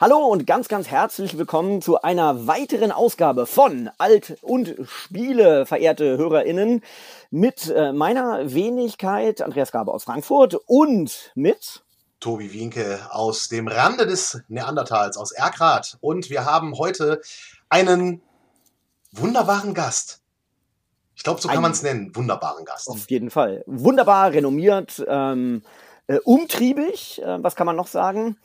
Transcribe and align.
Hallo 0.00 0.26
und 0.26 0.44
ganz, 0.44 0.66
ganz 0.66 0.88
herzlich 0.88 1.38
willkommen 1.38 1.80
zu 1.80 2.02
einer 2.02 2.48
weiteren 2.48 2.90
Ausgabe 2.90 3.46
von 3.46 3.90
Alt 3.96 4.38
und 4.42 4.74
Spiele, 4.82 5.66
verehrte 5.66 6.18
HörerInnen, 6.18 6.82
mit 7.30 7.70
äh, 7.70 7.92
meiner 7.92 8.52
Wenigkeit 8.52 9.40
Andreas 9.40 9.70
Gabe 9.70 9.94
aus 9.94 10.02
Frankfurt 10.02 10.56
und 10.66 11.30
mit 11.36 11.84
Tobi 12.18 12.52
Wienke 12.52 13.06
aus 13.10 13.46
dem 13.46 13.68
Rande 13.68 14.04
des 14.08 14.42
Neandertals, 14.48 15.16
aus 15.16 15.30
Erkrath. 15.30 15.96
Und 16.00 16.28
wir 16.28 16.44
haben 16.44 16.76
heute 16.76 17.20
einen 17.68 18.20
wunderbaren 19.12 19.74
Gast. 19.74 20.22
Ich 21.14 21.22
glaube, 21.22 21.40
so 21.40 21.46
kann 21.46 21.62
man 21.62 21.70
es 21.70 21.84
nennen. 21.84 22.10
Wunderbaren 22.16 22.64
Gast. 22.64 22.88
Auf 22.88 23.08
jeden 23.08 23.30
Fall. 23.30 23.62
Wunderbar, 23.66 24.32
renommiert, 24.32 25.04
ähm, 25.06 25.62
äh, 26.08 26.18
umtriebig. 26.24 27.22
Äh, 27.22 27.44
was 27.44 27.54
kann 27.54 27.66
man 27.66 27.76
noch 27.76 27.86
sagen? 27.86 28.36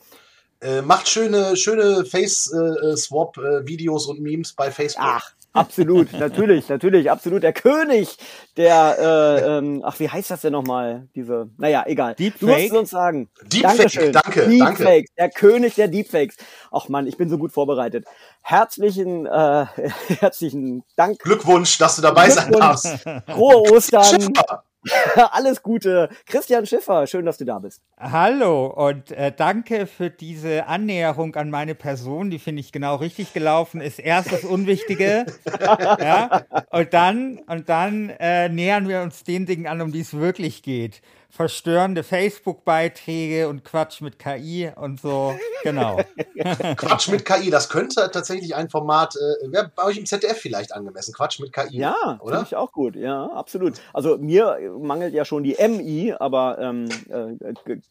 Äh, 0.62 0.82
macht 0.82 1.08
schöne, 1.08 1.56
schöne 1.56 2.04
Face-Swap-Videos 2.04 4.04
und 4.06 4.20
Memes 4.20 4.52
bei 4.52 4.70
Facebook. 4.70 5.06
Ach, 5.06 5.32
absolut, 5.54 6.12
natürlich, 6.18 6.68
natürlich, 6.68 7.10
absolut. 7.10 7.42
Der 7.42 7.54
König 7.54 8.18
der, 8.58 8.98
äh, 8.98 9.56
ähm, 9.56 9.80
ach, 9.82 9.98
wie 10.00 10.10
heißt 10.10 10.30
das 10.30 10.42
denn 10.42 10.52
nochmal? 10.52 11.08
Diese, 11.14 11.48
naja, 11.56 11.84
egal. 11.86 12.14
Deepfake? 12.14 12.40
Du 12.40 12.46
musst 12.48 12.66
es 12.66 12.72
uns 12.72 12.90
sagen. 12.90 13.30
Deepfake, 13.44 13.76
Dankeschön. 13.78 14.12
danke, 14.12 14.48
Deepfakes, 14.48 14.78
danke. 14.78 15.04
der 15.16 15.30
König 15.30 15.74
der 15.76 15.88
Deepfakes. 15.88 16.36
Ach 16.70 16.90
Mann, 16.90 17.06
ich 17.06 17.16
bin 17.16 17.30
so 17.30 17.38
gut 17.38 17.52
vorbereitet. 17.52 18.04
Herzlichen, 18.42 19.24
äh, 19.24 19.64
herzlichen 20.20 20.84
Dank. 20.94 21.20
Glückwunsch, 21.20 21.78
dass 21.78 21.96
du 21.96 22.02
dabei 22.02 22.28
sein 22.28 22.52
darfst. 22.52 22.98
Frohe 23.26 23.62
Ostern. 23.72 24.04
Schiffer. 24.04 24.64
Alles 25.32 25.62
Gute. 25.62 26.08
Christian 26.26 26.64
Schiffer, 26.64 27.06
schön, 27.06 27.26
dass 27.26 27.36
du 27.36 27.44
da 27.44 27.58
bist. 27.58 27.82
Hallo 27.98 28.66
und 28.66 29.10
äh, 29.10 29.32
danke 29.36 29.86
für 29.86 30.08
diese 30.08 30.66
Annäherung 30.66 31.34
an 31.36 31.50
meine 31.50 31.74
Person. 31.74 32.30
Die 32.30 32.38
finde 32.38 32.60
ich 32.60 32.72
genau 32.72 32.96
richtig 32.96 33.32
gelaufen. 33.34 33.80
Ist 33.80 33.98
erst 33.98 34.32
das 34.32 34.44
Unwichtige, 34.44 35.26
ja, 35.60 36.44
und 36.70 36.94
dann 36.94 37.40
und 37.46 37.68
dann 37.68 38.10
äh, 38.10 38.48
nähern 38.48 38.88
wir 38.88 39.02
uns 39.02 39.22
den 39.22 39.44
Dingen 39.44 39.66
an, 39.66 39.82
um 39.82 39.92
die 39.92 40.00
es 40.00 40.14
wirklich 40.14 40.62
geht. 40.62 41.02
Verstörende 41.30 42.02
Facebook-Beiträge 42.02 43.48
und 43.48 43.64
Quatsch 43.64 44.00
mit 44.00 44.18
KI 44.18 44.70
und 44.74 45.00
so. 45.00 45.34
Genau. 45.62 46.00
Quatsch 46.76 47.08
mit 47.08 47.24
KI, 47.24 47.50
das 47.50 47.68
könnte 47.68 48.10
tatsächlich 48.12 48.56
ein 48.56 48.68
Format, 48.68 49.14
äh, 49.16 49.52
wäre 49.52 49.70
bei 49.74 49.84
euch 49.84 49.96
im 49.96 50.06
ZDF 50.06 50.38
vielleicht 50.38 50.74
angemessen. 50.74 51.14
Quatsch 51.14 51.38
mit 51.38 51.52
KI. 51.52 51.78
Ja, 51.78 51.94
finde 52.00 52.22
oder? 52.24 52.42
ich 52.42 52.56
auch 52.56 52.72
gut. 52.72 52.96
Ja, 52.96 53.26
absolut. 53.26 53.80
Also 53.92 54.18
mir 54.18 54.58
mangelt 54.80 55.14
ja 55.14 55.24
schon 55.24 55.44
die 55.44 55.56
MI, 55.60 56.14
aber 56.18 56.58
ähm, 56.58 56.88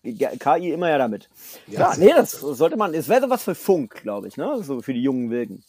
äh, 0.03 0.13
KI 0.13 0.71
immer 0.71 0.89
ja 0.89 0.97
damit. 0.97 1.29
Ja, 1.67 1.79
Ja, 1.79 1.93
sehr 1.93 2.05
nee, 2.05 2.13
das 2.13 2.31
sollte 2.31 2.75
man, 2.75 2.93
es 2.93 3.07
wäre 3.07 3.29
was 3.29 3.43
für 3.43 3.55
Funk, 3.55 4.01
glaube 4.01 4.27
ich, 4.27 4.37
ne? 4.37 4.61
So 4.63 4.81
für 4.81 4.93
die 4.93 5.01
jungen 5.01 5.29
Wilden. 5.29 5.63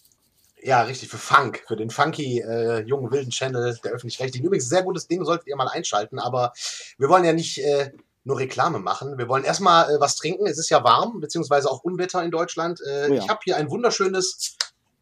Ja, 0.63 0.83
richtig, 0.83 1.09
für 1.09 1.19
Funk, 1.19 1.65
für 1.67 1.77
den 1.77 1.91
funky, 1.91 2.41
äh, 2.41 2.81
jungen, 2.81 3.11
wilden 3.11 3.31
Channel 3.31 3.79
der 3.83 3.93
Öffentlich-Rechtlichen. 3.93 4.45
Übrigens, 4.47 4.69
sehr 4.69 4.83
gutes 4.83 5.07
Ding, 5.09 5.25
solltet 5.25 5.47
ihr 5.47 5.57
mal 5.57 5.69
einschalten, 5.69 6.19
aber 6.19 6.53
wir 6.99 7.09
wollen 7.09 7.25
ja 7.25 7.33
nicht 7.33 7.59
äh, 7.59 7.93
nur 8.25 8.39
Reklame 8.39 8.79
machen. 8.79 9.17
Wir 9.17 9.29
wollen 9.29 9.45
erstmal 9.45 9.91
äh, 9.91 10.01
was 10.01 10.17
trinken. 10.17 10.47
Es 10.47 10.59
ist 10.59 10.69
ja 10.69 10.85
warm, 10.85 11.21
beziehungsweise 11.21 11.71
auch 11.71 11.83
Unwetter 11.83 12.23
in 12.23 12.31
Deutschland. 12.31 12.81
Äh, 12.83 13.07
Oh 13.11 13.15
ja. 13.15 13.23
Ich 13.23 13.29
habe 13.29 13.41
hier 13.45 13.57
ein 13.57 13.71
wunderschönes, 13.71 14.57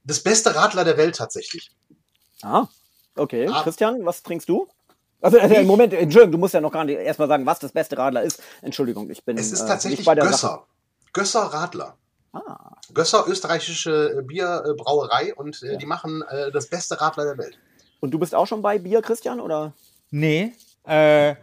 das 0.05 0.21
beste 0.21 0.55
Radler 0.55 0.85
der 0.85 0.97
Welt 0.97 1.17
tatsächlich. 1.17 1.73
Ah, 2.43 2.67
okay. 3.17 3.49
Ah. 3.53 3.63
Christian, 3.65 4.05
was 4.07 4.23
trinkst 4.23 4.49
du? 4.49 4.69
Also, 5.21 5.39
äh, 5.39 5.63
Ich- 5.63 5.67
Moment, 5.67 5.93
Entschuldigung, 5.93 6.31
du 6.33 6.39
musst 6.39 6.55
ja 6.55 6.61
noch 6.61 6.71
gar 6.71 6.85
nicht 6.85 6.99
erstmal 6.99 7.27
sagen, 7.27 7.45
was 7.45 7.59
das 7.59 7.73
beste 7.73 7.99
Radler 7.99 8.23
ist. 8.23 8.41
Entschuldigung, 8.63 9.11
ich 9.11 9.25
bin 9.25 9.37
Es 9.37 9.51
ist 9.51 9.63
äh, 9.63 9.67
tatsächlich 9.67 10.07
bei 10.07 10.15
der 10.15 10.25
Sache. 10.27 10.33
Gösser. 10.33 10.67
Gösser 11.13 11.41
Radler. 11.53 11.97
Ah, 12.47 12.77
Gösser, 12.95 13.25
österreichische 13.29 14.19
äh, 14.19 14.23
Bierbrauerei 14.23 15.35
und 15.35 15.63
äh, 15.63 15.73
Ja. 15.73 15.77
die 15.79 15.87
machen 15.87 16.23
äh, 16.29 16.51
das 16.53 16.67
beste 16.69 17.01
Radler 17.01 17.25
der 17.25 17.39
Welt. 17.39 17.59
und 18.01 18.11
du 18.13 18.19
bist 18.19 18.35
auch 18.35 18.47
schon 18.47 18.63
bei 18.63 18.79
Bier, 18.79 19.03
Christian, 19.03 19.41
oder? 19.41 19.73
Nee, 20.11 20.53
äh, 20.87 21.35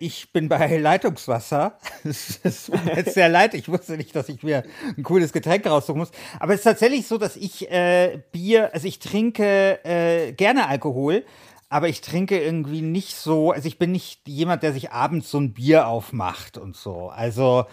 ich 0.00 0.32
bin 0.32 0.48
bei 0.48 0.78
Leitungswasser. 0.78 1.78
Es 2.04 2.40
es 2.42 2.66
tut 2.66 2.84
mir 2.84 2.96
jetzt 2.96 3.14
sehr 3.14 3.28
leid. 3.28 3.54
Ich 3.54 3.68
wusste 3.68 3.96
nicht, 3.96 4.14
dass 4.16 4.28
ich 4.28 4.42
mir 4.42 4.64
ein 4.96 5.02
cooles 5.04 5.32
Getränk 5.32 5.64
raussuchen 5.66 5.98
muss. 6.00 6.10
Aber 6.40 6.52
es 6.54 6.60
ist 6.60 6.64
tatsächlich 6.64 7.06
so, 7.06 7.18
dass 7.18 7.36
ich 7.36 7.70
äh, 7.70 8.20
Bier, 8.32 8.74
also 8.74 8.86
ich 8.88 8.98
trinke 8.98 9.78
äh, 9.84 10.32
gerne 10.32 10.66
Alkohol, 10.68 11.24
aber 11.68 11.88
ich 11.88 12.00
trinke 12.00 12.40
irgendwie 12.40 12.82
nicht 12.82 13.14
so, 13.16 13.52
also 13.52 13.66
ich 13.68 13.78
bin 13.78 13.92
nicht 13.92 14.26
jemand, 14.26 14.62
der 14.64 14.72
sich 14.72 14.90
abends 14.90 15.30
so 15.30 15.38
ein 15.38 15.52
Bier 15.54 15.86
aufmacht 15.88 16.58
und 16.58 16.76
so. 16.76 17.08
Also, 17.10 17.66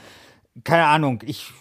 keine 0.63 0.85
Ahnung, 0.85 1.21
ich. 1.25 1.51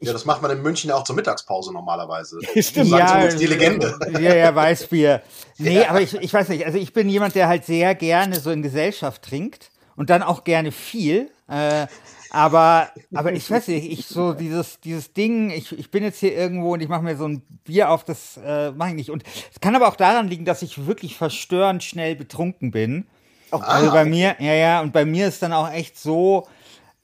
ich 0.00 0.06
Ja, 0.06 0.12
das 0.12 0.24
macht 0.24 0.42
man 0.42 0.50
in 0.50 0.62
München 0.62 0.90
ja 0.90 0.96
auch 0.96 1.04
zur 1.04 1.16
Mittagspause 1.16 1.72
normalerweise. 1.72 2.38
Stimmt. 2.62 2.90
Ja, 2.90 3.26
die 3.28 3.46
Legende. 3.46 3.98
Ja, 4.12 4.34
ja, 4.34 4.54
Weißbier. 4.54 5.22
Nee, 5.58 5.84
aber 5.84 6.00
ich, 6.00 6.14
ich 6.14 6.32
weiß 6.32 6.48
nicht. 6.48 6.66
Also 6.66 6.78
ich 6.78 6.92
bin 6.92 7.08
jemand, 7.08 7.36
der 7.36 7.46
halt 7.46 7.64
sehr 7.64 7.94
gerne 7.94 8.40
so 8.40 8.50
in 8.50 8.62
Gesellschaft 8.62 9.22
trinkt 9.22 9.70
und 9.94 10.10
dann 10.10 10.22
auch 10.24 10.42
gerne 10.42 10.72
viel. 10.72 11.30
Äh, 11.46 11.86
aber, 12.30 12.88
aber 13.14 13.32
ich 13.32 13.48
weiß 13.48 13.68
nicht, 13.68 13.92
ich 13.92 14.06
so 14.06 14.32
dieses, 14.32 14.80
dieses 14.80 15.12
Ding, 15.12 15.50
ich, 15.50 15.70
ich 15.78 15.90
bin 15.90 16.02
jetzt 16.02 16.18
hier 16.18 16.34
irgendwo 16.34 16.72
und 16.72 16.80
ich 16.80 16.88
mache 16.88 17.02
mir 17.02 17.16
so 17.16 17.28
ein 17.28 17.42
Bier 17.62 17.90
auf, 17.90 18.02
das 18.04 18.40
äh, 18.44 18.72
mache 18.72 18.88
ich 18.88 18.94
nicht. 18.96 19.10
Und 19.10 19.22
es 19.52 19.60
kann 19.60 19.76
aber 19.76 19.86
auch 19.86 19.96
daran 19.96 20.26
liegen, 20.26 20.46
dass 20.46 20.62
ich 20.62 20.86
wirklich 20.86 21.16
verstörend 21.16 21.84
schnell 21.84 22.16
betrunken 22.16 22.72
bin. 22.72 23.06
Also 23.50 23.92
bei 23.92 24.06
mir, 24.06 24.34
ja, 24.38 24.54
ja, 24.54 24.80
und 24.80 24.92
bei 24.94 25.04
mir 25.04 25.28
ist 25.28 25.42
dann 25.42 25.52
auch 25.52 25.70
echt 25.70 25.98
so, 25.98 26.48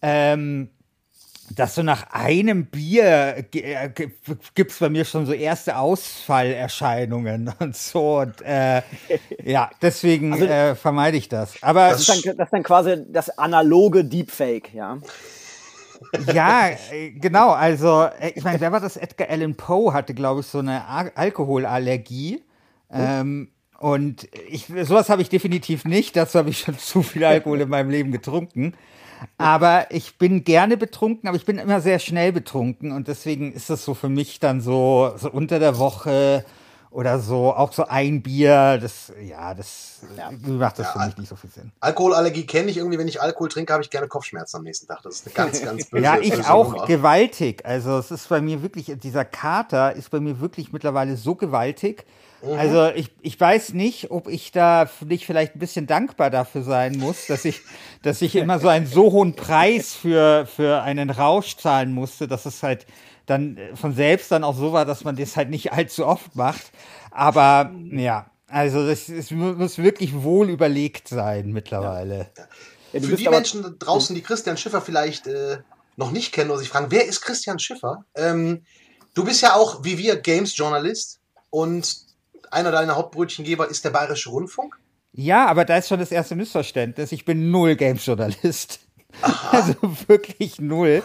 ähm, 0.00 0.70
dass 1.54 1.74
so 1.74 1.82
nach 1.82 2.10
einem 2.10 2.66
Bier 2.66 3.44
äh, 3.52 3.88
gibt 4.54 4.70
es 4.70 4.78
bei 4.78 4.88
mir 4.88 5.04
schon 5.04 5.26
so 5.26 5.32
erste 5.32 5.76
Ausfallerscheinungen 5.78 7.52
und 7.58 7.76
so. 7.76 8.18
Und 8.20 8.40
äh, 8.42 8.82
ja, 9.44 9.70
deswegen 9.82 10.32
Also- 10.32 10.46
äh, 10.46 10.74
vermeide 10.74 11.16
ich 11.16 11.28
das. 11.28 11.54
Aber 11.62 11.88
Das 11.90 12.00
ist, 12.00 12.08
dann, 12.26 12.36
das 12.36 12.46
ist 12.46 12.52
dann 12.52 12.62
quasi 12.62 13.04
das 13.10 13.36
analoge 13.38 14.04
Deepfake, 14.04 14.72
ja. 14.74 14.98
ja, 16.32 16.68
äh, 16.92 17.10
genau. 17.10 17.50
Also, 17.50 18.04
äh, 18.20 18.32
ich 18.34 18.44
meine, 18.44 18.60
wer 18.60 18.72
war 18.72 18.80
das? 18.80 18.96
Edgar 18.96 19.28
Allan 19.30 19.54
Poe 19.56 19.92
hatte, 19.92 20.14
glaube 20.14 20.40
ich, 20.40 20.46
so 20.46 20.58
eine 20.60 20.86
Al 20.86 21.10
Alkoholallergie. 21.14 22.44
Ähm, 22.90 23.50
und 23.78 24.28
ich, 24.48 24.66
sowas 24.82 25.08
habe 25.08 25.22
ich 25.22 25.28
definitiv 25.28 25.84
nicht. 25.84 26.16
Dazu 26.16 26.38
habe 26.38 26.50
ich 26.50 26.58
schon 26.60 26.78
zu 26.78 27.02
viel 27.02 27.24
Alkohol 27.24 27.60
in 27.60 27.68
meinem 27.68 27.90
Leben 27.90 28.12
getrunken. 28.12 28.74
Aber 29.36 29.86
ich 29.90 30.16
bin 30.16 30.44
gerne 30.44 30.76
betrunken, 30.76 31.28
aber 31.28 31.36
ich 31.36 31.44
bin 31.44 31.58
immer 31.58 31.80
sehr 31.80 31.98
schnell 31.98 32.32
betrunken. 32.32 32.92
Und 32.92 33.08
deswegen 33.08 33.52
ist 33.52 33.70
das 33.70 33.84
so 33.84 33.94
für 33.94 34.08
mich 34.08 34.40
dann 34.40 34.60
so, 34.60 35.12
so 35.16 35.30
unter 35.30 35.58
der 35.58 35.78
Woche 35.78 36.44
oder 36.90 37.18
so, 37.18 37.52
auch 37.52 37.72
so 37.72 37.86
ein 37.86 38.22
Bier. 38.22 38.78
Das, 38.80 39.12
ja, 39.22 39.54
das 39.54 40.00
äh, 40.16 40.48
macht 40.50 40.78
das 40.78 40.86
Ja, 40.86 40.92
für 41.00 41.06
mich 41.06 41.16
nicht 41.18 41.28
so 41.28 41.36
viel 41.36 41.50
Sinn. 41.50 41.72
Alkoholallergie 41.80 42.46
kenne 42.46 42.70
ich 42.70 42.76
irgendwie. 42.78 42.98
Wenn 42.98 43.08
ich 43.08 43.20
Alkohol 43.20 43.48
trinke, 43.48 43.72
habe 43.72 43.82
ich 43.82 43.90
gerne 43.90 44.08
Kopfschmerzen 44.08 44.56
am 44.58 44.62
nächsten 44.64 44.86
Tag. 44.86 45.02
Das 45.02 45.16
ist 45.16 45.26
eine 45.26 45.34
ganz, 45.34 45.62
ganz 45.64 45.86
böse 45.90 46.02
Ja, 46.04 46.18
ich 46.18 46.30
böse 46.30 46.50
auch 46.50 46.72
Nummer. 46.72 46.86
gewaltig. 46.86 47.64
Also 47.64 47.98
es 47.98 48.10
ist 48.10 48.28
bei 48.28 48.40
mir 48.40 48.62
wirklich, 48.62 48.92
dieser 49.02 49.24
Kater 49.24 49.94
ist 49.94 50.10
bei 50.10 50.20
mir 50.20 50.40
wirklich 50.40 50.72
mittlerweile 50.72 51.16
so 51.16 51.34
gewaltig. 51.34 52.06
Mhm. 52.42 52.52
Also 52.52 52.88
ich, 52.94 53.10
ich 53.20 53.38
weiß 53.40 53.72
nicht, 53.74 54.10
ob 54.10 54.28
ich 54.28 54.52
da 54.52 54.88
nicht 55.04 55.26
vielleicht 55.26 55.56
ein 55.56 55.58
bisschen 55.58 55.86
dankbar 55.86 56.30
dafür 56.30 56.62
sein 56.62 56.96
muss, 56.98 57.26
dass 57.26 57.44
ich, 57.44 57.60
dass 58.02 58.22
ich 58.22 58.36
immer 58.36 58.58
so 58.60 58.68
einen 58.68 58.86
so 58.86 59.10
hohen 59.12 59.34
Preis 59.34 59.94
für, 59.94 60.46
für 60.46 60.82
einen 60.82 61.10
Rausch 61.10 61.56
zahlen 61.56 61.92
musste, 61.92 62.28
dass 62.28 62.46
es 62.46 62.62
halt 62.62 62.86
dann 63.26 63.56
äh, 63.56 63.74
von 63.76 63.94
selbst 63.94 64.30
dann 64.30 64.44
auch 64.44 64.56
so 64.56 64.72
war, 64.72 64.84
dass 64.84 65.04
man 65.04 65.16
das 65.16 65.36
halt 65.36 65.50
nicht 65.50 65.72
allzu 65.72 66.06
oft 66.06 66.36
macht. 66.36 66.70
Aber 67.10 67.72
ja, 67.90 68.30
also 68.46 68.86
das, 68.86 69.08
es 69.08 69.30
mu- 69.30 69.54
muss 69.54 69.78
wirklich 69.78 70.22
wohl 70.22 70.48
überlegt 70.48 71.08
sein 71.08 71.52
mittlerweile. 71.52 72.28
ja 72.92 73.00
du 73.00 73.08
Für 73.08 73.16
die 73.16 73.26
aber- 73.26 73.36
Menschen 73.36 73.62
da 73.62 73.70
draußen, 73.76 74.14
die 74.14 74.22
Christian 74.22 74.56
Schiffer 74.56 74.80
vielleicht 74.80 75.26
äh, 75.26 75.58
noch 75.96 76.12
nicht 76.12 76.32
kennen 76.32 76.50
oder 76.50 76.60
sich 76.60 76.68
fragen, 76.68 76.86
wer 76.90 77.04
ist 77.06 77.20
Christian 77.20 77.58
Schiffer? 77.58 78.04
Ähm, 78.14 78.62
du 79.14 79.24
bist 79.24 79.42
ja 79.42 79.54
auch, 79.56 79.84
wie 79.84 79.98
wir, 79.98 80.16
Games-Journalist 80.16 81.18
und 81.50 82.07
einer 82.52 82.70
deiner 82.70 82.96
Hauptbrötchengeber 82.96 83.68
ist 83.68 83.84
der 83.84 83.90
Bayerische 83.90 84.30
Rundfunk. 84.30 84.78
Ja, 85.12 85.46
aber 85.46 85.64
da 85.64 85.76
ist 85.78 85.88
schon 85.88 85.98
das 85.98 86.12
erste 86.12 86.36
Missverständnis. 86.36 87.12
Ich 87.12 87.24
bin 87.24 87.50
null 87.50 87.76
Games-Journalist. 87.76 88.80
Also 89.50 89.74
wirklich 90.06 90.60
null. 90.60 91.02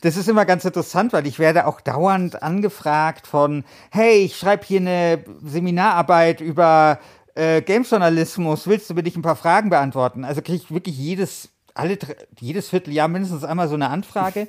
Das 0.00 0.16
ist 0.16 0.28
immer 0.28 0.44
ganz 0.44 0.64
interessant, 0.64 1.12
weil 1.12 1.26
ich 1.26 1.40
werde 1.40 1.66
auch 1.66 1.80
dauernd 1.80 2.40
angefragt 2.40 3.26
von, 3.26 3.64
hey, 3.90 4.18
ich 4.18 4.36
schreibe 4.36 4.64
hier 4.64 4.80
eine 4.80 5.24
Seminararbeit 5.42 6.40
über 6.40 7.00
äh, 7.34 7.60
Games-Journalismus, 7.60 8.66
willst 8.68 8.88
du 8.88 8.94
mir 8.94 9.02
nicht 9.02 9.16
ein 9.16 9.22
paar 9.22 9.36
Fragen 9.36 9.70
beantworten? 9.70 10.24
Also 10.24 10.40
kriege 10.40 10.62
ich 10.62 10.70
wirklich 10.72 10.96
jedes, 10.96 11.50
alle, 11.74 11.98
jedes 12.38 12.68
Vierteljahr 12.68 13.08
mindestens 13.08 13.44
einmal 13.44 13.68
so 13.68 13.74
eine 13.74 13.90
Anfrage. 13.90 14.48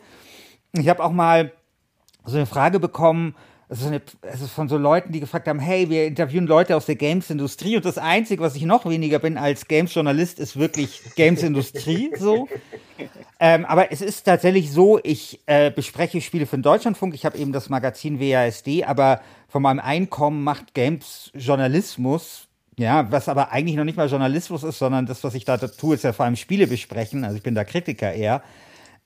Ich 0.73 0.87
habe 0.87 1.03
auch 1.03 1.11
mal 1.11 1.51
so 2.25 2.37
eine 2.37 2.45
Frage 2.45 2.79
bekommen, 2.79 3.35
also, 3.69 3.87
eine, 3.87 4.01
also 4.21 4.47
von 4.47 4.69
so 4.69 4.77
Leuten, 4.77 5.11
die 5.11 5.19
gefragt 5.19 5.47
haben, 5.47 5.59
hey, 5.59 5.89
wir 5.89 6.05
interviewen 6.05 6.47
Leute 6.47 6.75
aus 6.75 6.85
der 6.85 6.95
Games-Industrie 6.95 7.75
und 7.77 7.85
das 7.85 7.97
Einzige, 7.97 8.41
was 8.41 8.55
ich 8.55 8.63
noch 8.63 8.85
weniger 8.85 9.19
bin 9.19 9.37
als 9.37 9.67
Games-Journalist, 9.67 10.39
ist 10.39 10.57
wirklich 10.57 11.01
Games-Industrie 11.15 12.11
so. 12.19 12.47
Ähm, 13.39 13.65
aber 13.65 13.91
es 13.91 14.01
ist 14.01 14.23
tatsächlich 14.23 14.71
so, 14.71 14.99
ich 15.03 15.39
äh, 15.45 15.71
bespreche 15.71 16.21
Spiele 16.21 16.45
für 16.45 16.57
den 16.57 16.63
Deutschlandfunk, 16.63 17.13
ich 17.13 17.25
habe 17.25 17.37
eben 17.37 17.51
das 17.51 17.69
Magazin 17.69 18.19
WASD, 18.19 18.83
aber 18.85 19.21
von 19.47 19.61
meinem 19.61 19.79
Einkommen 19.79 20.43
macht 20.43 20.73
Games-Journalismus 20.73 22.47
ja, 22.77 23.11
was 23.11 23.29
aber 23.29 23.51
eigentlich 23.51 23.75
noch 23.75 23.83
nicht 23.83 23.97
mal 23.97 24.09
Journalismus 24.09 24.63
ist, 24.63 24.79
sondern 24.79 25.05
das, 25.05 25.23
was 25.23 25.35
ich 25.35 25.45
da 25.45 25.57
tue, 25.57 25.95
ist 25.95 26.03
ja 26.03 26.13
vor 26.13 26.25
allem 26.25 26.35
Spiele 26.35 26.67
besprechen. 26.67 27.23
Also 27.23 27.37
ich 27.37 27.43
bin 27.43 27.55
da 27.55 27.63
Kritiker 27.63 28.11
eher 28.11 28.41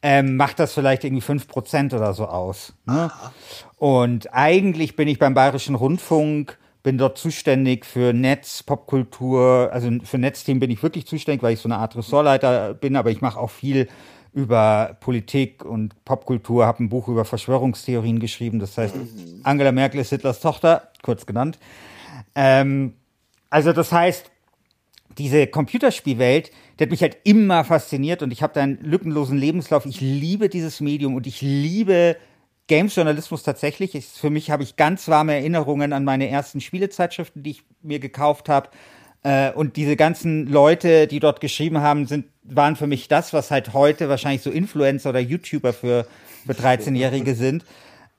ähm, 0.02 0.38
macht 0.38 0.60
das 0.60 0.74
vielleicht 0.74 1.04
irgendwie 1.04 1.22
fünf 1.22 1.48
Prozent 1.48 1.94
oder 1.94 2.14
so 2.14 2.26
aus. 2.28 2.74
Ne? 2.86 3.12
Und 3.78 4.34
eigentlich 4.34 4.96
bin 4.96 5.08
ich 5.08 5.20
beim 5.20 5.34
Bayerischen 5.34 5.76
Rundfunk, 5.76 6.58
bin 6.84 6.98
dort 6.98 7.18
zuständig 7.18 7.86
für 7.86 8.14
Netz, 8.14 8.64
Popkultur, 8.64 9.70
also 9.74 9.90
für 10.04 10.18
Netzthemen 10.18 10.60
bin 10.60 10.72
ich 10.72 10.82
wirklich 10.84 11.08
zuständig, 11.08 11.44
weil 11.44 11.54
ich 11.54 11.60
so 11.60 11.68
eine 11.68 11.78
Art 11.78 11.96
Ressortleiter 11.96 12.74
bin, 12.74 12.96
aber 12.96 13.10
ich 13.12 13.22
mache 13.22 13.40
auch 13.40 13.50
viel 13.50 13.88
über 14.34 14.96
Politik 15.00 15.66
und 15.66 16.04
Popkultur, 16.06 16.66
habe 16.66 16.84
ein 16.84 16.90
Buch 16.90 17.08
über 17.08 17.26
Verschwörungstheorien 17.26 18.20
geschrieben, 18.20 18.60
das 18.60 18.78
heißt. 18.78 18.96
Angela 19.44 19.72
Merkel 19.72 20.00
ist 20.00 20.12
Hitlers 20.12 20.40
Tochter, 20.42 20.92
kurz 21.02 21.26
genannt. 21.26 21.58
Ähm, 22.36 22.94
also 23.50 23.74
das 23.74 23.92
heißt, 23.92 24.30
diese 25.18 25.48
Computerspielwelt, 25.48 26.52
der 26.78 26.86
hat 26.86 26.92
mich 26.92 27.02
halt 27.02 27.18
immer 27.24 27.64
fasziniert 27.64 28.22
und 28.22 28.32
ich 28.32 28.44
habe 28.44 28.54
da 28.54 28.62
einen 28.62 28.80
lückenlosen 28.82 29.38
Lebenslauf. 29.38 29.86
Ich 29.86 30.00
liebe 30.00 30.50
dieses 30.50 30.80
Medium 30.80 31.16
und 31.16 31.26
ich 31.26 31.42
liebe 31.42 32.18
Games-Journalismus 32.68 33.44
tatsächlich. 33.44 33.96
Ich, 33.96 34.06
für 34.06 34.30
mich 34.30 34.52
habe 34.52 34.64
ich 34.64 34.76
ganz 34.76 35.08
warme 35.08 35.34
Erinnerungen 35.34 35.94
an 35.94 36.04
meine 36.04 36.30
ersten 36.30 36.62
Spielezeitschriften, 36.62 37.42
die 37.42 37.52
ich 37.52 37.64
mir 37.82 38.00
gekauft 38.00 38.50
habe. 38.50 38.70
Äh, 39.24 39.52
und 39.54 39.76
diese 39.76 39.96
ganzen 39.96 40.48
Leute, 40.48 41.08
die 41.08 41.20
dort 41.20 41.42
geschrieben 41.42 41.80
haben, 41.80 42.06
sind, 42.06 42.26
waren 42.44 42.76
für 42.76 42.88
mich 42.88 43.08
das, 43.08 43.34
was 43.34 43.50
halt 43.50 43.74
heute 43.74 44.10
wahrscheinlich 44.10 44.42
so 44.42 44.52
Influencer 44.52 45.10
oder 45.10 45.20
YouTuber 45.20 45.74
für, 45.74 46.06
für 46.46 46.54
13-Jährige 46.54 47.34
sind. 47.34 47.66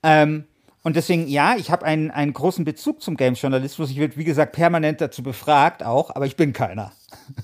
Ähm, 0.03 0.45
und 0.81 0.95
deswegen, 0.95 1.27
ja, 1.27 1.55
ich 1.57 1.71
habe 1.71 1.85
einen, 1.85 2.09
einen 2.09 2.31
großen 2.31 2.63
Bezug 2.63 3.01
zum 3.01 3.17
Games-Journalismus. 3.17 3.89
Ich 3.89 3.97
werde, 3.97 4.15
wie 4.15 4.23
gesagt, 4.23 4.53
permanent 4.53 5.01
dazu 5.01 5.21
befragt 5.21 5.83
auch, 5.83 6.15
aber 6.15 6.25
ich 6.25 6.37
bin 6.37 6.53
keiner. 6.53 6.93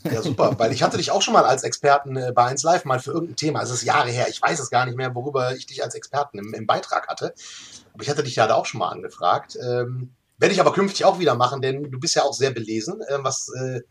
Ja, 0.10 0.22
super, 0.22 0.58
weil 0.58 0.72
ich 0.72 0.84
hatte 0.84 0.98
dich 0.98 1.12
auch 1.12 1.22
schon 1.22 1.34
mal 1.34 1.44
als 1.44 1.64
Experten 1.64 2.16
äh, 2.16 2.32
bei 2.34 2.46
1 2.46 2.64
Live 2.64 2.86
mal 2.86 3.00
für 3.00 3.12
irgendein 3.12 3.36
Thema. 3.36 3.62
Es 3.62 3.72
ist 3.72 3.84
Jahre 3.84 4.10
her, 4.10 4.28
ich 4.30 4.42
weiß 4.42 4.60
es 4.60 4.70
gar 4.70 4.86
nicht 4.86 4.96
mehr, 4.96 5.14
worüber 5.16 5.54
ich 5.54 5.66
dich 5.66 5.84
als 5.84 5.96
Experten 5.96 6.40
im, 6.40 6.54
im 6.54 6.66
Beitrag 6.66 7.08
hatte. 7.08 7.34
Aber 7.94 8.04
ich 8.04 8.10
hatte 8.10 8.24
dich 8.24 8.38
ja 8.38 8.48
da 8.48 8.56
auch 8.56 8.66
schon 8.66 8.80
mal 8.80 8.90
angefragt. 8.90 9.58
Ähm, 9.62 10.12
werde 10.38 10.54
ich 10.54 10.62
aber 10.62 10.74
künftig 10.74 11.04
auch 11.06 11.20
wieder 11.20 11.36
machen, 11.36 11.62
denn 11.62 11.92
du 11.92 12.00
bist 12.00 12.16
ja 12.16 12.24
auch 12.24 12.34
sehr 12.34 12.52
belesen, 12.52 13.02
äh, 13.02 13.18
was 13.20 13.50
äh, 13.50 13.82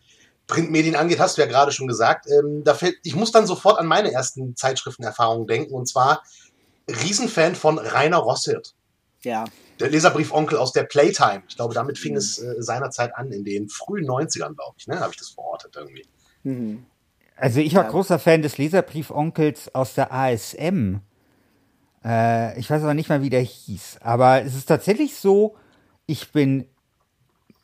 Printmedien 0.47 0.97
angeht, 0.97 1.21
hast 1.21 1.37
du 1.37 1.43
ja 1.43 1.49
gerade 1.49 1.73
schon 1.73 1.87
gesagt. 1.87 2.27
Ähm, 2.31 2.65
da 2.65 2.75
fällt, 2.75 2.97
ich 3.03 3.15
muss 3.15 3.33
dann 3.33 3.47
sofort 3.47 3.79
an 3.79 3.87
meine 3.87 4.13
ersten 4.13 4.57
Zeitschriftenerfahrungen 4.57 5.47
denken 5.47 5.75
und 5.75 5.87
zwar 5.87 6.23
Riesenfan 6.89 7.55
von 7.55 7.79
Rainer 7.79 8.19
Rosshirt. 8.19 8.75
Ja. 9.25 9.45
Der 9.81 9.91
Leserbriefonkel 9.91 10.59
aus 10.59 10.73
der 10.73 10.85
Playtime. 10.85 11.43
Ich 11.49 11.57
glaube, 11.57 11.75
damit 11.75 11.99
fing 11.99 12.13
mhm. 12.13 12.19
es 12.19 12.39
äh, 12.39 12.55
seinerzeit 12.59 13.17
an, 13.17 13.33
in 13.33 13.45
den 13.45 13.69
frühen 13.69 14.07
90ern, 14.07 14.55
glaube 14.55 14.77
ich, 14.77 14.87
ne? 14.87 15.01
Habe 15.01 15.13
ich 15.13 15.19
das 15.19 15.31
verortet 15.31 15.75
irgendwie. 15.77 16.07
Mhm. 16.45 16.87
Also 17.37 17.61
ich 17.61 17.75
war 17.75 17.85
ja. 17.85 17.91
großer 17.91 18.19
Fan 18.19 18.43
des 18.43 18.59
Leserbriefonkels 18.59 19.75
aus 19.75 19.95
der 19.95 20.13
ASM. 20.13 21.01
Äh, 22.05 22.59
ich 22.59 22.71
weiß 22.71 22.83
aber 22.83 22.95
nicht 22.95 23.09
mal, 23.09 23.23
wie 23.23 23.31
der 23.31 23.41
hieß. 23.41 23.99
Aber 24.01 24.43
es 24.43 24.55
ist 24.55 24.67
tatsächlich 24.67 25.17
so, 25.17 25.57
ich 26.07 26.31
bin 26.31 26.67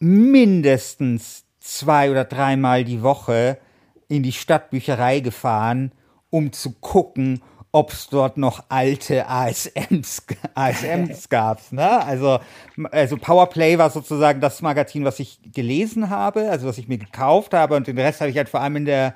mindestens 0.00 1.44
zwei 1.60 2.10
oder 2.10 2.24
dreimal 2.24 2.84
die 2.84 3.02
Woche 3.02 3.58
in 4.08 4.22
die 4.22 4.32
Stadtbücherei 4.32 5.20
gefahren, 5.20 5.92
um 6.30 6.52
zu 6.52 6.72
gucken, 6.72 7.42
ob 7.72 7.92
es 7.92 8.08
dort 8.08 8.36
noch 8.36 8.64
alte 8.68 9.28
ASMs, 9.28 10.22
ASMs 10.54 11.28
gab. 11.28 11.60
Ne? 11.72 12.04
Also, 12.04 12.40
also 12.90 13.16
Powerplay 13.16 13.78
war 13.78 13.90
sozusagen 13.90 14.40
das 14.40 14.60
Magazin, 14.60 15.04
was 15.04 15.20
ich 15.20 15.38
gelesen 15.52 16.10
habe, 16.10 16.50
also 16.50 16.66
was 16.66 16.78
ich 16.78 16.88
mir 16.88 16.98
gekauft 16.98 17.54
habe 17.54 17.76
und 17.76 17.86
den 17.86 17.98
Rest 17.98 18.20
habe 18.20 18.30
ich 18.30 18.36
halt 18.36 18.48
vor 18.48 18.60
allem 18.60 18.76
in 18.76 18.84
der, 18.86 19.14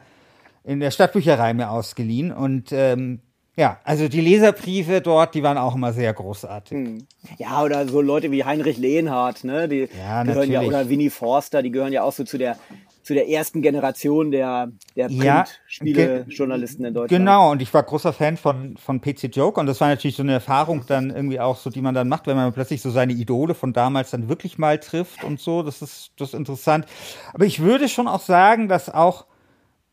in 0.63 0.81
der 0.81 0.93
Stadtbücherei 0.93 1.53
mir 1.53 1.71
ausgeliehen. 1.71 2.33
Und 2.33 2.71
ähm, 2.71 3.21
ja, 3.57 3.79
also 3.85 4.09
die 4.09 4.21
Leserbriefe 4.21 5.01
dort, 5.01 5.35
die 5.35 5.43
waren 5.43 5.59
auch 5.59 5.75
immer 5.75 5.93
sehr 5.93 6.13
großartig. 6.13 6.77
Hm. 6.77 7.07
Ja, 7.39 7.63
oder 7.63 7.89
so 7.89 8.01
Leute 8.01 8.31
wie 8.31 8.45
Heinrich 8.45 8.79
Lehnhardt, 8.79 9.45
ne? 9.45 9.69
Die 9.69 9.89
ja, 9.97 10.23
gehören 10.23 10.27
natürlich. 10.27 10.51
ja, 10.51 10.61
oder 10.63 10.89
Winnie 10.89 11.11
Forster, 11.11 11.63
die 11.63 11.71
gehören 11.71 11.93
ja 11.93 12.03
auch 12.03 12.13
so 12.13 12.25
zu 12.25 12.39
der 12.39 12.57
zu 13.05 13.15
der 13.15 13.29
ersten 13.29 13.63
Generation 13.63 14.31
der, 14.31 14.73
der 14.97 15.09
Print-Spiele-Journalisten 15.09 16.85
in 16.87 16.95
Deutschland. 16.95 17.21
Genau, 17.21 17.53
und 17.53 17.63
ich 17.63 17.73
war 17.75 17.83
großer 17.83 18.13
Fan 18.13 18.37
von, 18.37 18.77
von 18.79 19.01
PC 19.01 19.25
Joke 19.35 19.61
und 19.61 19.67
das 19.67 19.81
war 19.81 19.89
natürlich 19.89 20.17
so 20.17 20.23
eine 20.23 20.33
Erfahrung 20.33 20.85
dann 20.87 21.11
irgendwie 21.11 21.39
auch 21.39 21.57
so, 21.59 21.71
die 21.71 21.83
man 21.83 21.95
dann 21.95 22.09
macht, 22.09 22.27
wenn 22.27 22.37
man 22.37 22.53
plötzlich 22.53 22.81
so 22.81 22.91
seine 22.91 23.13
Idole 23.13 23.55
von 23.55 23.73
damals 23.73 24.11
dann 24.11 24.29
wirklich 24.29 24.59
mal 24.59 24.79
trifft 24.79 25.23
und 25.23 25.39
so. 25.39 25.63
Das 25.63 25.83
ist, 25.83 26.13
das 26.17 26.29
ist 26.29 26.35
interessant. 26.35 26.87
Aber 27.35 27.45
ich 27.45 27.61
würde 27.61 27.89
schon 27.89 28.09
auch 28.09 28.21
sagen, 28.21 28.69
dass 28.69 28.89
auch 28.89 29.27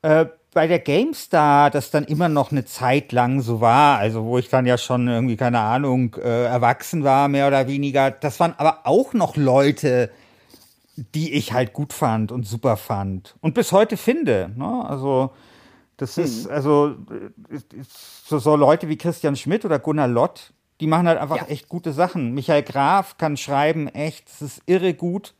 äh, 0.01 0.25
bei 0.53 0.67
der 0.67 0.79
GameStar 0.79 1.69
das 1.69 1.91
dann 1.91 2.03
immer 2.03 2.29
noch 2.29 2.51
eine 2.51 2.65
Zeit 2.65 3.11
lang 3.11 3.41
so 3.41 3.61
war, 3.61 3.99
also 3.99 4.25
wo 4.25 4.37
ich 4.37 4.49
dann 4.49 4.65
ja 4.65 4.77
schon 4.77 5.07
irgendwie, 5.07 5.37
keine 5.37 5.59
Ahnung, 5.59 6.15
äh, 6.21 6.45
erwachsen 6.45 7.03
war, 7.03 7.27
mehr 7.27 7.47
oder 7.47 7.67
weniger. 7.67 8.11
Das 8.11 8.39
waren 8.39 8.53
aber 8.57 8.79
auch 8.85 9.13
noch 9.13 9.37
Leute, 9.37 10.11
die 10.95 11.33
ich 11.33 11.53
halt 11.53 11.73
gut 11.73 11.93
fand 11.93 12.31
und 12.31 12.47
super 12.47 12.77
fand 12.77 13.35
und 13.41 13.53
bis 13.53 13.71
heute 13.71 13.97
finde. 13.97 14.51
Ne? 14.55 14.85
Also 14.85 15.31
das 15.97 16.17
hm. 16.17 16.23
ist 16.23 16.47
also 16.47 16.95
so, 18.25 18.39
so, 18.39 18.55
Leute 18.55 18.89
wie 18.89 18.97
Christian 18.97 19.35
Schmidt 19.35 19.65
oder 19.65 19.79
Gunnar 19.79 20.07
Lott, 20.07 20.53
die 20.79 20.87
machen 20.87 21.07
halt 21.07 21.19
einfach 21.19 21.37
ja. 21.37 21.45
echt 21.45 21.69
gute 21.69 21.93
Sachen. 21.93 22.33
Michael 22.33 22.63
Graf 22.63 23.17
kann 23.17 23.37
schreiben, 23.37 23.87
echt, 23.87 24.27
es 24.29 24.41
ist 24.41 24.61
irre 24.65 24.93
gut 24.93 25.33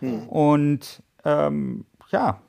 hm. 0.00 0.28
und 0.28 1.02
ähm, 1.24 1.84
ja. 2.10 2.40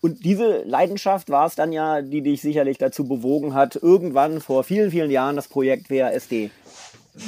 Und 0.00 0.24
diese 0.24 0.62
Leidenschaft 0.64 1.30
war 1.30 1.46
es 1.46 1.56
dann 1.56 1.72
ja, 1.72 2.00
die 2.00 2.22
dich 2.22 2.40
sicherlich 2.40 2.78
dazu 2.78 3.08
bewogen 3.08 3.54
hat, 3.54 3.76
irgendwann 3.76 4.40
vor 4.40 4.62
vielen, 4.62 4.90
vielen 4.90 5.10
Jahren 5.10 5.36
das 5.36 5.48
Projekt 5.48 5.90
WASD 5.90 6.50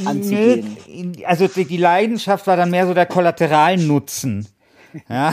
anzugehen. 0.05 0.77
Nee, 0.87 1.25
also 1.25 1.47
die 1.49 1.77
Leidenschaft 1.77 2.47
war 2.47 2.56
dann 2.56 2.71
mehr 2.71 2.87
so 2.87 2.94
der 2.94 3.06
Kollateralnutzen. 3.06 4.47
ja. 5.09 5.33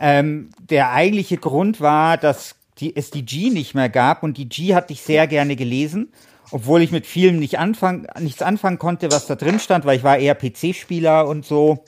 Ähm, 0.00 0.50
der 0.60 0.92
eigentliche 0.92 1.38
Grund 1.38 1.80
war, 1.80 2.16
dass 2.16 2.54
die, 2.78 2.94
es 2.94 3.10
die 3.10 3.24
G 3.24 3.50
nicht 3.50 3.74
mehr 3.74 3.88
gab 3.88 4.22
und 4.22 4.38
die 4.38 4.48
G 4.48 4.74
hatte 4.74 4.92
ich 4.92 5.02
sehr 5.02 5.26
gerne 5.26 5.56
gelesen, 5.56 6.12
obwohl 6.50 6.82
ich 6.82 6.92
mit 6.92 7.06
vielem 7.06 7.38
nicht 7.38 7.58
anfang, 7.58 8.06
nichts 8.20 8.42
anfangen 8.42 8.78
konnte, 8.78 9.10
was 9.10 9.26
da 9.26 9.34
drin 9.34 9.58
stand, 9.58 9.84
weil 9.84 9.96
ich 9.96 10.04
war 10.04 10.18
eher 10.18 10.34
PC-Spieler 10.34 11.26
und 11.26 11.44
so. 11.44 11.84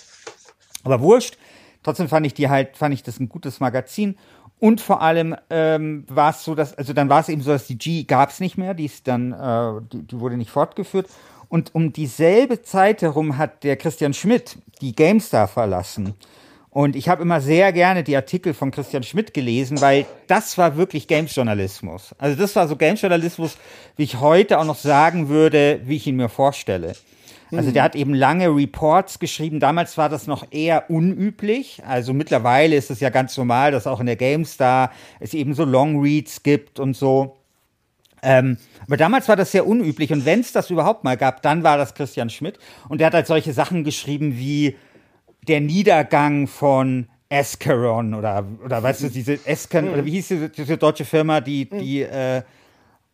Aber 0.82 1.00
wurscht. 1.00 1.36
Trotzdem 1.82 2.08
fand 2.08 2.26
ich 2.26 2.34
die 2.34 2.48
halt, 2.50 2.76
fand 2.76 2.92
ich 2.92 3.02
das 3.02 3.20
ein 3.20 3.28
gutes 3.28 3.60
Magazin. 3.60 4.16
Und 4.58 4.82
vor 4.82 5.00
allem 5.00 5.34
ähm, 5.48 6.04
war 6.08 6.30
es 6.30 6.44
so, 6.44 6.54
dass, 6.54 6.74
also 6.74 6.92
dann 6.92 7.08
war 7.08 7.20
es 7.20 7.30
eben 7.30 7.40
so, 7.40 7.50
dass 7.50 7.66
die 7.66 7.78
G 7.78 8.04
gab 8.04 8.28
es 8.28 8.40
nicht 8.40 8.58
mehr, 8.58 8.74
die 8.74 8.84
ist 8.84 9.08
dann, 9.08 9.32
äh, 9.32 9.80
die, 9.90 10.02
die 10.02 10.20
wurde 10.20 10.36
nicht 10.36 10.50
fortgeführt. 10.50 11.08
Und 11.50 11.74
um 11.74 11.92
dieselbe 11.92 12.62
Zeit 12.62 13.02
herum 13.02 13.36
hat 13.36 13.64
der 13.64 13.76
Christian 13.76 14.14
Schmidt 14.14 14.56
die 14.80 14.94
GameStar 14.94 15.48
verlassen. 15.48 16.14
Und 16.70 16.94
ich 16.94 17.08
habe 17.08 17.22
immer 17.22 17.40
sehr 17.40 17.72
gerne 17.72 18.04
die 18.04 18.14
Artikel 18.14 18.54
von 18.54 18.70
Christian 18.70 19.02
Schmidt 19.02 19.34
gelesen, 19.34 19.80
weil 19.80 20.06
das 20.28 20.56
war 20.56 20.76
wirklich 20.76 21.08
Games-Journalismus. 21.08 22.14
Also 22.18 22.40
das 22.40 22.54
war 22.54 22.68
so 22.68 22.76
Games-Journalismus, 22.76 23.58
wie 23.96 24.04
ich 24.04 24.20
heute 24.20 24.60
auch 24.60 24.64
noch 24.64 24.76
sagen 24.76 25.28
würde, 25.28 25.80
wie 25.84 25.96
ich 25.96 26.06
ihn 26.06 26.14
mir 26.14 26.28
vorstelle. 26.28 26.92
Also 27.50 27.72
der 27.72 27.82
hat 27.82 27.96
eben 27.96 28.14
lange 28.14 28.46
Reports 28.54 29.18
geschrieben. 29.18 29.58
Damals 29.58 29.98
war 29.98 30.08
das 30.08 30.28
noch 30.28 30.46
eher 30.52 30.88
unüblich. 30.88 31.82
Also 31.84 32.14
mittlerweile 32.14 32.76
ist 32.76 32.92
es 32.92 33.00
ja 33.00 33.10
ganz 33.10 33.36
normal, 33.36 33.72
dass 33.72 33.88
auch 33.88 33.98
in 33.98 34.06
der 34.06 34.14
GameStar 34.14 34.92
es 35.18 35.34
eben 35.34 35.54
so 35.54 35.64
Longreads 35.64 36.44
gibt 36.44 36.78
und 36.78 36.94
so. 36.94 37.39
Ähm, 38.22 38.58
aber 38.86 38.96
damals 38.96 39.28
war 39.28 39.36
das 39.36 39.52
sehr 39.52 39.66
unüblich. 39.66 40.12
Und 40.12 40.24
wenn 40.24 40.40
es 40.40 40.52
das 40.52 40.70
überhaupt 40.70 41.04
mal 41.04 41.16
gab, 41.16 41.42
dann 41.42 41.62
war 41.62 41.78
das 41.78 41.94
Christian 41.94 42.30
Schmidt. 42.30 42.58
Und 42.88 42.98
der 42.98 43.08
hat 43.08 43.14
halt 43.14 43.26
solche 43.26 43.52
Sachen 43.52 43.84
geschrieben 43.84 44.36
wie 44.36 44.76
der 45.46 45.60
Niedergang 45.60 46.46
von 46.46 47.08
Escaron 47.28 48.14
oder 48.14 48.44
oder 48.64 48.82
weißt 48.82 49.04
du 49.04 49.08
diese 49.08 49.38
Escan 49.46 49.88
oder 49.88 50.04
wie 50.04 50.10
hieß 50.10 50.28
diese, 50.28 50.48
diese 50.48 50.76
deutsche 50.76 51.04
Firma, 51.04 51.40
die 51.40 51.68
die 51.68 52.02
äh, 52.02 52.42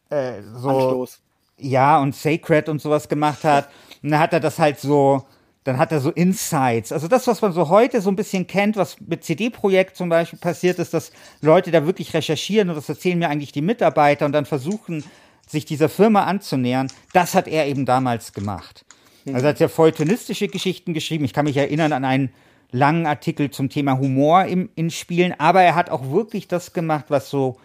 äh, 0.08 0.42
so 0.54 0.70
Anstoß. 0.70 1.20
ja 1.58 1.98
und 1.98 2.14
Sacred 2.14 2.68
und 2.68 2.80
sowas 2.80 3.08
gemacht 3.08 3.44
hat. 3.44 3.68
Und 4.02 4.10
dann 4.10 4.20
hat 4.20 4.32
er 4.32 4.40
das 4.40 4.58
halt 4.58 4.80
so 4.80 5.26
dann 5.66 5.78
hat 5.78 5.90
er 5.90 6.00
so 6.00 6.10
Insights. 6.10 6.92
Also 6.92 7.08
das, 7.08 7.26
was 7.26 7.42
man 7.42 7.52
so 7.52 7.68
heute 7.68 8.00
so 8.00 8.08
ein 8.08 8.14
bisschen 8.14 8.46
kennt, 8.46 8.76
was 8.76 9.00
mit 9.00 9.24
CD-Projekt 9.24 9.96
zum 9.96 10.08
Beispiel 10.08 10.38
passiert 10.38 10.78
ist, 10.78 10.94
dass 10.94 11.10
Leute 11.40 11.72
da 11.72 11.84
wirklich 11.84 12.14
recherchieren 12.14 12.68
und 12.68 12.76
das 12.76 12.88
erzählen 12.88 13.18
mir 13.18 13.28
eigentlich 13.28 13.50
die 13.50 13.62
Mitarbeiter 13.62 14.26
und 14.26 14.32
dann 14.32 14.46
versuchen, 14.46 15.02
sich 15.48 15.64
dieser 15.64 15.88
Firma 15.88 16.22
anzunähern. 16.22 16.86
Das 17.12 17.34
hat 17.34 17.48
er 17.48 17.66
eben 17.66 17.84
damals 17.84 18.32
gemacht. 18.32 18.84
Also 19.32 19.48
hat 19.48 19.60
er 19.60 19.68
feuilletonistische 19.68 20.46
Geschichten 20.46 20.94
geschrieben. 20.94 21.24
Ich 21.24 21.32
kann 21.32 21.46
mich 21.46 21.56
erinnern 21.56 21.92
an 21.92 22.04
einen 22.04 22.30
langen 22.70 23.06
Artikel 23.06 23.50
zum 23.50 23.68
Thema 23.68 23.98
Humor 23.98 24.44
im, 24.44 24.68
in 24.76 24.90
Spielen, 24.90 25.34
aber 25.38 25.62
er 25.62 25.74
hat 25.74 25.90
auch 25.90 26.12
wirklich 26.12 26.46
das 26.46 26.74
gemacht, 26.74 27.06
was 27.08 27.28
so 27.28 27.56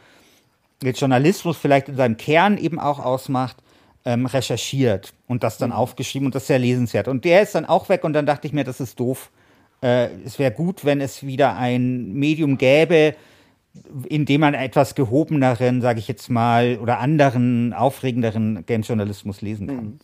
jetzt 0.81 1.01
Journalismus 1.01 1.55
vielleicht 1.55 1.87
in 1.87 1.97
seinem 1.97 2.17
Kern 2.17 2.57
eben 2.57 2.79
auch 2.79 2.97
ausmacht, 2.97 3.57
ähm, 4.05 4.25
recherchiert 4.25 5.13
und 5.27 5.43
das 5.43 5.57
dann 5.57 5.71
aufgeschrieben 5.71 6.25
und 6.27 6.35
das 6.35 6.43
ist 6.43 6.47
sehr 6.47 6.59
lesenswert. 6.59 7.07
Und 7.07 7.25
der 7.25 7.41
ist 7.41 7.55
dann 7.55 7.65
auch 7.65 7.89
weg 7.89 8.03
und 8.03 8.13
dann 8.13 8.25
dachte 8.25 8.47
ich 8.47 8.53
mir, 8.53 8.63
das 8.63 8.79
ist 8.79 8.99
doof. 8.99 9.31
Äh, 9.81 10.09
es 10.25 10.39
wäre 10.39 10.51
gut, 10.51 10.85
wenn 10.85 11.01
es 11.01 11.25
wieder 11.25 11.55
ein 11.55 12.13
Medium 12.13 12.57
gäbe, 12.57 13.15
indem 14.09 14.41
man 14.41 14.53
etwas 14.53 14.95
gehobeneren, 14.95 15.81
sage 15.81 15.99
ich 15.99 16.07
jetzt 16.07 16.29
mal, 16.29 16.77
oder 16.81 16.99
anderen, 16.99 17.73
aufregenderen 17.73 18.65
Games-Journalismus 18.65 19.41
lesen 19.41 19.67
kann. 19.67 19.85
Mhm. 19.85 19.99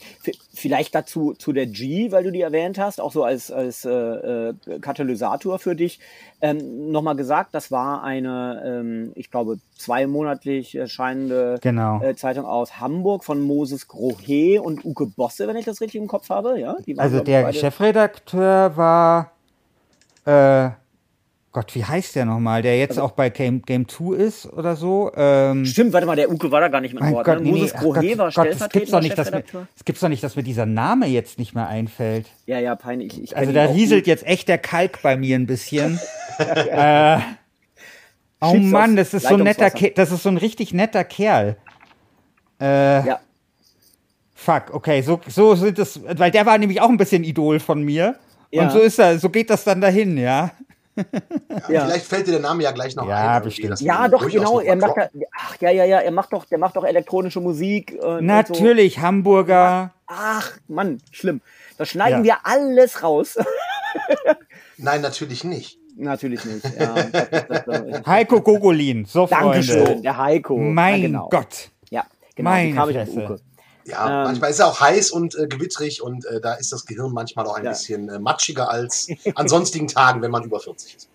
Vielleicht 0.54 0.96
dazu 0.96 1.34
zu 1.34 1.52
der 1.52 1.68
G, 1.68 2.12
weil 2.12 2.24
du 2.24 2.32
die 2.32 2.42
erwähnt 2.42 2.80
hast, 2.80 3.02
auch 3.02 3.12
so 3.12 3.26
als, 3.26 3.52
als 3.52 3.84
äh, 3.84 3.92
äh, 3.92 4.54
Katalysator 4.80 5.60
für 5.60 5.76
dich. 5.76 6.00
Ähm, 6.40 6.92
Nochmal 6.92 7.18
gesagt, 7.18 7.54
das 7.54 7.70
war 7.70 8.04
eine, 8.04 8.64
ähm, 8.66 9.12
ich 9.16 9.30
glaube, 9.32 9.60
zweimonatlich 9.76 10.76
erscheinende 10.76 11.60
genau. 11.62 12.02
äh, 12.02 12.16
Zeitung 12.16 12.46
aus 12.46 12.80
Hamburg 12.80 13.26
von 13.26 13.42
Moses 13.42 13.88
Grohe 13.90 14.62
und 14.62 14.86
Uke 14.86 15.08
Bosse, 15.08 15.46
wenn 15.48 15.58
ich 15.58 15.66
das 15.66 15.82
richtig 15.82 16.00
im 16.00 16.08
Kopf 16.08 16.30
habe. 16.30 16.58
Ja? 16.60 16.78
also 16.96 17.20
der 17.20 17.52
Chefredakteur 17.52 18.78
war 18.78 19.32
äh, 20.26 20.72
Gott, 21.58 21.74
wie 21.74 21.84
heißt 21.84 22.16
der 22.16 22.26
nochmal, 22.26 22.62
der 22.62 22.78
jetzt 22.78 22.92
also, 22.92 23.02
auch 23.02 23.12
bei 23.14 23.32
Game, 23.32 23.64
Game 23.64 23.88
2 23.88 24.16
ist 24.16 24.46
oder 24.46 24.76
so? 24.76 25.12
Ähm, 25.16 25.66
Stimmt, 25.66 25.92
warte 25.92 26.06
mal, 26.06 26.16
der 26.16 26.30
Uke 26.30 26.52
war 26.52 26.62
da 26.62 26.68
gar 26.68 26.82
nicht 26.82 26.94
mit 26.94 27.02
Bord. 27.02 27.26
Gott, 27.26 27.42
ne? 27.42 27.50
Moses 27.50 27.74
nee, 27.74 27.80
Grohe 27.80 28.18
war 28.20 28.32
Gott, 28.32 28.48
es 28.48 28.70
gibt's 28.70 28.92
doch 28.92 29.02
nicht, 29.02 29.18
dass 29.18 29.32
mir, 29.32 29.44
Es 29.76 29.84
gibt's 29.84 30.02
doch 30.02 30.08
nicht, 30.08 30.24
dass 30.24 30.36
mir 30.36 30.44
dieser 30.44 30.68
Name 30.68 31.08
jetzt 31.08 31.40
nicht 31.40 31.56
mehr 31.56 31.68
einfällt. 31.68 32.28
Ja, 32.46 32.60
ja, 32.60 32.76
peinlich. 32.76 33.20
Ich 33.20 33.36
also 33.36 33.52
da 33.54 33.66
rieselt 33.66 34.02
gut. 34.02 34.08
jetzt 34.08 34.28
echt 34.28 34.48
der 34.50 34.60
Kalk 34.60 35.02
bei 35.02 35.18
mir 35.18 35.36
ein 35.36 35.48
bisschen. 35.48 36.00
äh, 36.38 37.18
oh 38.40 38.54
Mann, 38.54 38.96
das 38.96 39.16
ist 39.16 39.28
so 39.28 39.34
ein 39.34 39.42
netter, 39.42 39.72
Ke 39.72 39.90
das 39.96 40.12
ist 40.12 40.22
so 40.22 40.30
ein 40.30 40.38
richtig 40.38 40.76
netter 40.76 41.06
Kerl. 41.06 41.58
Äh, 42.62 43.04
ja. 43.04 43.20
Fuck, 44.36 44.76
okay, 44.76 45.02
so, 45.02 45.22
so 45.28 45.56
sind 45.56 45.80
es, 45.80 46.02
weil 46.04 46.30
der 46.30 46.46
war 46.46 46.60
nämlich 46.60 46.82
auch 46.82 46.90
ein 46.90 46.98
bisschen 46.98 47.24
Idol 47.24 47.60
von 47.60 47.82
mir. 47.82 48.20
Ja. 48.52 48.62
Und 48.62 48.72
so 48.72 48.80
ist 48.80 49.00
er, 49.00 49.18
so 49.18 49.30
geht 49.30 49.50
das 49.50 49.64
dann 49.64 49.82
dahin, 49.82 50.20
ja. 50.20 50.52
Ja, 51.70 51.86
Vielleicht 51.86 52.06
fällt 52.06 52.28
dir 52.28 52.32
der 52.32 52.40
Name 52.40 52.64
ja 52.64 52.72
gleich 52.72 52.96
noch 52.96 53.08
ja, 53.08 53.38
ein. 53.38 53.44
Bestimmt. 53.44 53.80
Ja, 53.82 54.08
doch, 54.08 54.28
genau. 54.28 54.60
Er 54.60 54.76
macht 54.76 54.98
ja, 54.98 55.28
ach, 55.36 55.58
ja, 55.60 55.72
ja, 55.72 55.86
ja, 55.86 56.00
er 56.00 56.12
macht 56.12 56.34
doch, 56.34 56.46
der 56.46 56.58
macht 56.58 56.76
doch 56.76 56.84
elektronische 56.84 57.40
Musik. 57.40 57.98
Natürlich, 58.20 58.96
so. 58.96 59.02
Hamburger. 59.02 59.94
Ach, 60.08 60.52
Mann, 60.68 61.00
schlimm. 61.12 61.42
Das 61.78 61.90
schneiden 61.90 62.24
ja. 62.24 62.36
wir 62.36 62.38
alles 62.44 63.04
raus. 63.04 63.38
Nein, 64.78 65.02
natürlich 65.02 65.44
nicht. 65.44 65.80
Natürlich 65.98 66.46
nicht. 66.46 66.64
Ja, 66.80 66.96
Heiko 68.06 68.42
Gogolin, 68.42 69.06
so 69.06 69.26
Dankeschön, 69.26 69.86
Freunde. 69.86 70.02
der 70.04 70.18
Heiko. 70.18 70.56
Mein 70.58 71.02
ja, 71.02 71.08
genau. 71.08 71.30
Gott. 71.30 71.70
Ja, 71.90 72.06
genau. 72.36 72.50
Meine 72.52 72.76
Fresse. 72.76 73.40
Ja, 73.88 74.08
ähm, 74.08 74.24
manchmal 74.26 74.52
ist 74.52 74.60
er 74.60 74.68
auch 74.68 74.80
heiß 74.80 75.12
und 75.12 75.36
äh, 75.36 75.48
gewittrig 75.48 76.02
und 76.02 76.26
äh, 76.26 76.42
da 76.42 76.54
ist 76.54 76.72
das 76.72 76.86
Gehirn 76.86 77.14
manchmal 77.14 77.46
auch 77.48 77.56
ein 77.56 77.64
ja. 77.64 77.72
bisschen 77.72 78.10
äh, 78.10 78.20
matschiger 78.20 78.70
als 78.70 79.08
an 79.36 79.48
sonstigen 79.48 79.88
Tagen, 79.88 80.22
wenn 80.22 80.32
man 80.32 80.44
über 80.44 80.60
40 80.60 80.96
ist. 80.96 81.10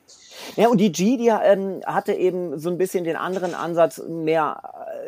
Ja, 0.57 0.69
und 0.69 0.79
die 0.79 0.91
G, 0.91 1.17
die 1.17 1.29
ähm, 1.29 1.83
hatte 1.87 2.13
eben 2.13 2.59
so 2.59 2.69
ein 2.69 2.79
bisschen 2.79 3.05
den 3.05 3.17
anderen 3.17 3.55
Ansatz, 3.55 4.03
mehr 4.09 4.61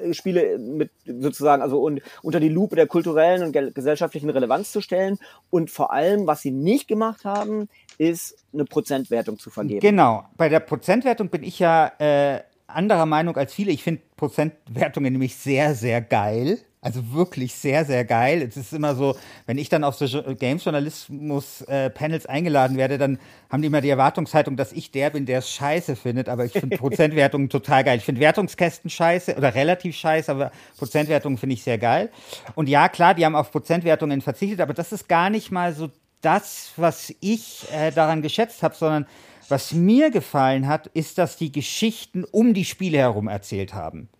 äh, 0.02 0.14
Spiele 0.14 0.58
mit 0.58 0.90
sozusagen, 1.06 1.62
also 1.62 1.80
und, 1.80 2.02
unter 2.22 2.40
die 2.40 2.48
Lupe 2.48 2.76
der 2.76 2.86
kulturellen 2.86 3.42
und 3.42 3.74
gesellschaftlichen 3.74 4.30
Relevanz 4.30 4.72
zu 4.72 4.80
stellen. 4.80 5.18
Und 5.50 5.70
vor 5.70 5.92
allem, 5.92 6.26
was 6.26 6.42
sie 6.42 6.50
nicht 6.50 6.88
gemacht 6.88 7.24
haben, 7.24 7.68
ist 7.98 8.36
eine 8.52 8.64
Prozentwertung 8.64 9.38
zu 9.38 9.50
vergeben. 9.50 9.80
Genau. 9.80 10.24
Bei 10.36 10.48
der 10.48 10.60
Prozentwertung 10.60 11.28
bin 11.28 11.42
ich 11.42 11.58
ja 11.58 11.92
äh, 11.98 12.40
anderer 12.66 13.06
Meinung 13.06 13.36
als 13.36 13.52
viele. 13.52 13.72
Ich 13.72 13.82
finde 13.82 14.02
Prozentwertungen 14.16 15.12
nämlich 15.12 15.36
sehr, 15.36 15.74
sehr 15.74 16.00
geil. 16.00 16.58
Also 16.84 17.14
wirklich 17.14 17.54
sehr, 17.54 17.86
sehr 17.86 18.04
geil. 18.04 18.42
Es 18.42 18.58
ist 18.58 18.74
immer 18.74 18.94
so, 18.94 19.16
wenn 19.46 19.56
ich 19.56 19.70
dann 19.70 19.84
auf 19.84 19.94
so 19.94 20.06
Games-Journalismus-Panels 20.34 22.24
äh, 22.26 22.28
eingeladen 22.28 22.76
werde, 22.76 22.98
dann 22.98 23.18
haben 23.48 23.62
die 23.62 23.68
immer 23.68 23.80
die 23.80 23.88
Erwartungshaltung, 23.88 24.58
dass 24.58 24.70
ich 24.70 24.90
der 24.90 25.08
bin, 25.08 25.24
der 25.24 25.38
es 25.38 25.48
scheiße 25.50 25.96
findet. 25.96 26.28
Aber 26.28 26.44
ich 26.44 26.52
finde 26.52 26.76
Prozentwertungen 26.76 27.48
total 27.48 27.84
geil. 27.84 27.96
Ich 27.96 28.04
finde 28.04 28.20
Wertungskästen 28.20 28.90
scheiße 28.90 29.34
oder 29.34 29.54
relativ 29.54 29.96
scheiße, 29.96 30.30
aber 30.30 30.52
Prozentwertungen 30.76 31.38
finde 31.38 31.54
ich 31.54 31.62
sehr 31.62 31.78
geil. 31.78 32.10
Und 32.54 32.68
ja, 32.68 32.90
klar, 32.90 33.14
die 33.14 33.24
haben 33.24 33.34
auf 33.34 33.50
Prozentwertungen 33.50 34.20
verzichtet, 34.20 34.60
aber 34.60 34.74
das 34.74 34.92
ist 34.92 35.08
gar 35.08 35.30
nicht 35.30 35.50
mal 35.50 35.72
so 35.72 35.88
das, 36.20 36.72
was 36.76 37.14
ich 37.20 37.66
äh, 37.72 37.92
daran 37.92 38.20
geschätzt 38.20 38.62
habe, 38.62 38.74
sondern 38.74 39.06
was 39.48 39.72
mir 39.72 40.10
gefallen 40.10 40.68
hat, 40.68 40.88
ist, 40.88 41.16
dass 41.16 41.38
die 41.38 41.50
Geschichten 41.50 42.24
um 42.24 42.52
die 42.52 42.66
Spiele 42.66 42.98
herum 42.98 43.28
erzählt 43.28 43.72
haben. 43.72 44.10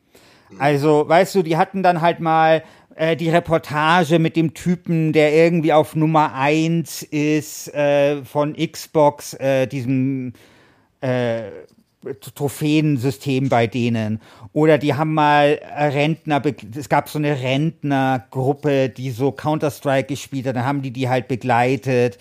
Also, 0.58 1.08
weißt 1.08 1.34
du, 1.34 1.42
die 1.42 1.56
hatten 1.56 1.82
dann 1.82 2.00
halt 2.00 2.20
mal 2.20 2.62
äh, 2.96 3.16
die 3.16 3.30
Reportage 3.30 4.18
mit 4.18 4.37
dem 4.37 4.54
Typen, 4.54 5.12
der 5.12 5.34
irgendwie 5.34 5.73
auf 5.73 5.96
Nummer 5.96 6.34
eins 6.34 7.02
ist 7.02 7.73
äh, 7.75 8.25
von 8.25 8.54
Xbox, 8.54 9.34
äh, 9.34 9.66
diesem 9.66 10.32
äh, 11.00 11.42
Trophäensystem 12.34 13.49
bei 13.49 13.66
denen. 13.66 14.20
Oder 14.52 14.78
die 14.78 14.94
haben 14.94 15.14
mal 15.14 15.58
Rentner, 15.76 16.42
es 16.76 16.88
gab 16.88 17.08
so 17.08 17.18
eine 17.18 17.40
Rentnergruppe, 17.40 18.90
die 18.90 19.11
so 19.11 19.32
Counter-Strike 19.32 20.08
gespielt 20.08 20.46
hat, 20.46 20.56
dann 20.56 20.66
haben 20.66 20.82
die 20.82 20.90
die 20.90 21.08
halt 21.08 21.28
begleitet. 21.28 22.18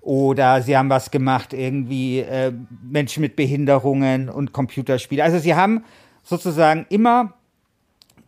Oder 0.00 0.62
sie 0.62 0.76
haben 0.76 0.88
was 0.88 1.10
gemacht, 1.10 1.52
irgendwie 1.52 2.20
äh, 2.20 2.52
Menschen 2.82 3.20
mit 3.20 3.36
Behinderungen 3.36 4.30
und 4.30 4.52
Computerspiele. 4.52 5.22
Also 5.22 5.38
sie 5.38 5.54
haben 5.54 5.84
sozusagen 6.22 6.86
immer 6.88 7.34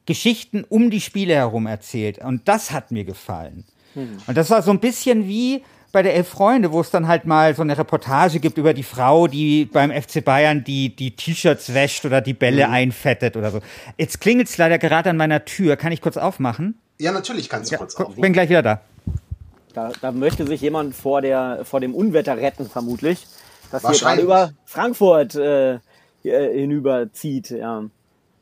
Geschichten 0.06 0.64
um 0.68 0.90
die 0.90 1.00
Spiele 1.00 1.34
herum 1.34 1.66
erzählt. 1.66 2.18
Und 2.18 2.48
das 2.48 2.70
hat 2.70 2.90
mir 2.90 3.04
gefallen. 3.04 3.64
Mhm. 3.94 4.18
Und 4.26 4.36
das 4.36 4.50
war 4.50 4.62
so 4.62 4.70
ein 4.70 4.80
bisschen 4.80 5.26
wie 5.26 5.62
bei 5.92 6.02
der 6.02 6.14
Elf 6.14 6.28
Freunde, 6.28 6.72
wo 6.72 6.80
es 6.80 6.90
dann 6.90 7.08
halt 7.08 7.24
mal 7.24 7.54
so 7.54 7.62
eine 7.62 7.76
Reportage 7.76 8.38
gibt 8.38 8.58
über 8.58 8.74
die 8.74 8.82
Frau, 8.82 9.26
die 9.26 9.64
beim 9.64 9.90
FC 9.90 10.24
Bayern 10.24 10.62
die, 10.62 10.94
die 10.94 11.16
T-Shirts 11.16 11.74
wäscht 11.74 12.04
oder 12.04 12.20
die 12.20 12.34
Bälle 12.34 12.66
mhm. 12.66 12.72
einfettet 12.72 13.36
oder 13.36 13.50
so. 13.50 13.60
Jetzt 13.98 14.20
klingelt 14.20 14.48
es 14.48 14.56
leider 14.56 14.78
gerade 14.78 15.10
an 15.10 15.16
meiner 15.16 15.44
Tür. 15.44 15.76
Kann 15.76 15.92
ich 15.92 16.00
kurz 16.00 16.16
aufmachen? 16.16 16.78
Ja, 16.98 17.12
natürlich 17.12 17.48
kannst 17.48 17.70
du 17.70 17.74
ja, 17.74 17.78
kurz 17.78 17.96
aufmachen. 17.96 18.20
Bin 18.20 18.32
gleich 18.32 18.48
wieder 18.48 18.62
da. 18.62 18.80
da. 19.74 19.92
Da 20.00 20.12
möchte 20.12 20.46
sich 20.46 20.60
jemand 20.60 20.94
vor, 20.94 21.22
der, 21.22 21.64
vor 21.64 21.80
dem 21.80 21.94
Unwetter 21.94 22.36
retten, 22.36 22.68
vermutlich. 22.68 23.26
Das 23.72 23.82
hier 23.82 23.98
gerade 23.98 24.22
über 24.22 24.52
Frankfurt 24.64 25.34
äh, 25.34 25.78
hinüberzieht, 26.22 27.50
ja. 27.50 27.84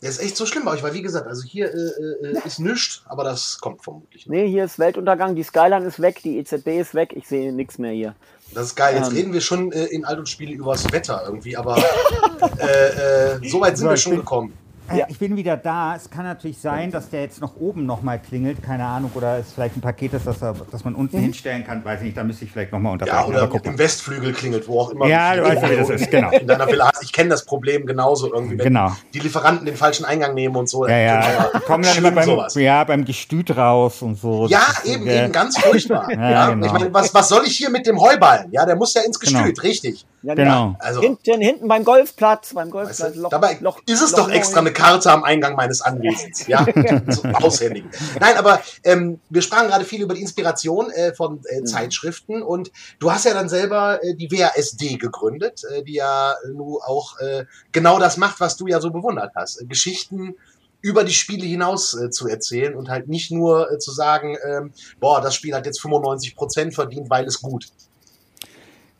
Das 0.00 0.10
ist 0.10 0.22
echt 0.22 0.36
so 0.36 0.46
schlimm 0.46 0.64
bei 0.64 0.72
euch, 0.72 0.82
weil 0.82 0.94
wie 0.94 1.02
gesagt, 1.02 1.26
also 1.26 1.42
hier 1.42 1.74
äh, 1.74 2.26
äh, 2.28 2.46
ist 2.46 2.60
nichts, 2.60 3.02
aber 3.06 3.24
das 3.24 3.58
kommt 3.60 3.82
vermutlich 3.82 4.26
noch. 4.26 4.32
Nee, 4.32 4.48
hier 4.48 4.64
ist 4.64 4.78
Weltuntergang, 4.78 5.34
die 5.34 5.42
Skyline 5.42 5.84
ist 5.84 6.00
weg, 6.00 6.20
die 6.22 6.38
EZB 6.38 6.68
ist 6.80 6.94
weg, 6.94 7.12
ich 7.16 7.26
sehe 7.26 7.52
nichts 7.52 7.78
mehr 7.78 7.92
hier. 7.92 8.14
Das 8.54 8.66
ist 8.66 8.76
geil. 8.76 8.96
Jetzt 8.96 9.10
ähm. 9.10 9.16
reden 9.16 9.32
wir 9.32 9.40
schon 9.40 9.72
äh, 9.72 9.86
in 9.86 10.04
Alt 10.04 10.18
und 10.18 10.28
Spiele 10.28 10.52
übers 10.52 10.90
Wetter 10.92 11.22
irgendwie, 11.26 11.56
aber 11.56 11.76
äh, 12.58 13.36
äh, 13.36 13.48
so 13.48 13.60
weit 13.60 13.76
sind 13.76 13.88
wir 13.88 13.96
schon 13.96 14.16
gekommen. 14.16 14.52
Ja. 14.94 15.06
Ich 15.08 15.18
bin 15.18 15.36
wieder 15.36 15.56
da. 15.56 15.96
Es 15.96 16.10
kann 16.10 16.24
natürlich 16.24 16.58
sein, 16.58 16.90
dass 16.90 17.10
der 17.10 17.22
jetzt 17.22 17.40
noch 17.40 17.56
oben 17.56 17.86
nochmal 17.86 18.18
klingelt. 18.18 18.62
Keine 18.62 18.84
Ahnung. 18.84 19.10
Oder 19.14 19.38
es 19.38 19.52
vielleicht 19.52 19.76
ein 19.76 19.80
Paket 19.80 20.14
ist, 20.14 20.26
das, 20.26 20.38
das 20.38 20.84
man 20.84 20.94
unten 20.94 21.18
mhm. 21.18 21.22
hinstellen 21.22 21.64
kann. 21.64 21.84
Weiß 21.84 22.00
ich 22.00 22.06
nicht. 22.06 22.16
Da 22.16 22.24
müsste 22.24 22.44
ich 22.44 22.52
vielleicht 22.52 22.72
nochmal 22.72 22.92
unterbrechen. 22.92 23.32
Ja, 23.32 23.48
oder 23.48 23.64
im 23.64 23.78
Westflügel 23.78 24.32
klingelt, 24.32 24.68
wo 24.68 24.80
auch 24.80 24.90
immer. 24.90 25.06
Ja, 25.06 25.36
du 25.36 25.42
weißt, 25.42 25.70
wie 25.70 25.76
das 25.76 25.90
ist. 25.90 26.10
Genau. 26.10 26.30
In 26.30 26.46
deiner 26.46 26.66
Villa 26.66 26.90
hast. 26.92 27.02
Ich 27.02 27.12
kenne 27.12 27.30
das 27.30 27.44
Problem 27.44 27.86
genauso 27.86 28.32
irgendwie. 28.32 28.58
Wenn 28.58 28.64
genau. 28.64 28.92
die 29.12 29.20
Lieferanten 29.20 29.66
den 29.66 29.76
falschen 29.76 30.04
Eingang 30.04 30.34
nehmen 30.34 30.56
und 30.56 30.68
so. 30.68 30.86
Ja, 30.86 30.96
ja. 30.96 31.50
Die 31.54 31.60
kommen 31.60 31.84
dann 31.84 31.96
immer 31.96 32.10
beim, 32.10 32.38
ja, 32.54 32.84
beim 32.84 33.04
Gestüt 33.04 33.56
raus 33.56 34.02
und 34.02 34.16
so. 34.16 34.46
Ja, 34.48 34.66
eben, 34.84 35.06
äh, 35.06 35.24
eben. 35.24 35.32
Ganz 35.32 35.58
furchtbar. 35.58 36.10
ja, 36.10 36.30
ja. 36.30 36.50
Genau. 36.50 36.66
Ich 36.66 36.72
meine, 36.72 36.94
was, 36.94 37.12
was 37.14 37.28
soll 37.28 37.44
ich 37.46 37.56
hier 37.56 37.70
mit 37.70 37.86
dem 37.86 38.00
Heuballen? 38.00 38.50
Ja, 38.52 38.64
der 38.64 38.76
muss 38.76 38.94
ja 38.94 39.02
ins 39.02 39.18
Gestüt. 39.18 39.56
Genau. 39.56 39.62
Richtig. 39.62 40.06
Ja, 40.22 40.34
genau. 40.34 40.74
Also, 40.80 41.00
hinten, 41.00 41.40
hinten 41.40 41.68
beim 41.68 41.84
Golfplatz. 41.84 42.52
Beim 42.54 42.70
Golfplatz. 42.70 43.00
Weißt 43.00 43.16
du, 43.16 43.20
Loch, 43.20 43.30
dabei 43.30 43.58
Loch, 43.60 43.80
ist 43.86 44.02
es 44.02 44.12
Loch 44.12 44.26
doch 44.26 44.30
extra 44.30 44.60
eine 44.60 44.72
Karte 44.72 45.12
am 45.12 45.22
Eingang 45.22 45.54
meines 45.54 45.80
Anwesens, 45.80 46.46
ja, 46.48 46.66
zum 47.10 47.34
Aushändigen. 47.36 47.90
Nein, 48.18 48.36
aber 48.36 48.60
ähm, 48.84 49.20
wir 49.30 49.42
sprachen 49.42 49.68
gerade 49.68 49.84
viel 49.84 50.02
über 50.02 50.14
die 50.14 50.22
Inspiration 50.22 50.90
äh, 50.90 51.14
von 51.14 51.40
äh, 51.48 51.60
mhm. 51.60 51.66
Zeitschriften 51.66 52.42
und 52.42 52.72
du 52.98 53.12
hast 53.12 53.26
ja 53.26 53.34
dann 53.34 53.48
selber 53.48 54.02
äh, 54.02 54.14
die 54.14 54.30
WASD 54.30 54.96
gegründet, 54.96 55.62
äh, 55.70 55.84
die 55.84 55.94
ja 55.94 56.34
nun 56.52 56.78
auch 56.84 57.18
äh, 57.20 57.44
genau 57.70 57.98
das 57.98 58.16
macht, 58.16 58.40
was 58.40 58.56
du 58.56 58.66
ja 58.66 58.80
so 58.80 58.90
bewundert 58.90 59.32
hast. 59.36 59.62
Äh, 59.62 59.66
Geschichten 59.66 60.34
über 60.80 61.04
die 61.04 61.12
Spiele 61.12 61.44
hinaus 61.44 61.94
äh, 61.94 62.10
zu 62.10 62.28
erzählen 62.28 62.74
und 62.74 62.88
halt 62.88 63.08
nicht 63.08 63.30
nur 63.30 63.70
äh, 63.70 63.78
zu 63.78 63.90
sagen, 63.92 64.36
ähm, 64.44 64.72
boah, 65.00 65.20
das 65.20 65.34
Spiel 65.34 65.54
hat 65.54 65.66
jetzt 65.66 65.80
95 65.80 66.36
Prozent 66.36 66.74
verdient, 66.74 67.10
weil 67.10 67.24
es 67.24 67.40
gut 67.40 67.68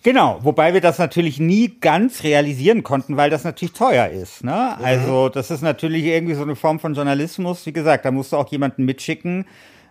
Genau, 0.09 0.39
wobei 0.41 0.73
wir 0.73 0.81
das 0.81 0.99
natürlich 0.99 1.39
nie 1.39 1.69
ganz 1.81 2.23
realisieren 2.23 2.83
konnten, 2.83 3.19
weil 3.19 3.29
das 3.29 3.45
natürlich 3.45 3.75
teuer 3.75 4.09
ist. 4.09 4.43
Ne? 4.43 4.75
Mhm. 4.79 4.83
Also 4.83 5.29
das 5.29 5.51
ist 5.51 5.61
natürlich 5.61 6.03
irgendwie 6.07 6.33
so 6.33 6.45
eine 6.45 6.57
Form 6.57 6.81
von 6.81 6.95
Journalismus. 6.95 7.67
Wie 7.67 7.75
gesagt, 7.75 8.07
da 8.07 8.11
musst 8.11 8.33
du 8.33 8.39
auch 8.39 8.51
jemanden 8.51 8.87
mitschicken, 8.87 9.45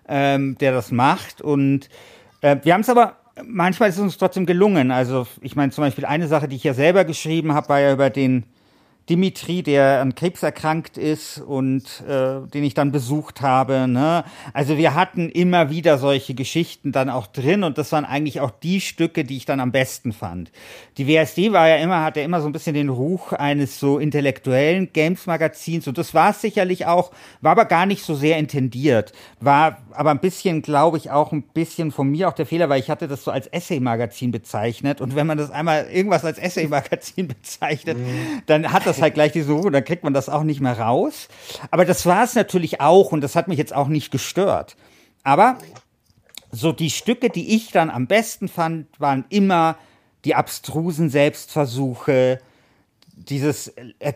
ähm, 0.10 0.58
der 0.58 0.72
das 0.72 0.92
macht. 0.92 1.44
Und 1.44 1.88
Äh, 2.42 2.58
wir 2.64 2.74
haben 2.74 2.82
es 2.82 2.90
aber, 2.90 3.18
manchmal 3.46 3.90
ist 3.90 3.98
es 3.98 4.02
uns 4.02 4.18
trotzdem 4.18 4.48
gelungen. 4.48 4.90
Also 4.90 5.28
ich 5.42 5.56
meine 5.56 5.72
zum 5.72 5.84
Beispiel 5.84 6.06
eine 6.06 6.28
Sache, 6.28 6.48
die 6.48 6.56
ich 6.56 6.64
ja 6.64 6.74
selber 6.74 7.06
geschrieben 7.06 7.54
habe, 7.54 7.70
war 7.70 7.80
ja 7.80 7.94
über 7.94 8.10
den 8.10 8.44
Dimitri, 9.10 9.64
der 9.64 10.02
an 10.02 10.16
Krebs 10.16 10.44
erkrankt 10.44 10.98
ist 10.98 11.38
und 11.38 12.04
äh, 12.08 12.46
den 12.54 12.66
ich 12.66 12.74
dann 12.74 12.92
besucht 12.92 13.42
habe. 13.42 13.88
Ne? 13.88 14.26
Also 14.52 14.78
wir 14.78 14.96
hatten 14.96 15.30
immer 15.30 15.70
wieder 15.70 15.98
solche 15.98 16.34
Geschichten 16.34 16.92
dann 16.92 17.10
auch 17.10 17.28
drin 17.28 17.64
und 17.64 17.78
das 17.78 17.94
waren 17.94 18.04
eigentlich 18.04 18.42
auch 18.42 18.52
die 18.52 18.82
Stücke, 18.82 19.24
die 19.24 19.38
ich 19.38 19.46
dann 19.46 19.62
am 19.62 19.72
besten 19.72 20.12
fand. 20.12 20.52
Die 20.98 21.08
WSD 21.08 21.54
war 21.54 21.70
ja 21.70 21.78
immer, 21.78 22.04
hat 22.04 22.18
ja 22.18 22.24
immer 22.24 22.42
so 22.42 22.48
ein 22.48 22.52
bisschen 22.52 22.74
den 22.74 22.90
Ruch 22.90 23.32
eines 23.32 23.80
so 23.80 23.98
intellektuellen 23.98 24.92
Games-Magazins 24.92 25.88
und 25.88 25.98
das 25.98 26.14
war 26.14 26.32
es 26.32 26.42
sicherlich 26.42 26.86
auch, 26.86 27.12
war 27.40 27.52
aber 27.54 27.66
gar 27.66 27.86
nicht 27.86 28.04
so 28.04 28.14
sehr 28.14 28.38
intendiert. 28.38 29.14
War 29.40 29.78
aber 29.92 30.12
ein 30.12 30.20
bisschen, 30.20 30.62
glaube 30.62 30.98
ich, 30.98 31.12
auch 31.12 31.32
ein 31.32 31.44
bisschen 31.44 31.92
von 31.92 32.10
mir 32.10 32.28
auch 32.28 32.34
der 32.34 32.46
Fehler, 32.46 32.68
weil 32.68 32.82
ich 32.82 32.90
hatte 32.90 33.08
das 33.08 33.24
so 33.24 33.32
als 33.32 33.48
Essay-Magazin 33.48 34.32
bezeichnet 34.32 35.00
und 35.00 35.16
wenn 35.16 35.28
man 35.28 35.38
das 35.38 35.50
einmal 35.50 35.86
irgendwas 35.86 36.26
als 36.26 36.40
Essay-Magazin 36.40 37.28
bezeichnet, 37.30 37.98
mhm. 37.98 38.42
dann 38.48 38.74
hat 38.74 38.86
das 38.86 38.97
das 38.98 39.04
halt 39.04 39.14
gleich 39.14 39.32
die 39.32 39.42
Suche, 39.42 39.72
dann 39.72 39.84
kriegt 39.84 40.04
man 40.04 40.14
das 40.14 40.30
auch 40.30 40.44
nicht 40.44 40.62
mehr 40.62 40.80
raus. 40.80 41.28
Aber 41.72 41.86
das 41.86 42.06
war 42.06 42.24
es 42.24 42.36
natürlich 42.36 42.82
auch 42.82 43.12
und 43.12 43.22
das 43.22 43.36
hat 43.36 43.48
mich 43.48 43.58
jetzt 43.58 43.74
auch 43.74 43.88
nicht 43.88 44.12
gestört. 44.12 44.76
Aber 45.24 45.58
so 46.52 46.72
die 46.72 46.90
Stücke, 46.90 47.30
die 47.30 47.56
ich 47.56 47.72
dann 47.72 47.90
am 47.90 48.08
besten 48.08 48.48
fand, 48.48 48.88
waren 49.00 49.26
immer 49.30 49.78
die 50.26 50.36
abstrusen 50.36 51.10
Selbstversuche, 51.10 52.40
dieses 53.14 53.70
äh, 54.00 54.14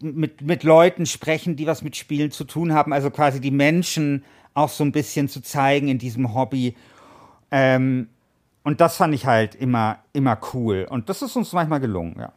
mit, 0.00 0.42
mit 0.42 0.62
Leuten 0.62 1.06
sprechen, 1.06 1.56
die 1.56 1.66
was 1.66 1.82
mit 1.82 1.96
Spielen 1.96 2.30
zu 2.30 2.44
tun 2.44 2.72
haben, 2.72 2.92
also 2.92 3.10
quasi 3.10 3.40
die 3.40 3.50
Menschen 3.50 4.24
auch 4.54 4.68
so 4.68 4.84
ein 4.84 4.92
bisschen 4.92 5.28
zu 5.28 5.42
zeigen 5.42 5.88
in 5.88 5.98
diesem 5.98 6.34
Hobby. 6.34 6.74
Ähm, 7.50 8.08
und 8.62 8.80
das 8.80 8.96
fand 8.96 9.14
ich 9.14 9.26
halt 9.26 9.54
immer, 9.54 9.98
immer 10.12 10.38
cool. 10.52 10.86
Und 10.88 11.08
das 11.08 11.22
ist 11.22 11.36
uns 11.36 11.52
manchmal 11.52 11.80
gelungen, 11.80 12.16
ja. 12.18 12.32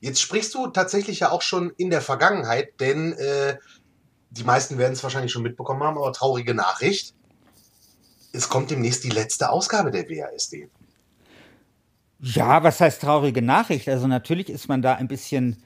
Jetzt 0.00 0.20
sprichst 0.20 0.54
du 0.54 0.66
tatsächlich 0.68 1.20
ja 1.20 1.30
auch 1.30 1.42
schon 1.42 1.70
in 1.76 1.90
der 1.90 2.00
Vergangenheit, 2.00 2.80
denn 2.80 3.12
äh, 3.14 3.56
die 4.30 4.44
meisten 4.44 4.78
werden 4.78 4.92
es 4.92 5.02
wahrscheinlich 5.02 5.32
schon 5.32 5.42
mitbekommen 5.42 5.82
haben, 5.82 5.96
aber 5.96 6.12
traurige 6.12 6.54
Nachricht. 6.54 7.14
Es 8.32 8.48
kommt 8.48 8.70
demnächst 8.70 9.04
die 9.04 9.10
letzte 9.10 9.50
Ausgabe 9.50 9.90
der 9.90 10.08
WASD. 10.08 10.68
Ja, 12.20 12.62
was 12.62 12.80
heißt 12.80 13.02
traurige 13.02 13.42
Nachricht? 13.42 13.88
Also 13.88 14.06
natürlich 14.06 14.48
ist 14.48 14.68
man 14.68 14.82
da 14.82 14.94
ein 14.94 15.08
bisschen, 15.08 15.62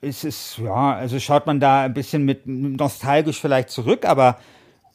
ist 0.00 0.24
es, 0.24 0.56
ja, 0.58 0.94
also 0.94 1.18
schaut 1.18 1.46
man 1.46 1.60
da 1.60 1.82
ein 1.82 1.94
bisschen 1.94 2.24
mit 2.24 2.46
nostalgisch 2.46 3.40
vielleicht 3.40 3.70
zurück, 3.70 4.04
aber 4.04 4.38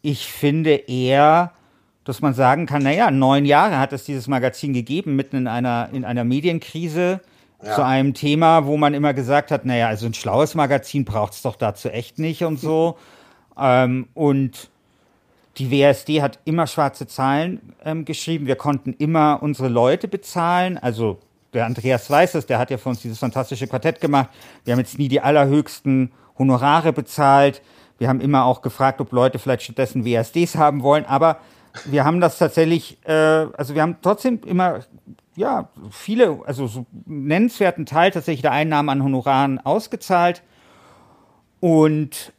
ich 0.01 0.27
finde 0.27 0.75
eher, 0.75 1.53
dass 2.03 2.21
man 2.21 2.35
sagen 2.35 2.67
kann, 2.67 2.83
naja, 2.83 3.09
neun 3.09 3.45
Jahre 3.45 3.79
hat 3.79 3.93
es 3.93 4.05
dieses 4.05 4.27
Magazin 4.27 4.73
gegeben, 4.73 5.15
mitten 5.15 5.37
in 5.37 5.47
einer, 5.47 5.89
in 5.91 6.05
einer 6.05 6.23
Medienkrise 6.23 7.21
ja. 7.63 7.75
zu 7.75 7.85
einem 7.85 8.13
Thema, 8.13 8.65
wo 8.65 8.77
man 8.77 8.93
immer 8.93 9.13
gesagt 9.13 9.51
hat, 9.51 9.65
naja, 9.65 9.87
also 9.87 10.05
ein 10.05 10.13
schlaues 10.13 10.55
Magazin 10.55 11.05
braucht 11.05 11.33
es 11.33 11.41
doch 11.41 11.55
dazu 11.55 11.89
echt 11.89 12.19
nicht 12.19 12.43
und 12.43 12.59
so. 12.59 12.97
ähm, 13.57 14.07
und 14.13 14.69
die 15.57 15.71
WSD 15.71 16.21
hat 16.21 16.39
immer 16.45 16.67
schwarze 16.67 17.07
Zahlen 17.07 17.73
ähm, 17.83 18.05
geschrieben. 18.05 18.45
Wir 18.45 18.57
konnten 18.57 18.93
immer 18.93 19.39
unsere 19.41 19.69
Leute 19.69 20.07
bezahlen. 20.07 20.77
Also 20.77 21.19
der 21.53 21.65
Andreas 21.65 22.09
weiß 22.09 22.35
es, 22.35 22.45
der 22.45 22.59
hat 22.59 22.69
ja 22.69 22.77
für 22.77 22.89
uns 22.89 23.01
dieses 23.01 23.19
fantastische 23.19 23.67
Quartett 23.67 24.01
gemacht. 24.01 24.29
Wir 24.65 24.73
haben 24.73 24.79
jetzt 24.79 24.99
nie 24.99 25.07
die 25.07 25.21
allerhöchsten 25.21 26.11
Honorare 26.37 26.91
bezahlt. 26.91 27.61
Wir 27.97 28.09
haben 28.09 28.19
immer 28.19 28.43
auch 28.43 28.61
gefragt, 28.61 28.99
ob 28.99 29.13
Leute 29.13 29.39
vielleicht 29.39 29.63
stattdessen 29.63 30.03
WSDs 30.03 30.57
haben 30.57 30.83
wollen. 30.83 31.05
Aber 31.05 31.37
wir 31.85 32.03
haben 32.03 32.19
das 32.19 32.37
tatsächlich, 32.37 32.97
äh, 33.05 33.13
also 33.13 33.75
wir 33.75 33.81
haben 33.81 33.97
trotzdem 34.01 34.41
immer 34.45 34.81
ja, 35.35 35.69
viele, 35.91 36.39
also 36.45 36.67
so 36.67 36.85
nennenswerten 37.05 37.85
Teil 37.85 38.11
tatsächlich 38.11 38.41
der 38.41 38.51
Einnahmen 38.51 38.89
an 38.89 39.03
Honoraren 39.03 39.59
ausgezahlt. 39.59 40.43
Und 41.59 42.33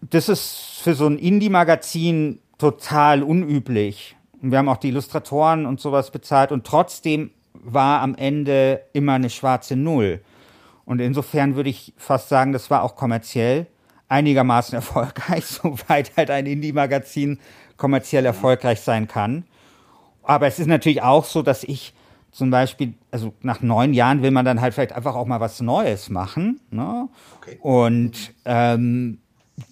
das 0.00 0.28
ist 0.28 0.80
für 0.82 0.94
so 0.94 1.06
ein 1.06 1.18
Indie-Magazin 1.18 2.40
total 2.58 3.22
unüblich. 3.22 4.16
Und 4.42 4.50
wir 4.50 4.58
haben 4.58 4.68
auch 4.68 4.76
die 4.76 4.88
Illustratoren 4.88 5.66
und 5.66 5.80
sowas 5.80 6.10
bezahlt 6.10 6.52
und 6.52 6.66
trotzdem 6.66 7.30
war 7.54 8.02
am 8.02 8.14
Ende 8.14 8.82
immer 8.92 9.14
eine 9.14 9.30
schwarze 9.30 9.74
Null. 9.74 10.20
Und 10.84 11.00
insofern 11.00 11.56
würde 11.56 11.70
ich 11.70 11.92
fast 11.96 12.28
sagen, 12.28 12.52
das 12.52 12.70
war 12.70 12.82
auch 12.82 12.94
kommerziell 12.94 13.66
einigermaßen 14.08 14.74
erfolgreich, 14.76 15.44
soweit 15.46 16.16
halt 16.16 16.30
ein 16.30 16.46
Indie-Magazin 16.46 17.40
kommerziell 17.76 18.26
erfolgreich 18.26 18.80
sein 18.80 19.08
kann. 19.08 19.44
Aber 20.22 20.46
es 20.46 20.58
ist 20.58 20.66
natürlich 20.66 21.02
auch 21.02 21.24
so, 21.24 21.42
dass 21.42 21.64
ich 21.64 21.94
zum 22.30 22.50
Beispiel, 22.50 22.94
also 23.10 23.32
nach 23.42 23.62
neun 23.62 23.94
Jahren 23.94 24.22
will 24.22 24.30
man 24.30 24.44
dann 24.44 24.60
halt 24.60 24.74
vielleicht 24.74 24.92
einfach 24.92 25.14
auch 25.14 25.26
mal 25.26 25.40
was 25.40 25.60
Neues 25.60 26.10
machen. 26.10 26.60
Ne? 26.70 27.08
Okay. 27.38 27.58
Und 27.60 28.34
ähm, 28.44 29.18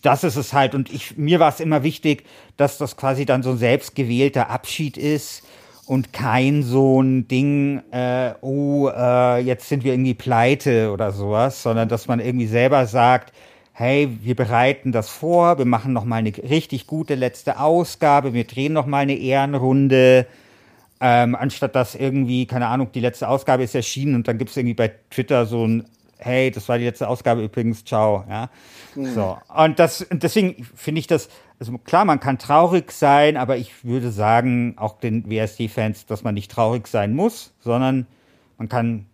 das 0.02 0.24
ist 0.24 0.36
es 0.36 0.52
halt. 0.52 0.74
Und 0.74 0.92
ich, 0.92 1.16
mir 1.16 1.40
war 1.40 1.48
es 1.48 1.60
immer 1.60 1.82
wichtig, 1.82 2.24
dass 2.56 2.78
das 2.78 2.96
quasi 2.96 3.26
dann 3.26 3.42
so 3.42 3.50
ein 3.50 3.58
selbstgewählter 3.58 4.50
Abschied 4.50 4.96
ist 4.96 5.44
und 5.86 6.12
kein 6.12 6.62
so 6.62 7.00
ein 7.00 7.28
Ding, 7.28 7.82
äh, 7.92 8.32
oh, 8.40 8.88
äh, 8.88 9.38
jetzt 9.38 9.68
sind 9.68 9.84
wir 9.84 9.92
irgendwie 9.92 10.14
pleite 10.14 10.90
oder 10.90 11.12
sowas, 11.12 11.62
sondern 11.62 11.88
dass 11.88 12.08
man 12.08 12.18
irgendwie 12.18 12.48
selber 12.48 12.86
sagt, 12.86 13.32
hey, 13.72 14.08
wir 14.22 14.34
bereiten 14.34 14.90
das 14.90 15.08
vor, 15.08 15.58
wir 15.58 15.66
machen 15.66 15.92
noch 15.92 16.04
mal 16.04 16.16
eine 16.16 16.32
richtig 16.36 16.86
gute 16.86 17.14
letzte 17.14 17.60
Ausgabe, 17.60 18.32
wir 18.32 18.44
drehen 18.44 18.72
noch 18.72 18.86
mal 18.86 19.00
eine 19.00 19.16
Ehrenrunde, 19.16 20.26
ähm, 21.00 21.34
anstatt 21.34 21.74
dass 21.74 21.94
irgendwie, 21.94 22.46
keine 22.46 22.68
Ahnung, 22.68 22.90
die 22.92 23.00
letzte 23.00 23.28
Ausgabe 23.28 23.62
ist 23.62 23.74
erschienen 23.74 24.14
und 24.14 24.28
dann 24.28 24.38
gibt 24.38 24.50
es 24.50 24.56
irgendwie 24.56 24.74
bei 24.74 24.92
Twitter 25.10 25.46
so 25.46 25.66
ein, 25.66 25.84
hey, 26.18 26.50
das 26.50 26.68
war 26.68 26.78
die 26.78 26.84
letzte 26.84 27.08
Ausgabe 27.08 27.42
übrigens, 27.42 27.84
ciao, 27.84 28.24
ja. 28.28 28.48
Mhm. 28.94 29.06
So. 29.14 29.38
Und 29.54 29.78
das, 29.78 30.06
deswegen 30.10 30.64
finde 30.74 31.00
ich 31.00 31.06
das, 31.06 31.28
also 31.58 31.76
klar, 31.78 32.04
man 32.04 32.20
kann 32.20 32.38
traurig 32.38 32.92
sein, 32.92 33.36
aber 33.36 33.56
ich 33.56 33.84
würde 33.84 34.10
sagen, 34.10 34.74
auch 34.78 34.98
den 34.98 35.30
WSD-Fans, 35.30 36.06
dass 36.06 36.24
man 36.24 36.34
nicht 36.34 36.50
traurig 36.50 36.86
sein 36.86 37.14
muss, 37.14 37.52
sondern 37.60 38.06
man 38.58 38.68
kann 38.68 39.06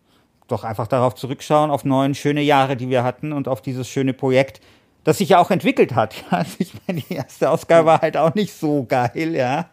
doch 0.49 0.65
einfach 0.65 0.87
darauf 0.87 1.15
zurückschauen, 1.15 1.71
auf 1.71 1.85
neun 1.85 2.15
schöne 2.15 2.43
Jahre, 2.43 2.77
die 2.77 2.91
wir 2.91 3.05
hatten 3.05 3.33
und 3.33 3.49
auf 3.49 3.63
dieses 3.63 3.89
schöne 3.89 4.13
Projekt, 4.13 4.61
das 5.05 5.19
sich 5.19 5.31
ja 5.31 5.39
auch 5.39 5.51
entwickelt 5.51 5.95
hat. 5.95 6.15
Also 6.31 6.57
ich 6.59 6.73
meine, 6.87 7.01
die 7.01 7.15
erste 7.15 7.51
Ausgabe 7.51 7.87
war 7.87 8.01
halt 8.01 8.17
auch 8.17 8.35
nicht 8.35 8.55
so 8.55 8.85
geil, 8.85 9.35
ja. 9.35 9.67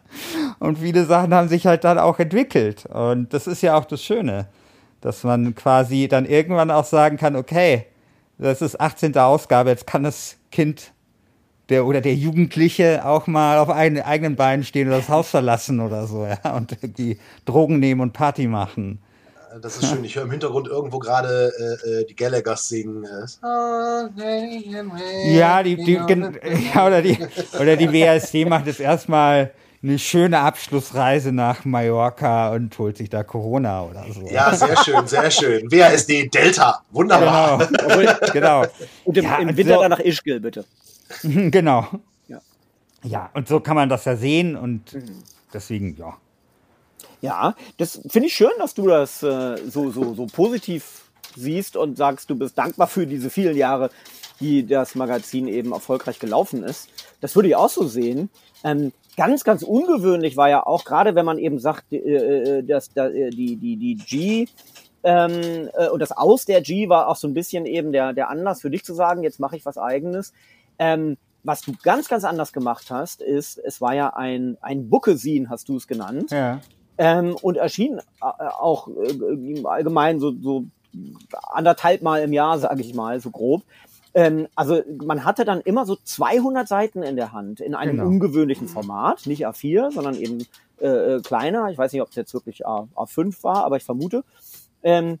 Und 0.58 0.78
viele 0.78 1.04
Sachen 1.04 1.32
haben 1.34 1.48
sich 1.48 1.66
halt 1.66 1.84
dann 1.84 1.98
auch 1.98 2.18
entwickelt. 2.18 2.86
Und 2.86 3.32
das 3.32 3.46
ist 3.46 3.62
ja 3.62 3.76
auch 3.76 3.84
das 3.84 4.02
Schöne, 4.02 4.46
dass 5.00 5.24
man 5.24 5.54
quasi 5.54 6.08
dann 6.08 6.26
irgendwann 6.26 6.70
auch 6.70 6.84
sagen 6.84 7.16
kann, 7.16 7.36
okay, 7.36 7.86
das 8.38 8.62
ist 8.62 8.80
18. 8.80 9.16
Ausgabe, 9.16 9.70
jetzt 9.70 9.86
kann 9.86 10.02
das 10.02 10.36
Kind 10.50 10.92
der 11.68 11.86
oder 11.86 12.00
der 12.00 12.14
Jugendliche 12.14 13.04
auch 13.04 13.26
mal 13.26 13.58
auf 13.58 13.70
eigenen, 13.70 14.02
eigenen 14.02 14.36
Beinen 14.36 14.64
stehen 14.64 14.88
oder 14.88 14.96
das 14.96 15.08
Haus 15.08 15.30
verlassen 15.30 15.80
oder 15.80 16.06
so, 16.06 16.26
ja, 16.26 16.54
und 16.56 16.76
die 16.98 17.18
Drogen 17.44 17.78
nehmen 17.78 18.00
und 18.00 18.12
Party 18.12 18.46
machen. 18.46 18.98
Das 19.60 19.76
ist 19.76 19.88
schön. 19.88 20.04
Ich 20.04 20.14
höre 20.16 20.24
im 20.24 20.30
Hintergrund 20.30 20.68
irgendwo 20.68 20.98
gerade 20.98 21.52
äh, 21.84 21.88
äh 21.88 22.04
die 22.06 22.14
Gallaghers 22.14 22.68
singen. 22.68 23.04
Ja, 25.32 25.62
die, 25.62 25.76
die, 25.76 25.92
ja, 25.92 26.86
oder 26.86 27.02
die, 27.02 27.18
oder 27.58 27.76
die 27.76 27.92
WSD 27.92 28.44
macht 28.44 28.66
jetzt 28.66 28.80
erstmal 28.80 29.52
eine 29.82 29.98
schöne 29.98 30.38
Abschlussreise 30.40 31.32
nach 31.32 31.64
Mallorca 31.64 32.52
und 32.52 32.78
holt 32.78 32.98
sich 32.98 33.08
da 33.08 33.22
Corona 33.22 33.82
oder 33.82 34.04
so. 34.12 34.26
Ja, 34.28 34.54
sehr 34.54 34.76
schön, 34.84 35.06
sehr 35.06 35.30
schön. 35.30 35.70
WASD 35.70 36.28
Delta, 36.28 36.82
wunderbar. 36.90 37.66
Genau. 37.66 38.32
genau. 38.32 38.66
Und 39.04 39.16
im, 39.16 39.24
ja, 39.24 39.38
im 39.38 39.56
Winter 39.56 39.74
so, 39.74 39.80
dann 39.80 39.90
nach 39.90 40.00
Ischgl, 40.00 40.40
bitte. 40.40 40.64
Genau. 41.22 41.88
Ja. 42.28 42.40
ja, 43.02 43.30
und 43.34 43.48
so 43.48 43.58
kann 43.60 43.74
man 43.74 43.88
das 43.88 44.04
ja 44.04 44.16
sehen 44.16 44.54
und 44.54 44.92
mhm. 44.92 45.22
deswegen, 45.52 45.96
ja. 45.96 46.16
Ja, 47.20 47.54
das 47.78 48.00
finde 48.08 48.28
ich 48.28 48.34
schön, 48.34 48.50
dass 48.58 48.74
du 48.74 48.86
das 48.86 49.22
äh, 49.22 49.56
so, 49.68 49.90
so, 49.90 50.14
so 50.14 50.26
positiv 50.26 51.10
siehst 51.36 51.76
und 51.76 51.96
sagst, 51.96 52.30
du 52.30 52.36
bist 52.36 52.58
dankbar 52.58 52.86
für 52.86 53.06
diese 53.06 53.30
vielen 53.30 53.56
Jahre, 53.56 53.90
die 54.40 54.66
das 54.66 54.94
Magazin 54.94 55.48
eben 55.48 55.72
erfolgreich 55.72 56.18
gelaufen 56.18 56.62
ist. 56.62 56.88
Das 57.20 57.36
würde 57.36 57.48
ich 57.48 57.56
auch 57.56 57.68
so 57.68 57.86
sehen. 57.86 58.30
Ähm, 58.64 58.92
ganz, 59.16 59.44
ganz 59.44 59.62
ungewöhnlich 59.62 60.36
war 60.36 60.48
ja 60.48 60.66
auch, 60.66 60.84
gerade 60.84 61.14
wenn 61.14 61.26
man 61.26 61.38
eben 61.38 61.58
sagt, 61.58 61.92
äh, 61.92 61.98
äh 61.98 62.62
dass 62.62 62.92
da, 62.92 63.08
äh, 63.08 63.30
die, 63.30 63.56
die, 63.56 63.76
die 63.76 63.96
G 63.96 64.46
ähm, 65.02 65.70
äh, 65.74 65.88
und 65.88 66.00
das 66.00 66.12
Aus 66.12 66.44
der 66.44 66.60
G 66.60 66.88
war 66.88 67.08
auch 67.08 67.16
so 67.16 67.28
ein 67.28 67.34
bisschen 67.34 67.66
eben 67.66 67.92
der, 67.92 68.12
der 68.12 68.28
Anlass 68.28 68.60
für 68.60 68.70
dich 68.70 68.84
zu 68.84 68.94
sagen, 68.94 69.22
jetzt 69.22 69.40
mache 69.40 69.56
ich 69.56 69.64
was 69.64 69.78
eigenes. 69.78 70.32
Ähm, 70.78 71.16
was 71.42 71.62
du 71.62 71.72
ganz, 71.82 72.08
ganz 72.08 72.24
anders 72.24 72.52
gemacht 72.52 72.90
hast, 72.90 73.22
ist, 73.22 73.58
es 73.58 73.80
war 73.80 73.94
ja 73.94 74.10
ein, 74.10 74.58
ein 74.60 74.90
Bookesin, 74.90 75.48
hast 75.48 75.70
du 75.70 75.76
es 75.76 75.86
genannt. 75.86 76.30
Ja 76.30 76.60
ähm, 77.00 77.34
und 77.40 77.56
erschien 77.56 77.98
äh, 77.98 78.02
auch 78.20 78.88
äh, 78.88 79.64
allgemein 79.64 80.20
so, 80.20 80.34
so 80.38 80.64
anderthalb 81.50 82.02
Mal 82.02 82.22
im 82.22 82.34
Jahr, 82.34 82.58
sage 82.58 82.82
ich 82.82 82.94
mal, 82.94 83.18
so 83.20 83.30
grob. 83.30 83.62
Ähm, 84.12 84.48
also 84.54 84.82
man 85.02 85.24
hatte 85.24 85.46
dann 85.46 85.62
immer 85.62 85.86
so 85.86 85.96
200 85.96 86.68
Seiten 86.68 87.02
in 87.02 87.16
der 87.16 87.32
Hand 87.32 87.60
in 87.60 87.74
einem 87.74 87.96
Genau. 87.96 88.06
ungewöhnlichen 88.06 88.68
Format, 88.68 89.26
nicht 89.26 89.46
A4, 89.46 89.92
sondern 89.92 90.14
eben 90.14 90.46
äh, 90.82 90.88
äh, 91.16 91.20
kleiner. 91.22 91.70
Ich 91.70 91.78
weiß 91.78 91.90
nicht, 91.92 92.02
ob 92.02 92.10
es 92.10 92.16
jetzt 92.16 92.34
wirklich 92.34 92.66
A, 92.66 92.86
A5 92.94 93.42
war, 93.44 93.64
aber 93.64 93.78
ich 93.78 93.84
vermute. 93.84 94.22
Ähm, 94.82 95.20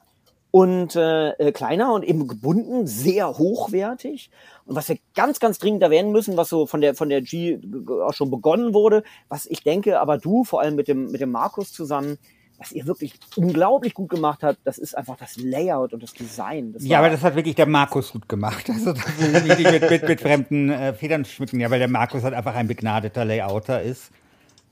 und 0.50 0.96
äh, 0.96 1.30
äh, 1.30 1.52
kleiner 1.52 1.92
und 1.92 2.04
eben 2.04 2.26
gebunden, 2.26 2.86
sehr 2.86 3.38
hochwertig. 3.38 4.30
Und 4.64 4.76
was 4.76 4.88
wir 4.88 4.98
ganz, 5.14 5.40
ganz 5.40 5.58
dringend 5.58 5.82
erwähnen 5.82 6.12
müssen, 6.12 6.36
was 6.36 6.48
so 6.48 6.66
von 6.66 6.80
der 6.80 6.94
von 6.94 7.08
der 7.08 7.22
G 7.22 7.58
auch 8.04 8.14
schon 8.14 8.30
begonnen 8.30 8.74
wurde, 8.74 9.04
was 9.28 9.46
ich 9.46 9.62
denke, 9.62 10.00
aber 10.00 10.18
du 10.18 10.44
vor 10.44 10.60
allem 10.60 10.74
mit 10.74 10.88
dem 10.88 11.10
mit 11.10 11.20
dem 11.20 11.30
Markus 11.30 11.72
zusammen, 11.72 12.18
was 12.60 12.72
ihr 12.72 12.86
wirklich 12.86 13.14
unglaublich 13.36 13.94
gut 13.94 14.10
gemacht 14.10 14.42
habt, 14.42 14.58
das 14.64 14.76
ist 14.76 14.96
einfach 14.96 15.16
das 15.16 15.36
Layout 15.36 15.94
und 15.94 16.02
das 16.02 16.12
Design. 16.12 16.74
Das 16.74 16.84
Ja, 16.84 16.98
aber 16.98 17.08
das 17.08 17.22
hat 17.22 17.34
wirklich 17.34 17.54
der 17.54 17.66
Markus 17.66 18.12
gut 18.12 18.28
gemacht. 18.28 18.68
Also 18.68 18.92
das 18.92 19.18
nicht 19.18 19.58
mit, 19.58 19.90
mit, 19.90 20.02
mit 20.08 20.20
fremden 20.20 20.70
äh, 20.70 20.92
Federn 20.92 21.24
schmücken, 21.24 21.58
ja, 21.58 21.70
weil 21.70 21.78
der 21.78 21.88
Markus 21.88 22.22
halt 22.22 22.34
einfach 22.34 22.54
ein 22.54 22.68
begnadeter 22.68 23.24
Layouter 23.24 23.80
ist. 23.80 24.10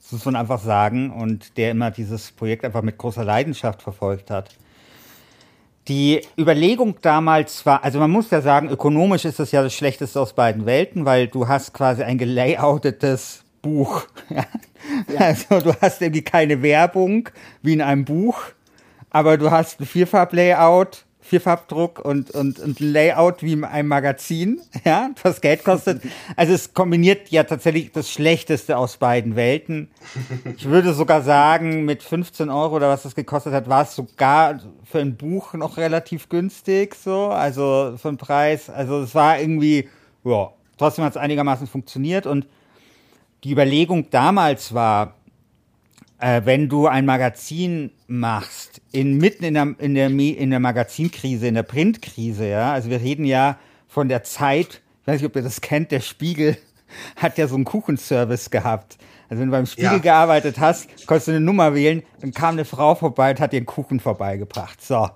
Das 0.02 0.12
muss 0.12 0.24
man 0.26 0.36
einfach 0.36 0.60
sagen. 0.60 1.10
Und 1.10 1.56
der 1.56 1.70
immer 1.70 1.90
dieses 1.90 2.30
Projekt 2.32 2.64
einfach 2.64 2.82
mit 2.82 2.98
großer 2.98 3.24
Leidenschaft 3.24 3.80
verfolgt 3.80 4.30
hat. 4.30 4.50
Die 5.88 6.20
Überlegung 6.38 6.96
damals 7.00 7.64
war, 7.64 7.82
also 7.82 7.98
man 7.98 8.10
muss 8.10 8.30
ja 8.30 8.42
sagen, 8.42 8.68
ökonomisch 8.68 9.24
ist 9.24 9.38
das 9.38 9.52
ja 9.52 9.62
das 9.62 9.74
Schlechteste 9.74 10.20
aus 10.20 10.34
beiden 10.34 10.66
Welten, 10.66 11.06
weil 11.06 11.28
du 11.28 11.48
hast 11.48 11.72
quasi 11.72 12.02
ein 12.02 12.18
gelayoutetes 12.18 13.44
Buch. 13.62 14.06
Ja? 14.34 14.44
Also 15.18 15.60
du 15.60 15.74
hast 15.80 16.00
irgendwie 16.00 16.22
keine 16.22 16.62
Werbung 16.62 17.28
wie 17.62 17.74
in 17.74 17.82
einem 17.82 18.04
Buch, 18.04 18.40
aber 19.10 19.36
du 19.36 19.50
hast 19.50 19.80
ein 19.80 19.86
Vierfarb-Layout, 19.86 21.04
Vierfarbdruck 21.28 21.98
und, 22.04 22.30
und, 22.30 22.58
und 22.58 22.80
Layout 22.80 23.42
wie 23.42 23.52
in 23.52 23.64
einem 23.64 23.88
Magazin, 23.88 24.60
ja, 24.84 25.10
was 25.22 25.40
Geld 25.40 25.62
kostet. 25.62 26.02
Also 26.36 26.54
es 26.54 26.72
kombiniert 26.72 27.28
ja 27.28 27.44
tatsächlich 27.44 27.92
das 27.92 28.10
Schlechteste 28.10 28.78
aus 28.78 28.96
beiden 28.96 29.36
Welten. 29.36 29.90
Ich 30.56 30.64
würde 30.64 30.94
sogar 30.94 31.22
sagen, 31.22 31.84
mit 31.84 32.02
15 32.02 32.48
Euro 32.48 32.76
oder 32.76 32.88
was 32.88 33.02
das 33.02 33.14
gekostet 33.14 33.52
hat, 33.52 33.68
war 33.68 33.82
es 33.82 33.94
sogar 33.94 34.60
für 34.84 35.00
ein 35.00 35.16
Buch 35.16 35.52
noch 35.52 35.76
relativ 35.76 36.28
günstig, 36.30 36.94
so, 36.94 37.26
also 37.26 37.94
für 37.98 38.08
den 38.08 38.16
Preis. 38.16 38.70
Also 38.70 39.02
es 39.02 39.14
war 39.14 39.38
irgendwie, 39.38 39.88
ja, 40.24 40.50
trotzdem 40.78 41.04
hat 41.04 41.12
es 41.12 41.18
einigermaßen 41.18 41.66
funktioniert 41.66 42.26
und 42.26 42.46
die 43.44 43.52
Überlegung 43.52 44.10
damals 44.10 44.72
war, 44.72 45.14
äh, 46.20 46.42
wenn 46.44 46.68
du 46.68 46.86
ein 46.86 47.06
Magazin 47.06 47.90
machst, 48.06 48.80
in, 48.92 49.18
mitten 49.18 49.44
in 49.44 49.54
der, 49.54 49.74
in, 49.78 49.94
der, 49.94 50.08
in 50.08 50.50
der 50.50 50.60
Magazinkrise, 50.60 51.46
in 51.46 51.54
der 51.54 51.62
Printkrise, 51.62 52.48
ja, 52.48 52.72
also 52.72 52.90
wir 52.90 53.00
reden 53.00 53.24
ja 53.24 53.58
von 53.86 54.08
der 54.08 54.22
Zeit, 54.24 54.80
ich 55.02 55.06
weiß 55.06 55.20
nicht, 55.20 55.30
ob 55.30 55.36
ihr 55.36 55.42
das 55.42 55.60
kennt, 55.60 55.90
der 55.90 56.00
Spiegel 56.00 56.56
hat 57.16 57.38
ja 57.38 57.46
so 57.46 57.54
einen 57.54 57.64
Kuchenservice 57.64 58.50
gehabt. 58.50 58.98
Also 59.30 59.40
wenn 59.42 59.48
du 59.48 59.52
beim 59.52 59.66
Spiegel 59.66 59.92
Ja. 59.92 59.98
gearbeitet 59.98 60.58
hast, 60.58 60.88
konntest 61.06 61.28
du 61.28 61.32
eine 61.32 61.40
Nummer 61.40 61.74
wählen, 61.74 62.02
dann 62.20 62.32
kam 62.32 62.54
eine 62.54 62.64
Frau 62.64 62.94
vorbei 62.94 63.30
und 63.30 63.40
hat 63.40 63.52
dir 63.52 63.58
einen 63.58 63.66
Kuchen 63.66 64.00
vorbeigebracht. 64.00 64.82
So. 64.82 65.08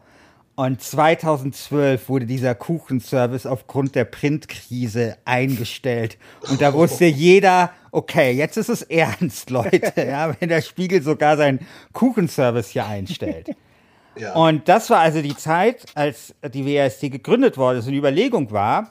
Und 0.55 0.83
2012 0.83 2.11
wurde 2.11 2.27
dieser 2.27 2.55
Kuchenservice 2.55 3.47
aufgrund 3.47 3.95
der 3.95 4.05
Printkrise 4.05 5.17
eingestellt. 5.25 6.19
Und 6.51 6.61
da 6.61 6.75
wusste 6.75 7.07
jeder, 7.07 7.71
okay, 7.93 8.33
jetzt 8.33 8.57
ist 8.57 8.69
es 8.69 8.83
ernst, 8.91 9.51
Leute, 9.51 9.93
ja, 9.97 10.35
wenn 10.41 10.49
der 10.49 10.63
Spiegel 10.63 11.03
sogar 11.03 11.37
seinen 11.37 11.61
Kuchenservice 11.93 12.71
hier 12.71 12.87
einstellt. 12.87 13.51
Ja. 14.15 14.35
Und 14.35 14.69
das 14.69 14.91
war 14.91 14.99
also 14.99 15.23
die 15.23 15.35
Zeit, 15.35 15.87
als 15.95 16.35
die 16.53 16.67
WASD 16.67 17.09
gegründet 17.09 17.57
wurde. 17.57 17.79
Und 17.79 17.87
die 17.87 17.97
Überlegung 17.97 18.51
war, 18.51 18.91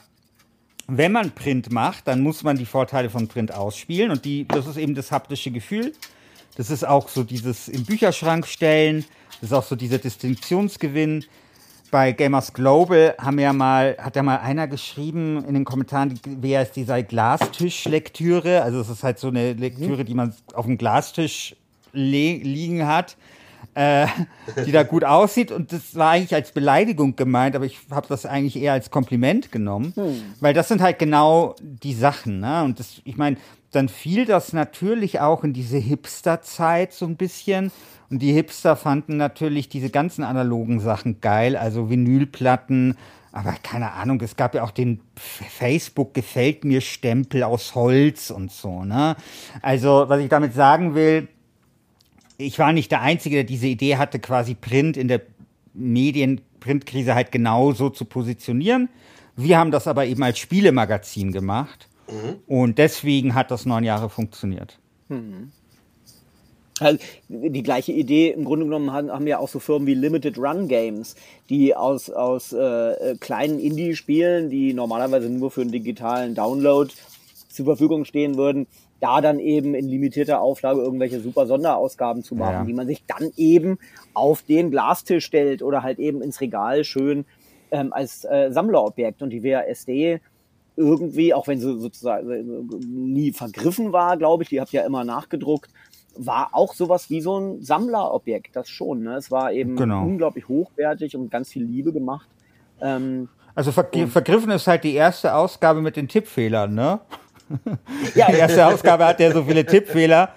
wenn 0.87 1.11
man 1.11 1.29
Print 1.29 1.71
macht, 1.71 2.07
dann 2.07 2.21
muss 2.21 2.41
man 2.41 2.57
die 2.57 2.65
Vorteile 2.65 3.11
von 3.11 3.27
Print 3.27 3.53
ausspielen. 3.53 4.09
Und 4.09 4.25
die, 4.25 4.47
das 4.47 4.65
ist 4.65 4.77
eben 4.77 4.95
das 4.95 5.11
haptische 5.11 5.51
Gefühl. 5.51 5.93
Das 6.57 6.71
ist 6.71 6.87
auch 6.87 7.07
so 7.07 7.23
dieses 7.23 7.67
im 7.67 7.85
Bücherschrank 7.85 8.47
stellen. 8.47 9.05
Das 9.41 9.51
ist 9.51 9.53
auch 9.53 9.63
so 9.63 9.75
dieser 9.75 9.99
Distinktionsgewinn. 9.99 11.25
Bei 11.91 12.13
Gamers 12.13 12.53
Global 12.53 13.15
haben 13.19 13.37
ja 13.37 13.53
mal, 13.53 13.97
hat 13.99 14.15
ja 14.15 14.23
mal 14.23 14.37
einer 14.37 14.67
geschrieben 14.67 15.43
in 15.45 15.53
den 15.53 15.65
Kommentaren, 15.65 16.19
die 16.25 16.41
WASD 16.41 16.85
sei 16.85 17.01
Glastischlektüre. 17.01 18.63
Also 18.63 18.79
es 18.79 18.89
ist 18.89 19.03
halt 19.03 19.19
so 19.19 19.27
eine 19.27 19.53
Lektüre, 19.53 20.05
die 20.05 20.13
man 20.13 20.33
auf 20.53 20.65
dem 20.65 20.77
Glastisch 20.77 21.55
liegen 21.93 22.87
hat 22.87 23.17
äh, 23.75 24.07
die 24.65 24.71
da 24.71 24.83
gut 24.83 25.03
aussieht. 25.03 25.51
Und 25.51 25.71
das 25.71 25.95
war 25.95 26.11
eigentlich 26.11 26.33
als 26.33 26.51
Beleidigung 26.51 27.15
gemeint, 27.15 27.55
aber 27.55 27.65
ich 27.65 27.79
habe 27.89 28.07
das 28.07 28.25
eigentlich 28.25 28.55
eher 28.55 28.73
als 28.73 28.91
Kompliment 28.91 29.51
genommen, 29.51 29.93
weil 30.39 30.53
das 30.53 30.67
sind 30.67 30.81
halt 30.81 30.99
genau 30.99 31.55
die 31.61 31.93
Sachen. 31.93 32.39
Ne? 32.39 32.63
Und 32.63 32.79
das, 32.79 33.01
ich 33.03 33.17
meine, 33.17 33.37
dann 33.71 33.89
fiel 33.89 34.25
das 34.25 34.53
natürlich 34.53 35.19
auch 35.19 35.43
in 35.43 35.53
diese 35.53 35.77
Hipster-Zeit 35.77 36.93
so 36.93 37.05
ein 37.05 37.15
bisschen. 37.15 37.71
Und 38.09 38.19
die 38.21 38.33
Hipster 38.33 38.75
fanden 38.75 39.17
natürlich 39.17 39.69
diese 39.69 39.89
ganzen 39.89 40.23
analogen 40.23 40.79
Sachen 40.81 41.21
geil, 41.21 41.55
also 41.55 41.89
Vinylplatten. 41.89 42.97
Aber 43.31 43.55
keine 43.63 43.93
Ahnung, 43.93 44.19
es 44.19 44.35
gab 44.35 44.53
ja 44.53 44.63
auch 44.63 44.71
den 44.71 44.99
Facebook 45.15 46.13
gefällt 46.13 46.65
mir 46.65 46.81
Stempel 46.81 47.43
aus 47.43 47.75
Holz 47.75 48.29
und 48.29 48.51
so, 48.51 48.83
ne? 48.83 49.15
Also, 49.61 50.05
was 50.07 50.19
ich 50.19 50.27
damit 50.27 50.53
sagen 50.53 50.95
will, 50.95 51.29
ich 52.37 52.59
war 52.59 52.73
nicht 52.73 52.91
der 52.91 53.01
Einzige, 53.01 53.37
der 53.37 53.43
diese 53.45 53.67
Idee 53.67 53.95
hatte, 53.95 54.19
quasi 54.19 54.55
Print 54.55 54.97
in 54.97 55.07
der 55.07 55.21
Medien-Printkrise 55.73 57.15
halt 57.15 57.31
genau 57.31 57.71
so 57.71 57.89
zu 57.89 58.03
positionieren. 58.03 58.89
Wir 59.37 59.57
haben 59.57 59.71
das 59.71 59.87
aber 59.87 60.05
eben 60.05 60.23
als 60.23 60.39
Spielemagazin 60.39 61.31
gemacht. 61.31 61.87
Und 62.47 62.77
deswegen 62.77 63.35
hat 63.35 63.51
das 63.51 63.65
neun 63.65 63.83
Jahre 63.83 64.09
funktioniert. 64.09 64.79
Also, 66.79 66.97
die 67.27 67.63
gleiche 67.63 67.91
Idee 67.91 68.31
im 68.31 68.43
Grunde 68.45 68.65
genommen 68.65 68.91
haben, 68.91 69.11
haben 69.11 69.27
ja 69.27 69.37
auch 69.37 69.49
so 69.49 69.59
Firmen 69.59 69.87
wie 69.87 69.93
Limited 69.93 70.37
Run 70.39 70.67
Games, 70.67 71.15
die 71.49 71.75
aus, 71.75 72.09
aus 72.09 72.53
äh, 72.53 72.57
äh, 72.59 73.17
kleinen 73.19 73.59
Indie-Spielen, 73.59 74.49
die 74.49 74.73
normalerweise 74.73 75.29
nur 75.29 75.51
für 75.51 75.61
einen 75.61 75.71
digitalen 75.71 76.33
Download 76.33 76.91
zur 77.49 77.65
Verfügung 77.65 78.05
stehen 78.05 78.35
würden, 78.35 78.65
da 78.99 79.21
dann 79.21 79.39
eben 79.39 79.75
in 79.75 79.87
limitierter 79.89 80.41
Auflage 80.41 80.79
irgendwelche 80.81 81.19
super 81.19 81.45
Sonderausgaben 81.45 82.23
zu 82.23 82.35
machen, 82.35 82.53
Ja. 82.53 82.63
die 82.65 82.73
man 82.73 82.87
sich 82.87 83.03
dann 83.05 83.31
eben 83.35 83.77
auf 84.13 84.41
den 84.41 84.71
Glastisch 84.71 85.25
stellt 85.25 85.61
oder 85.61 85.83
halt 85.83 85.99
eben 85.99 86.21
ins 86.21 86.39
Regal 86.41 86.83
schön 86.83 87.25
ähm, 87.71 87.93
als 87.93 88.25
äh, 88.25 88.49
Sammlerobjekt. 88.51 89.21
Und 89.21 89.29
die 89.31 89.43
WASD 89.43 90.19
irgendwie, 90.75 91.33
auch 91.33 91.47
wenn 91.47 91.59
sie 91.59 91.79
sozusagen 91.79 92.29
äh, 92.31 92.43
nie 92.85 93.31
vergriffen 93.33 93.91
war, 93.91 94.17
glaube 94.17 94.43
ich, 94.43 94.49
die 94.49 94.61
habt 94.61 94.71
ja 94.71 94.85
immer 94.85 95.03
nachgedruckt, 95.03 95.69
war 96.15 96.49
auch 96.53 96.73
sowas 96.73 97.09
wie 97.09 97.21
so 97.21 97.39
ein 97.39 97.61
Sammlerobjekt, 97.61 98.55
das 98.55 98.69
schon. 98.69 99.03
Ne? 99.03 99.15
Es 99.15 99.31
war 99.31 99.51
eben 99.53 99.75
Genau. 99.75 100.03
unglaublich 100.03 100.47
hochwertig 100.47 101.15
und 101.15 101.29
ganz 101.29 101.49
viel 101.49 101.63
Liebe 101.63 101.93
gemacht. 101.93 102.27
Ähm, 102.81 103.29
Also 103.55 103.71
ver 103.71 103.87
vergriffen 104.07 104.51
ist 104.51 104.67
halt 104.67 104.83
die 104.83 104.93
erste 104.93 105.35
Ausgabe 105.35 105.81
mit 105.81 105.95
den 105.95 106.07
Tippfehlern, 106.07 106.73
ne? 106.73 106.99
ja, 108.15 108.27
Die 108.31 108.37
erste 108.37 108.65
Ausgabe 108.65 109.05
hat 109.05 109.19
ja 109.19 109.31
so 109.31 109.43
viele 109.43 109.65
Tippfehler. 109.65 110.29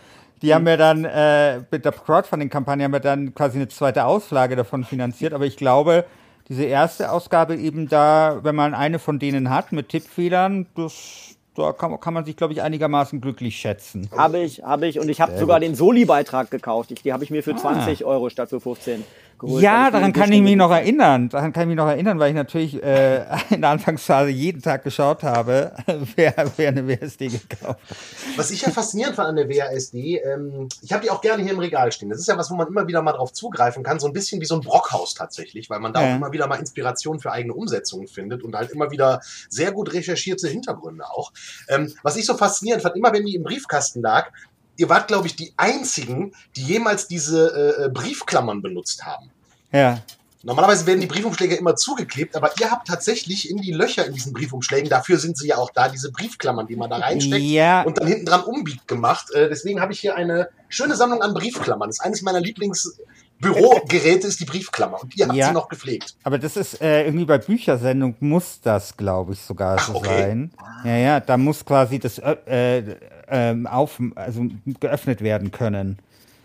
Die 0.43 0.53
haben 0.53 0.67
wir 0.67 0.77
dann 0.77 1.05
äh, 1.05 1.61
mit 1.71 1.85
der 1.85 1.93
Crowdfunding-Kampagne 1.93 2.85
haben 2.85 2.93
wir 2.93 3.01
dann 3.01 3.35
quasi 3.35 3.57
eine 3.57 3.69
zweite 3.69 4.05
Auslage 4.05 4.57
davon 4.57 4.85
finanziert. 4.85 5.33
Aber 5.33 5.47
ich 5.47 5.57
glaube, 5.57 6.05
diese 6.49 6.65
erste 6.65 7.11
Ausgabe 7.11 7.57
eben 7.57 7.89
da, 7.89 8.41
wenn 8.43 8.55
man 8.55 8.75
eine 8.75 8.99
von 8.99 9.19
denen 9.19 9.51
hat 9.51 9.73
mit 9.73 9.89
Tippfehlern, 9.89 10.67
das, 10.75 11.37
da 11.55 11.73
kann, 11.73 11.99
kann 12.01 12.15
man 12.15 12.25
sich, 12.25 12.37
glaube 12.37 12.53
ich, 12.53 12.63
einigermaßen 12.63 13.21
glücklich 13.21 13.57
schätzen. 13.57 14.11
habe 14.17 14.41
ich, 14.41 14.63
habe 14.63 14.87
ich. 14.87 14.99
Und 14.99 15.09
ich 15.09 15.21
habe 15.21 15.39
sogar 15.39 15.61
den 15.61 15.75
Soli-Beitrag 15.75 16.51
gekauft. 16.51 16.91
Ich, 16.91 17.03
die 17.03 17.13
habe 17.13 17.25
ich 17.25 17.31
mir 17.31 17.43
für 17.43 17.57
20 17.57 18.05
Euro 18.05 18.29
statt 18.29 18.51
für 18.51 18.61
15 18.61 19.05
geholt. 19.39 19.63
Ja, 19.63 19.91
daran 19.91 20.13
kann 20.13 20.33
ich 20.33 20.43
mich 20.43 20.57
noch 20.57 20.71
erinnern. 20.71 21.29
Daran 21.29 21.53
kann 21.53 21.63
ich 21.65 21.69
mich 21.69 21.77
noch 21.77 21.89
erinnern, 21.89 22.19
weil 22.19 22.31
ich 22.31 22.35
natürlich 22.35 22.83
äh, 22.83 23.25
in 23.51 23.61
der 23.61 23.71
Anfangsphase 23.71 24.31
jeden 24.31 24.63
Tag 24.63 24.85
geschaut 24.85 25.23
habe, 25.23 25.73
wer, 26.17 26.35
wer 26.57 26.69
eine 26.69 26.87
WSD 26.87 27.29
gekauft 27.29 27.81
hat. 27.91 27.97
Was 28.37 28.51
ich 28.51 28.63
ja 28.63 28.71
faszinierend 28.71 29.17
fand 29.17 29.29
an 29.29 29.37
der 29.37 29.49
WASD, 29.49 29.95
ähm, 30.25 30.69
ich 30.83 30.93
habe 30.93 31.03
die 31.03 31.11
auch 31.11 31.21
gerne 31.21 31.43
hier 31.43 31.53
im 31.53 31.59
Regal 31.59 31.93
stehen. 31.93 32.11
Das 32.11 32.19
ist 32.19 32.29
ja 32.29 32.37
was, 32.39 32.51
wo 32.51 32.55
man 32.55 32.69
immer 32.69 32.87
wieder 32.87 33.03
mal 33.03 33.13
drauf 33.13 33.33
zugreifen 33.33 33.83
kann, 33.83 33.99
so 34.01 34.07
ein 34.07 34.13
bisschen 34.13 34.41
wie 34.41 34.47
so 34.47 34.55
ein 34.55 34.61
Brockhaus 34.61 35.15
tatsächlich, 35.15 35.71
weil 35.71 35.81
man 35.81 35.93
da 35.93 36.03
Ja. 36.03 36.13
auch 36.13 36.17
immer 36.17 36.33
wieder 36.33 36.47
mal 36.47 36.57
Inspiration 36.57 37.21
für 37.21 37.33
eigene 37.33 37.55
Umsetzungen 37.55 38.09
findet 38.09 38.43
und 38.43 38.55
halt 38.55 38.71
immer 38.71 38.91
wieder 38.91 39.21
sehr 39.49 39.73
gut 39.73 39.93
recherchierte 39.93 40.49
Hintergründe 40.49 41.05
auch. 41.11 41.33
Ähm, 41.69 41.93
was 42.03 42.17
ich 42.17 42.27
so 42.27 42.35
faszinierend 42.37 42.83
fand, 42.83 42.97
immer 42.97 43.13
wenn 43.13 43.25
die 43.25 43.35
im 43.35 43.43
Briefkasten 43.43 44.01
lag, 44.03 44.31
ihr 44.77 44.89
wart, 44.89 45.09
glaube 45.09 45.27
ich, 45.27 45.37
die 45.37 45.53
einzigen, 45.57 46.33
die 46.57 46.63
jemals 46.63 47.09
diese 47.09 47.77
äh, 47.79 47.85
äh, 47.85 47.89
Briefklammern 47.89 48.63
benutzt 48.63 49.05
haben. 49.05 49.31
Ja. 49.73 49.99
Normalerweise 50.43 50.85
werden 50.87 51.01
die 51.01 51.07
Briefumschläge 51.07 51.55
immer 51.55 51.75
zugeklebt, 51.75 52.37
aber 52.37 52.51
ihr 52.61 52.71
habt 52.71 52.87
tatsächlich 52.87 53.49
in 53.51 53.57
die 53.59 53.73
Löcher 53.73 54.05
in 54.07 54.13
diesen 54.13 54.35
Briefumschlägen, 54.35 54.91
dafür 54.91 55.19
sind 55.19 55.39
sie 55.39 55.49
ja 55.49 55.57
auch 55.57 55.71
da, 55.71 55.89
diese 55.89 56.13
Briefklammern, 56.13 56.67
die 56.67 56.77
man 56.77 56.91
da 56.91 56.97
reinsteckt 56.99 57.43
Ja. 57.43 57.81
und 57.83 57.97
dann 57.99 58.07
hinten 58.07 58.27
dran 58.27 58.43
umbiegt 58.43 58.87
gemacht. 58.87 59.33
Äh, 59.33 59.49
deswegen 59.49 59.81
habe 59.81 59.95
ich 59.95 60.01
hier 60.01 60.17
eine 60.17 60.49
schöne 60.69 60.97
Sammlung 60.97 61.23
an 61.23 61.33
Briefklammern. 61.33 61.89
Das 61.89 61.97
ist 61.99 62.05
eines 62.05 62.21
meiner 62.21 62.41
Lieblings 62.41 62.99
Bürogeräte 63.41 64.27
ist 64.29 64.41
die 64.41 64.45
Briefklammer 64.45 65.03
und 65.03 65.17
ihr 65.17 65.27
habt 65.27 65.37
Ja. 65.37 65.49
sie 65.49 65.53
noch 65.53 65.69
gepflegt. 65.69 66.15
Aber 66.23 66.39
das 66.39 66.57
ist 66.57 66.81
äh, 66.81 67.05
irgendwie 67.05 67.25
bei 67.25 67.39
Büchersendung 67.39 68.15
muss 68.21 68.61
das, 68.63 68.97
glaube 68.97 69.33
ich, 69.35 69.41
sogar 69.41 69.77
Ach, 69.79 69.87
so 69.89 69.95
okay. 69.97 70.23
sein. 70.23 70.53
Ja, 70.85 70.97
ja, 70.97 71.21
da 71.21 71.37
muss 71.37 71.65
quasi 71.65 71.99
das 71.99 72.19
äh, 72.19 72.33
äh, 72.79 72.97
ähm, 73.29 73.67
auf, 73.67 74.01
also 74.15 74.47
geöffnet 74.81 75.23
werden 75.23 75.51
können. 75.51 75.99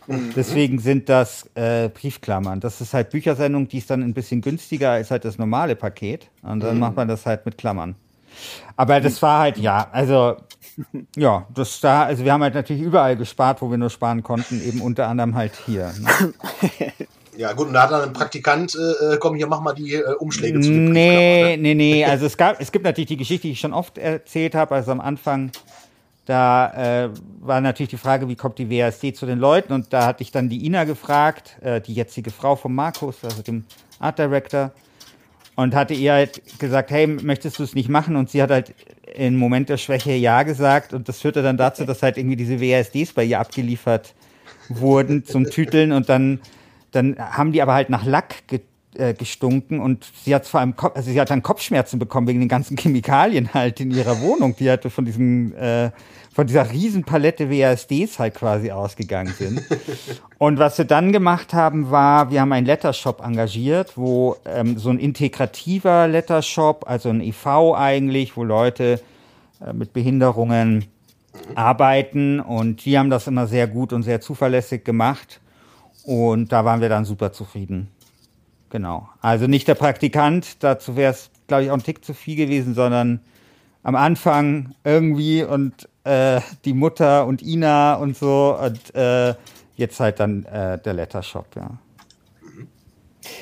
Mhm. 0.08 0.32
Deswegen 0.36 0.80
sind 0.80 1.08
das 1.10 1.50
äh, 1.56 1.90
Briefklammern. 1.90 2.60
Das 2.60 2.82
ist 2.82 2.94
halt 2.94 3.12
Büchersendung, 3.12 3.68
die 3.68 3.78
ist 3.78 3.90
dann 3.90 4.02
ein 4.02 4.14
bisschen 4.14 4.42
günstiger 4.42 4.92
als 4.92 5.12
halt 5.12 5.24
das 5.26 5.38
normale 5.38 5.76
Paket. 5.76 6.28
Und 6.42 6.58
Mhm. 6.58 6.62
dann 6.62 6.80
macht 6.80 6.96
man 6.96 7.08
das 7.08 7.26
halt 7.26 7.46
mit 7.46 7.58
Klammern. 7.58 7.96
Aber 8.76 9.02
das 9.02 9.22
war 9.22 9.40
halt, 9.42 9.58
ja, 9.58 9.88
also, 9.92 10.38
ja, 11.16 11.46
das 11.54 11.82
da, 11.82 12.04
also 12.04 12.24
wir 12.24 12.32
haben 12.32 12.42
halt 12.44 12.54
natürlich 12.54 12.82
überall 12.82 13.18
gespart, 13.18 13.62
wo 13.62 13.70
wir 13.70 13.78
nur 13.78 13.90
sparen 13.90 14.24
konnten, 14.24 14.62
eben 14.66 14.82
unter 14.82 15.08
anderem 15.08 15.36
halt 15.36 15.54
hier. 15.66 15.92
Ne? 16.00 16.34
Ja, 17.38 17.54
gut, 17.54 17.68
und 17.68 17.74
da 17.74 17.84
hat 17.84 17.92
dann 17.92 18.02
ein 18.02 18.14
Praktikant, 18.14 18.76
äh, 18.76 19.18
komm, 19.18 19.36
hier, 19.36 19.48
mach 19.48 19.62
mal 19.62 19.74
die 19.74 19.94
äh, 19.94 20.04
Umschläge 20.16 20.60
zu 20.60 20.70
den 20.70 20.92
Nee, 20.92 21.56
ne? 21.56 21.62
nee, 21.62 21.76
nee. 21.76 22.06
Also 22.06 22.26
es 22.26 22.36
gab, 22.36 22.60
es 22.60 22.72
gibt 22.72 22.84
natürlich 22.84 23.08
die 23.08 23.18
Geschichte, 23.18 23.48
die 23.48 23.54
ich 23.54 23.60
schon 23.60 23.74
oft 23.74 23.98
erzählt 23.98 24.56
habe. 24.56 24.76
Also 24.76 24.92
am 24.92 25.00
Anfang, 25.00 25.52
da 26.30 27.06
äh, 27.06 27.10
war 27.40 27.60
natürlich 27.60 27.90
die 27.90 27.98
Frage, 27.98 28.30
wie 28.30 28.36
kommt 28.36 28.60
die 28.60 28.70
WASD 28.70 29.16
zu 29.16 29.26
den 29.26 29.40
Leuten? 29.40 29.74
Und 29.74 29.92
da 29.94 30.06
hatte 30.06 30.22
ich 30.22 30.32
dann 30.32 30.48
die 30.48 30.64
Ina 30.64 30.84
gefragt, 30.84 31.58
äh, 31.62 31.82
die 31.82 31.96
jetzige 31.96 32.30
Frau 32.30 32.56
von 32.56 32.74
Markus, 32.76 33.24
also 33.24 33.42
dem 33.42 33.64
Art 34.00 34.20
Director, 34.20 34.72
und 35.56 35.74
hatte 35.74 35.96
ihr 35.96 36.14
halt 36.14 36.60
gesagt, 36.60 36.92
hey, 36.92 37.08
möchtest 37.08 37.58
du 37.58 37.64
es 37.64 37.74
nicht 37.74 37.90
machen? 37.90 38.16
Und 38.16 38.30
sie 38.30 38.44
hat 38.44 38.52
halt 38.52 38.76
im 39.16 39.38
Moment 39.38 39.70
der 39.70 39.78
Schwäche 39.78 40.12
ja 40.14 40.44
gesagt. 40.44 40.94
Und 40.94 41.10
das 41.10 41.20
führte 41.20 41.42
dann 41.42 41.58
dazu, 41.58 41.84
dass 41.84 42.04
halt 42.04 42.18
irgendwie 42.18 42.36
diese 42.36 42.62
WASDs 42.62 43.14
bei 43.14 43.24
ihr 43.24 43.40
abgeliefert 43.40 44.14
wurden 44.70 45.26
zum 45.26 45.46
Tüteln 45.46 45.92
und 45.92 46.10
dann, 46.10 46.42
dann 46.92 47.18
haben 47.18 47.54
die 47.54 47.64
aber 47.64 47.74
halt 47.74 47.90
nach 47.90 48.06
Lack 48.06 48.48
ge 48.48 48.62
äh, 48.96 49.14
gestunken 49.14 49.80
und 49.80 50.06
sie 50.24 50.34
hat 50.34 50.46
vor 50.48 50.60
allem 50.60 50.76
Kopf, 50.76 50.96
also 50.96 51.12
sie 51.12 51.20
hat 51.20 51.30
dann 51.30 51.44
Kopfschmerzen 51.44 52.00
bekommen 52.00 52.28
wegen 52.28 52.40
den 52.40 52.50
ganzen 52.50 52.78
Chemikalien 52.80 53.54
halt 53.54 53.80
in 53.80 53.92
ihrer 53.92 54.22
Wohnung, 54.22 54.56
die 54.56 54.70
halt 54.70 54.84
von 54.92 55.06
diesem 55.06 55.56
äh, 55.56 55.92
von 56.34 56.48
dieser 56.48 56.72
Riesenpalette 56.72 57.50
WASDs 57.50 58.18
halt 58.18 58.36
quasi 58.36 58.72
ausgegangen 58.72 59.34
sind. 59.38 59.62
Und 60.38 60.58
was 60.58 60.78
wir 60.78 60.86
dann 60.86 61.12
gemacht 61.12 61.54
haben, 61.54 61.92
war, 61.92 62.32
wir 62.32 62.40
haben 62.40 62.54
einen 62.54 62.66
Lettershop 62.66 63.22
engagiert, 63.22 63.98
wo 63.98 64.38
ähm, 64.46 64.78
so 64.78 64.90
ein 64.90 65.00
integrativer 65.00 66.08
Lettershop, 66.08 66.86
also 66.88 67.10
ein 67.10 67.20
EV 67.20 67.76
eigentlich, 67.76 68.38
wo 68.38 68.44
Leute 68.44 69.02
äh, 69.60 69.74
mit 69.74 69.92
Behinderungen 69.92 70.86
arbeiten 71.56 72.40
und 72.40 72.86
die 72.86 72.98
haben 72.98 73.10
das 73.10 73.28
immer 73.28 73.48
sehr 73.48 73.68
gut 73.68 73.94
und 73.94 74.04
sehr 74.04 74.22
zuverlässig 74.22 74.84
gemacht 74.84 75.40
und 76.06 76.52
da 76.52 76.66
waren 76.66 76.82
wir 76.82 76.90
dann 76.90 77.06
super 77.06 77.32
zufrieden. 77.32 77.90
Genau. 78.70 79.10
Also 79.22 79.48
nicht 79.48 79.68
der 79.68 79.76
Praktikant, 79.76 80.64
dazu 80.64 80.96
wäre 80.96 81.12
es, 81.12 81.32
glaube 81.48 81.64
ich, 81.64 81.72
auch 81.72 81.76
ein 81.76 81.84
Tick 81.84 82.06
zu 82.06 82.14
viel 82.14 82.36
gewesen, 82.36 82.76
sondern 82.76 83.20
am 83.84 83.96
Anfang 83.96 84.76
irgendwie 84.84 85.44
und 85.44 85.90
äh, 86.04 86.42
die 86.66 86.74
Mutter 86.74 87.26
und 87.26 87.42
Ina 87.42 87.96
und 87.96 88.16
so 88.16 88.58
und 88.62 88.94
äh, 88.96 89.34
jetzt 89.76 90.00
halt 90.00 90.20
dann 90.20 90.46
äh, 90.46 90.78
der 90.78 90.94
Lettershop, 90.94 91.56
ja. 91.56 91.72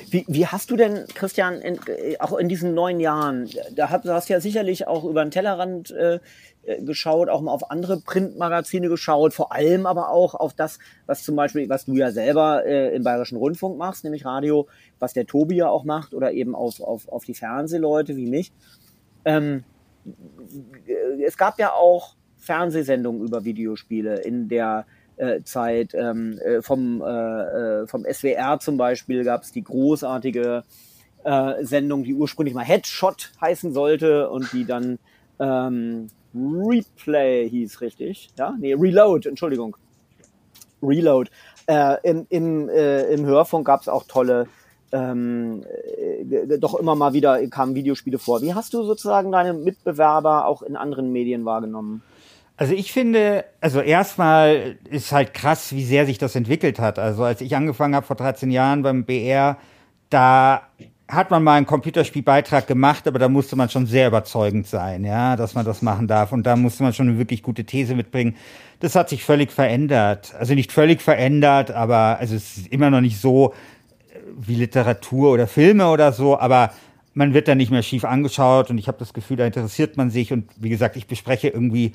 Wie, 0.10 0.26
wie 0.28 0.48
hast 0.48 0.72
du 0.72 0.76
denn, 0.76 1.06
Christian, 1.14 1.56
in, 1.62 1.80
äh, 1.88 2.18
auch 2.20 2.38
in 2.38 2.50
diesen 2.50 2.74
neun 2.74 3.00
Jahren, 3.00 3.50
da 3.76 3.90
hast, 3.90 4.06
du 4.30 4.34
ja 4.34 4.40
sicherlich 4.40 4.88
auch 4.88 5.04
über 5.04 5.24
den 5.24 5.32
Tellerrand 5.32 5.92
äh, 5.92 6.20
geschaut, 6.80 7.30
auch 7.30 7.42
mal 7.42 7.52
auf 7.52 7.72
andere 7.72 8.02
Printmagazine 8.02 8.90
geschaut, 8.90 9.34
vor 9.34 9.52
allem 9.54 9.86
aber 9.86 10.10
auch 10.10 10.36
auf 10.36 10.54
das, 10.54 10.80
was 11.06 11.24
zum 11.24 11.36
Beispiel, 11.36 11.70
was 11.70 11.86
du 11.86 11.96
ja 11.96 12.12
selber 12.12 12.66
äh, 12.66 12.96
im 12.96 13.04
Bayerischen 13.04 13.38
Rundfunk 13.38 13.78
machst, 13.78 14.04
nämlich 14.04 14.26
Radio, 14.26 14.68
was 15.00 15.14
der 15.14 15.26
Tobi 15.26 15.58
ja 15.58 15.70
auch 15.70 15.86
macht, 15.86 16.14
oder 16.14 16.32
eben 16.34 16.56
auf, 16.56 16.82
auf, 16.82 17.08
auf 17.08 17.26
die 17.26 17.34
Fernsehleute 17.34 18.16
wie 18.18 18.28
mich. 18.28 18.52
Ähm, 19.26 19.64
äh, 20.06 21.24
es 21.24 21.38
gab 21.38 21.60
ja 21.60 21.74
auch 21.74 22.16
Fernsehsendungen 22.38 23.22
über 23.22 23.46
Videospiele 23.46 24.22
in 24.22 24.48
der 24.48 24.86
äh, 25.18 25.42
Zeit. 25.44 25.94
Ähm, 25.94 26.40
äh, 26.40 26.62
vom, 26.62 27.02
äh, 27.02 27.84
äh, 27.84 28.14
SWR 28.14 28.60
zum 28.60 28.78
Beispiel 28.78 29.24
gab 29.24 29.44
es 29.44 29.52
die 29.52 29.64
großartige 29.64 30.64
äh, 31.24 31.66
Sendung, 31.66 32.04
die 32.04 32.14
ursprünglich 32.14 32.56
mal 32.56 32.64
Headshot 32.64 33.32
heißen 33.42 33.74
sollte 33.74 34.30
und 34.30 34.52
die 34.54 34.66
dann 34.66 35.00
ähm, 35.40 36.08
Replay 36.66 37.50
hieß, 37.50 37.82
richtig? 37.82 38.30
Ja? 38.38 38.56
Nee, 38.60 38.74
Reload, 38.74 39.28
Entschuldigung. 39.28 39.76
Reload. 40.82 41.30
Äh, 41.68 41.98
im, 42.04 42.26
im, 42.30 42.70
äh, 42.70 43.04
Im 43.14 43.26
Hörfunk 43.26 43.68
gab 43.68 43.82
es 43.82 43.90
auch 43.90 44.06
tolle, 44.08 44.48
ähm, 44.92 45.64
äh, 45.98 46.58
doch 46.60 46.76
immer 46.76 46.96
mal 46.96 47.14
wieder 47.14 47.46
kamen 47.48 47.76
Videospiele 47.76 48.20
vor. 48.20 48.42
Wie 48.42 48.54
hast 48.54 48.74
du 48.74 48.84
sozusagen 48.84 49.32
deine 49.32 49.54
Mitbewerber 49.54 50.46
auch 50.46 50.62
in 50.62 50.76
anderen 50.76 51.12
Medien 51.12 51.46
wahrgenommen? 51.46 52.04
Also 52.56 52.74
ich 52.74 52.92
finde, 52.92 53.46
also 53.62 53.82
erstmal 53.82 54.78
ist 54.90 55.12
halt 55.12 55.34
krass, 55.34 55.74
wie 55.74 55.84
sehr 55.84 56.08
sich 56.08 56.18
das 56.18 56.36
entwickelt 56.36 56.80
hat. 56.80 56.98
Also 56.98 57.24
als 57.24 57.42
ich 57.42 57.56
angefangen 57.56 57.96
habe 57.96 58.06
vor 58.06 58.16
13 58.16 58.50
Jahren 58.50 58.82
beim 58.82 59.06
BR, 59.06 59.58
da 60.10 60.64
hat 61.10 61.32
man 61.32 61.42
mal 61.44 61.56
einen 61.56 61.66
Computerspielbeitrag 61.66 62.68
gemacht, 62.68 63.08
aber 63.08 63.18
da 63.18 63.30
musste 63.30 63.56
man 63.56 63.70
schon 63.70 63.86
sehr 63.86 64.08
überzeugend 64.08 64.68
sein, 64.68 65.06
ja, 65.06 65.38
dass 65.38 65.56
man 65.56 65.66
das 65.66 65.82
machen 65.82 66.08
darf. 66.08 66.34
Und 66.34 66.44
da 66.44 66.56
musste 66.56 66.84
man 66.84 66.94
schon 66.94 67.08
eine 67.08 67.18
wirklich 67.18 67.44
gute 67.44 67.64
These 67.64 67.96
mitbringen. 67.96 68.36
Das 68.82 68.96
hat 68.96 69.08
sich 69.10 69.24
völlig 69.24 69.52
verändert. 69.52 70.36
Also 70.38 70.54
nicht 70.54 70.72
völlig 70.72 71.02
verändert, 71.02 71.72
aber 71.72 72.18
also 72.20 72.36
es 72.36 72.58
ist 72.58 72.68
immer 72.68 72.90
noch 72.90 73.02
nicht 73.02 73.22
so 73.22 73.54
äh, 74.10 74.20
wie 74.38 74.56
Literatur 74.56 75.32
oder 75.32 75.48
Filme 75.48 75.90
oder 75.90 76.12
so, 76.12 76.38
aber 76.38 76.72
man 77.14 77.34
wird 77.34 77.48
da 77.48 77.56
nicht 77.56 77.72
mehr 77.72 77.84
schief 77.84 78.04
angeschaut 78.04 78.70
und 78.70 78.78
ich 78.78 78.88
habe 78.88 79.00
das 79.00 79.14
Gefühl, 79.14 79.38
da 79.38 79.46
interessiert 79.46 79.96
man 79.96 80.10
sich. 80.10 80.34
Und 80.34 80.52
wie 80.58 80.70
gesagt, 80.70 80.98
ich 80.98 81.08
bespreche 81.08 81.48
irgendwie 81.48 81.94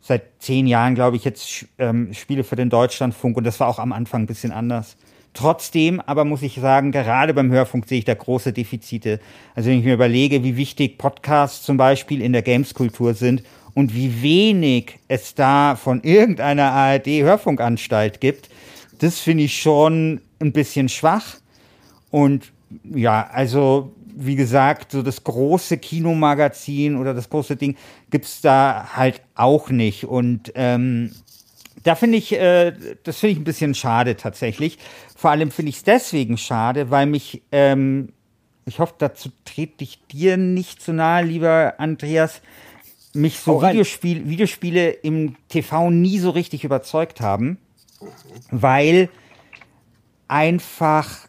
seit 0.00 0.22
zehn 0.38 0.66
Jahren, 0.68 0.94
glaube 0.94 1.16
ich, 1.16 1.24
jetzt 1.24 1.66
ähm, 1.78 2.14
Spiele 2.14 2.44
für 2.44 2.56
den 2.56 2.70
Deutschlandfunk 2.70 3.36
und 3.36 3.44
das 3.44 3.58
war 3.60 3.68
auch 3.68 3.80
am 3.80 3.92
Anfang 3.92 4.22
ein 4.22 4.26
bisschen 4.26 4.52
anders. 4.52 4.96
Trotzdem 5.34 6.00
aber 6.00 6.24
muss 6.24 6.42
ich 6.42 6.56
sagen, 6.56 6.92
gerade 6.92 7.32
beim 7.32 7.50
Hörfunk 7.50 7.88
sehe 7.88 7.98
ich 7.98 8.04
da 8.04 8.14
große 8.14 8.52
Defizite. 8.52 9.18
Also 9.54 9.70
wenn 9.70 9.78
ich 9.78 9.84
mir 9.84 9.94
überlege, 9.94 10.44
wie 10.44 10.56
wichtig 10.56 10.98
Podcasts 10.98 11.62
zum 11.62 11.78
Beispiel 11.78 12.20
in 12.20 12.32
der 12.32 12.42
Gameskultur 12.42 13.14
sind 13.14 13.42
und 13.74 13.94
wie 13.94 14.22
wenig 14.22 14.98
es 15.08 15.34
da 15.34 15.76
von 15.76 16.02
irgendeiner 16.02 16.72
ARD-Hörfunkanstalt 16.72 18.20
gibt, 18.20 18.50
das 18.98 19.20
finde 19.20 19.44
ich 19.44 19.60
schon 19.60 20.20
ein 20.38 20.52
bisschen 20.52 20.90
schwach. 20.90 21.36
Und 22.10 22.52
ja, 22.84 23.28
also 23.32 23.94
wie 24.14 24.36
gesagt, 24.36 24.92
so 24.92 25.02
das 25.02 25.24
große 25.24 25.78
Kinomagazin 25.78 26.96
oder 26.96 27.14
das 27.14 27.30
große 27.30 27.56
Ding 27.56 27.76
gibt's 28.10 28.42
da 28.42 28.90
halt 28.94 29.22
auch 29.34 29.70
nicht. 29.70 30.04
Und 30.04 30.52
ähm, 30.54 31.12
da 31.82 31.94
finde 31.94 32.18
ich, 32.18 32.32
äh, 32.32 32.72
das 33.02 33.18
finde 33.18 33.32
ich 33.32 33.38
ein 33.38 33.44
bisschen 33.44 33.74
schade 33.74 34.16
tatsächlich. 34.16 34.78
Vor 35.22 35.30
allem 35.30 35.52
finde 35.52 35.70
ich 35.70 35.76
es 35.76 35.84
deswegen 35.84 36.36
schade, 36.36 36.90
weil 36.90 37.06
mich, 37.06 37.42
ähm, 37.52 38.08
ich 38.64 38.80
hoffe, 38.80 38.94
dazu 38.98 39.30
trete 39.44 39.84
ich 39.84 40.04
dir 40.08 40.36
nicht 40.36 40.82
zu 40.82 40.92
nahe, 40.92 41.22
lieber 41.22 41.74
Andreas, 41.78 42.42
mich 43.14 43.38
so 43.38 43.58
rein. 43.58 43.74
Videospiel, 43.74 44.28
Videospiele 44.28 44.90
im 44.90 45.36
TV 45.48 45.90
nie 45.90 46.18
so 46.18 46.30
richtig 46.30 46.64
überzeugt 46.64 47.20
haben, 47.20 47.58
weil 48.50 49.10
einfach 50.26 51.28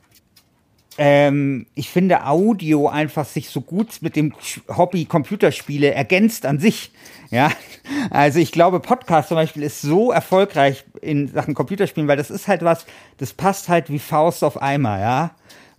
ähm, 0.98 1.66
ich 1.76 1.90
finde 1.90 2.26
Audio 2.26 2.88
einfach 2.88 3.26
sich 3.26 3.50
so 3.50 3.62
gut 3.62 4.02
mit 4.02 4.16
dem 4.16 4.34
Hobby 4.70 5.06
Computerspiele 5.06 5.94
ergänzt 5.94 6.46
an 6.46 6.60
sich. 6.60 6.92
Ja, 7.32 7.52
also 8.10 8.40
ich 8.40 8.52
glaube, 8.52 8.80
Podcast 8.80 9.30
zum 9.30 9.36
Beispiel 9.36 9.64
ist 9.64 9.82
so 9.82 10.12
erfolgreich 10.12 10.86
in 11.02 11.28
Sachen 11.28 11.54
Computerspielen, 11.54 12.08
weil 12.08 12.18
das 12.18 12.30
ist 12.30 12.48
halt 12.48 12.64
was, 12.64 12.86
das 13.18 13.34
passt 13.34 13.70
halt 13.70 13.90
wie 13.90 14.00
Faust 14.00 14.44
auf 14.44 14.62
Eimer, 14.62 15.00
ja. 15.00 15.32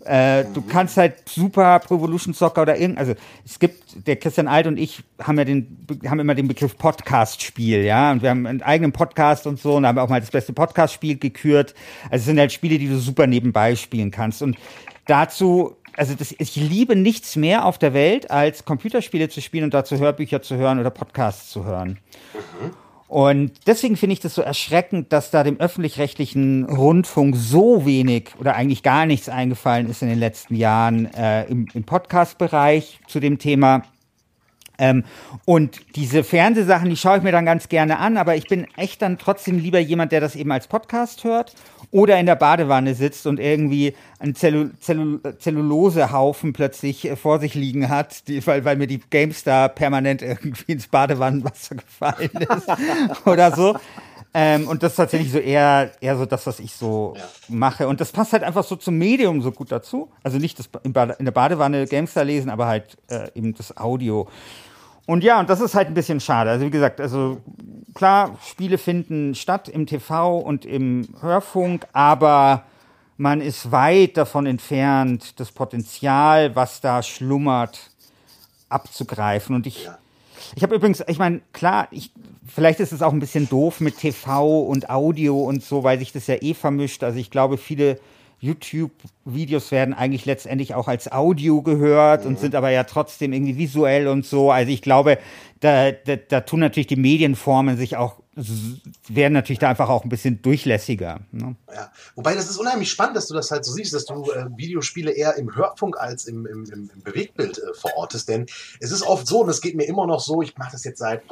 Äh, 0.04 0.44
du 0.52 0.60
kannst 0.60 0.98
halt 0.98 1.26
super 1.26 1.78
Pro 1.78 1.96
Evolution 1.96 2.34
Soccer 2.34 2.62
oder 2.62 2.76
irgend, 2.76 2.98
also 2.98 3.14
es 3.46 3.58
gibt, 3.58 4.06
der 4.06 4.16
Christian 4.16 4.48
Alt 4.48 4.66
und 4.66 4.78
ich 4.78 5.02
haben 5.22 5.38
ja 5.38 5.46
den, 5.46 5.86
haben 6.06 6.20
immer 6.20 6.34
den 6.34 6.46
Begriff 6.46 6.76
Podcast-Spiel, 6.76 7.84
ja, 7.84 8.12
und 8.12 8.20
wir 8.20 8.28
haben 8.28 8.46
einen 8.46 8.60
eigenen 8.60 8.92
Podcast 8.92 9.46
und 9.46 9.58
so 9.58 9.76
und 9.76 9.86
haben 9.86 9.98
auch 9.98 10.10
mal 10.10 10.20
das 10.20 10.30
beste 10.30 10.52
Podcast-Spiel 10.52 11.18
gekürt. 11.18 11.74
Also 12.10 12.16
es 12.16 12.24
sind 12.26 12.38
halt 12.38 12.52
Spiele, 12.52 12.78
die 12.78 12.88
du 12.88 12.98
super 12.98 13.26
nebenbei 13.26 13.76
spielen 13.76 14.10
kannst 14.10 14.42
und 14.42 14.58
dazu, 15.06 15.76
also 15.96 16.14
das, 16.14 16.34
ich 16.36 16.56
liebe 16.56 16.96
nichts 16.96 17.36
mehr 17.36 17.64
auf 17.64 17.78
der 17.78 17.94
Welt, 17.94 18.30
als 18.30 18.64
Computerspiele 18.64 19.28
zu 19.28 19.40
spielen 19.40 19.64
und 19.64 19.74
dazu 19.74 19.98
Hörbücher 19.98 20.42
zu 20.42 20.56
hören 20.56 20.78
oder 20.78 20.90
Podcasts 20.90 21.50
zu 21.50 21.64
hören. 21.64 21.98
Und 23.06 23.52
deswegen 23.66 23.96
finde 23.96 24.14
ich 24.14 24.20
das 24.20 24.34
so 24.34 24.42
erschreckend, 24.42 25.12
dass 25.12 25.30
da 25.30 25.44
dem 25.44 25.60
öffentlich-rechtlichen 25.60 26.64
Rundfunk 26.64 27.36
so 27.36 27.86
wenig 27.86 28.30
oder 28.40 28.56
eigentlich 28.56 28.82
gar 28.82 29.06
nichts 29.06 29.28
eingefallen 29.28 29.88
ist 29.88 30.02
in 30.02 30.08
den 30.08 30.18
letzten 30.18 30.56
Jahren 30.56 31.12
äh, 31.14 31.44
im, 31.44 31.68
im 31.74 31.84
Podcast-Bereich 31.84 32.98
zu 33.06 33.20
dem 33.20 33.38
Thema. 33.38 33.82
Ähm, 34.78 35.04
und 35.44 35.80
diese 35.96 36.24
Fernsehsachen, 36.24 36.90
die 36.90 36.96
schaue 36.96 37.18
ich 37.18 37.22
mir 37.22 37.32
dann 37.32 37.46
ganz 37.46 37.68
gerne 37.68 37.98
an, 37.98 38.16
aber 38.16 38.36
ich 38.36 38.46
bin 38.48 38.66
echt 38.76 39.02
dann 39.02 39.18
trotzdem 39.18 39.58
lieber 39.58 39.78
jemand, 39.78 40.12
der 40.12 40.20
das 40.20 40.36
eben 40.36 40.50
als 40.52 40.66
Podcast 40.66 41.24
hört 41.24 41.54
oder 41.90 42.18
in 42.18 42.26
der 42.26 42.34
Badewanne 42.34 42.94
sitzt 42.94 43.26
und 43.26 43.38
irgendwie 43.38 43.94
einen 44.18 44.34
Zellu 44.34 44.70
Zellu 44.80 45.18
Zellulosehaufen 45.38 46.52
plötzlich 46.52 47.08
äh, 47.08 47.16
vor 47.16 47.38
sich 47.38 47.54
liegen 47.54 47.88
hat, 47.88 48.26
die, 48.26 48.44
weil, 48.46 48.64
weil 48.64 48.76
mir 48.76 48.88
die 48.88 49.00
GameStar 49.10 49.68
permanent 49.68 50.22
irgendwie 50.22 50.72
ins 50.72 50.88
Badewannenwasser 50.88 51.76
gefallen 51.76 52.30
ist 52.32 52.68
oder 53.26 53.52
so. 53.52 53.76
Ähm, 54.36 54.66
und 54.66 54.82
das 54.82 54.92
ist 54.92 54.96
tatsächlich 54.96 55.30
so 55.30 55.38
eher, 55.38 55.92
eher 56.00 56.16
so 56.16 56.26
das, 56.26 56.44
was 56.48 56.58
ich 56.58 56.74
so 56.74 57.14
ja. 57.16 57.22
mache. 57.46 57.86
Und 57.86 58.00
das 58.00 58.10
passt 58.10 58.32
halt 58.32 58.42
einfach 58.42 58.64
so 58.64 58.74
zum 58.74 58.98
Medium 58.98 59.40
so 59.40 59.52
gut 59.52 59.70
dazu. 59.70 60.10
Also 60.24 60.38
nicht 60.38 60.58
das 60.58 60.68
in, 60.82 60.92
der 60.92 61.30
Badewanne 61.30 61.86
Gamestar 61.86 62.24
lesen, 62.24 62.50
aber 62.50 62.66
halt 62.66 62.96
äh, 63.08 63.28
eben 63.36 63.54
das 63.54 63.76
Audio. 63.76 64.26
Und 65.06 65.22
ja, 65.22 65.40
und 65.40 65.50
das 65.50 65.60
ist 65.60 65.74
halt 65.74 65.88
ein 65.88 65.94
bisschen 65.94 66.20
schade. 66.20 66.50
Also 66.50 66.64
wie 66.64 66.70
gesagt, 66.70 67.00
also 67.00 67.40
klar, 67.94 68.38
Spiele 68.44 68.78
finden 68.78 69.34
statt 69.34 69.68
im 69.68 69.86
TV 69.86 70.38
und 70.38 70.64
im 70.64 71.08
Hörfunk, 71.20 71.86
aber 71.92 72.64
man 73.16 73.40
ist 73.40 73.70
weit 73.70 74.16
davon 74.16 74.46
entfernt, 74.46 75.38
das 75.38 75.52
Potenzial, 75.52 76.56
was 76.56 76.80
da 76.80 77.02
schlummert, 77.02 77.90
abzugreifen. 78.68 79.54
Und 79.54 79.66
ich, 79.66 79.88
ich 80.56 80.62
habe 80.62 80.74
übrigens, 80.74 81.04
ich 81.06 81.18
meine, 81.18 81.42
klar, 81.52 81.86
ich, 81.90 82.10
vielleicht 82.46 82.80
ist 82.80 82.92
es 82.92 83.02
auch 83.02 83.12
ein 83.12 83.20
bisschen 83.20 83.48
doof 83.48 83.80
mit 83.80 83.98
TV 83.98 84.62
und 84.62 84.90
Audio 84.90 85.38
und 85.42 85.62
so, 85.62 85.84
weil 85.84 85.98
sich 85.98 86.12
das 86.12 86.26
ja 86.26 86.36
eh 86.40 86.54
vermischt. 86.54 87.04
Also 87.04 87.18
ich 87.18 87.30
glaube, 87.30 87.58
viele 87.58 88.00
YouTube-Videos 88.44 89.70
werden 89.70 89.94
eigentlich 89.94 90.26
letztendlich 90.26 90.74
auch 90.74 90.86
als 90.86 91.10
Audio 91.10 91.62
gehört 91.62 92.22
mhm. 92.22 92.30
und 92.30 92.40
sind 92.40 92.54
aber 92.54 92.70
ja 92.70 92.84
trotzdem 92.84 93.32
irgendwie 93.32 93.56
visuell 93.56 94.06
und 94.06 94.26
so. 94.26 94.50
Also 94.50 94.70
ich 94.70 94.82
glaube, 94.82 95.18
da, 95.60 95.92
da, 95.92 96.16
da 96.16 96.40
tun 96.42 96.60
natürlich 96.60 96.86
die 96.86 96.96
Medienformen 96.96 97.76
sich 97.76 97.96
auch, 97.96 98.20
werden 99.08 99.32
natürlich 99.32 99.60
da 99.60 99.70
einfach 99.70 99.88
auch 99.88 100.04
ein 100.04 100.10
bisschen 100.10 100.42
durchlässiger. 100.42 101.20
Ne? 101.32 101.56
Ja, 101.72 101.90
wobei 102.16 102.34
das 102.34 102.50
ist 102.50 102.58
unheimlich 102.58 102.90
spannend, 102.90 103.16
dass 103.16 103.28
du 103.28 103.34
das 103.34 103.50
halt 103.50 103.64
so 103.64 103.72
siehst, 103.72 103.94
dass 103.94 104.04
du 104.04 104.30
äh, 104.30 104.46
Videospiele 104.56 105.12
eher 105.12 105.36
im 105.36 105.54
Hörfunk 105.54 105.98
als 105.98 106.26
im, 106.26 106.44
im, 106.44 106.64
im, 106.66 106.90
im 106.94 107.02
Bewegtbild 107.02 107.58
äh, 107.58 107.74
verortest. 107.74 108.28
Denn 108.28 108.46
es 108.80 108.92
ist 108.92 109.02
oft 109.02 109.26
so, 109.26 109.42
und 109.42 109.48
es 109.48 109.60
geht 109.60 109.74
mir 109.74 109.84
immer 109.84 110.06
noch 110.06 110.20
so, 110.20 110.42
ich 110.42 110.56
mache 110.58 110.72
das 110.72 110.84
jetzt 110.84 110.98
seit 110.98 111.22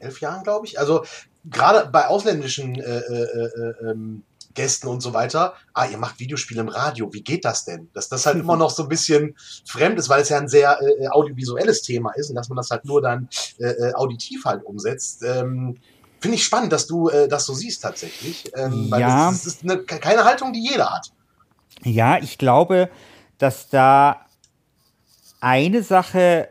elf 0.00 0.20
Jahren, 0.20 0.42
glaube 0.42 0.66
ich. 0.66 0.78
Also 0.78 1.04
gerade 1.44 1.88
bei 1.90 2.06
ausländischen 2.06 2.80
äh, 2.80 2.98
äh, 2.98 3.22
äh, 3.22 3.90
ähm, 3.90 4.22
Gästen 4.58 4.88
und 4.88 5.00
so 5.00 5.14
weiter. 5.14 5.54
Ah, 5.72 5.86
ihr 5.86 5.98
macht 5.98 6.18
Videospiele 6.18 6.60
im 6.60 6.68
Radio. 6.68 7.12
Wie 7.12 7.22
geht 7.22 7.44
das 7.44 7.64
denn? 7.64 7.88
Dass 7.94 8.08
das 8.08 8.26
halt 8.26 8.36
immer 8.40 8.56
noch 8.56 8.70
so 8.70 8.82
ein 8.82 8.88
bisschen 8.88 9.36
fremd 9.64 9.98
ist, 9.98 10.08
weil 10.08 10.22
es 10.22 10.28
ja 10.28 10.38
ein 10.38 10.48
sehr 10.48 10.78
äh, 10.82 11.06
audiovisuelles 11.08 11.82
Thema 11.82 12.12
ist 12.16 12.28
und 12.30 12.34
dass 12.34 12.48
man 12.48 12.56
das 12.56 12.70
halt 12.70 12.84
nur 12.84 13.00
dann 13.00 13.28
äh, 13.58 13.68
äh 13.68 13.94
auditiv 13.94 14.44
halt 14.44 14.64
umsetzt. 14.64 15.22
Ähm, 15.22 15.76
Finde 16.20 16.34
ich 16.34 16.44
spannend, 16.44 16.72
dass 16.72 16.88
du 16.88 17.08
äh, 17.08 17.28
das 17.28 17.46
so 17.46 17.54
siehst 17.54 17.82
tatsächlich. 17.82 18.50
Ähm, 18.56 18.90
weil 18.90 19.00
ja. 19.00 19.30
das, 19.30 19.44
das 19.44 19.54
ist 19.54 19.62
eine, 19.62 19.78
keine 19.78 20.24
Haltung, 20.24 20.52
die 20.52 20.68
jeder 20.68 20.90
hat. 20.90 21.12
Ja, 21.84 22.18
ich 22.18 22.38
glaube, 22.38 22.90
dass 23.38 23.68
da 23.68 24.26
eine 25.40 25.84
Sache 25.84 26.48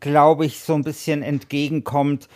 glaube 0.00 0.46
ich, 0.46 0.60
so 0.60 0.74
ein 0.74 0.84
bisschen 0.84 1.22
entgegenkommt. 1.22 2.28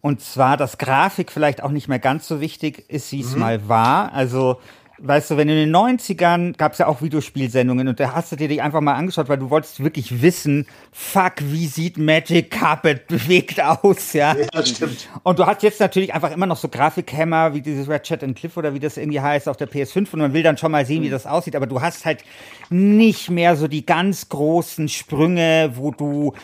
Und 0.00 0.20
zwar, 0.20 0.56
dass 0.56 0.78
Grafik 0.78 1.30
vielleicht 1.30 1.62
auch 1.62 1.70
nicht 1.70 1.88
mehr 1.88 1.98
ganz 1.98 2.26
so 2.26 2.40
wichtig 2.40 2.84
ist, 2.88 3.12
wie 3.12 3.20
es 3.20 3.34
mhm. 3.34 3.40
mal 3.40 3.68
war. 3.68 4.12
Also, 4.12 4.58
weißt 5.02 5.30
du, 5.30 5.36
wenn 5.36 5.48
in 5.48 5.56
den 5.56 5.74
90ern 5.74 6.56
gab 6.56 6.72
es 6.72 6.78
ja 6.78 6.86
auch 6.86 7.02
Videospielsendungen 7.02 7.88
und 7.88 8.00
da 8.00 8.14
hast 8.14 8.32
du 8.32 8.36
dir 8.36 8.48
die 8.48 8.60
einfach 8.60 8.80
mal 8.80 8.94
angeschaut, 8.94 9.28
weil 9.28 9.38
du 9.38 9.50
wolltest 9.50 9.82
wirklich 9.82 10.22
wissen, 10.22 10.66
fuck, 10.92 11.34
wie 11.40 11.66
sieht 11.66 11.98
Magic 11.98 12.50
Carpet 12.50 13.06
bewegt 13.08 13.60
aus, 13.62 14.12
ja? 14.12 14.36
Ja, 14.54 14.64
stimmt. 14.64 15.08
Und 15.22 15.38
du 15.38 15.46
hast 15.46 15.62
jetzt 15.62 15.80
natürlich 15.80 16.14
einfach 16.14 16.30
immer 16.30 16.46
noch 16.46 16.56
so 16.56 16.68
Grafikhämmer, 16.68 17.54
wie 17.54 17.62
dieses 17.62 17.88
Red 17.88 18.02
Chat 18.02 18.22
and 18.22 18.36
Cliff 18.36 18.56
oder 18.56 18.74
wie 18.74 18.80
das 18.80 18.96
irgendwie 18.96 19.20
heißt 19.20 19.48
auf 19.48 19.56
der 19.56 19.68
PS5 19.68 20.12
und 20.12 20.20
man 20.20 20.32
will 20.32 20.42
dann 20.42 20.58
schon 20.58 20.72
mal 20.72 20.84
sehen, 20.84 21.02
wie 21.02 21.08
mhm. 21.08 21.12
das 21.12 21.26
aussieht, 21.26 21.56
aber 21.56 21.66
du 21.66 21.80
hast 21.80 22.04
halt 22.04 22.24
nicht 22.68 23.30
mehr 23.30 23.56
so 23.56 23.68
die 23.68 23.84
ganz 23.84 24.28
großen 24.28 24.88
Sprünge, 24.88 25.72
wo 25.74 25.90
du 25.90 26.34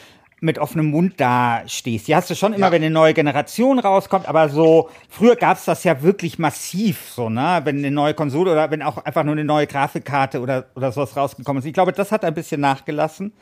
mit 0.40 0.58
offenem 0.58 0.90
Mund 0.90 1.14
da 1.16 1.62
stehst. 1.66 2.08
Die 2.08 2.14
hast 2.14 2.28
du 2.28 2.34
schon 2.34 2.52
immer, 2.52 2.66
ja. 2.66 2.72
wenn 2.72 2.82
eine 2.82 2.90
neue 2.90 3.14
Generation 3.14 3.78
rauskommt, 3.78 4.28
aber 4.28 4.48
so, 4.50 4.90
früher 5.08 5.34
gab's 5.34 5.64
das 5.64 5.82
ja 5.84 6.02
wirklich 6.02 6.38
massiv, 6.38 7.10
so, 7.10 7.30
ne? 7.30 7.62
Wenn 7.64 7.78
eine 7.78 7.90
neue 7.90 8.12
Konsole 8.12 8.52
oder 8.52 8.70
wenn 8.70 8.82
auch 8.82 8.98
einfach 8.98 9.24
nur 9.24 9.32
eine 9.32 9.44
neue 9.44 9.66
Grafikkarte 9.66 10.40
oder, 10.40 10.66
oder 10.74 10.92
sowas 10.92 11.16
rausgekommen 11.16 11.60
ist. 11.62 11.66
Ich 11.66 11.72
glaube, 11.72 11.92
das 11.92 12.12
hat 12.12 12.24
ein 12.24 12.34
bisschen 12.34 12.60
nachgelassen. 12.60 13.32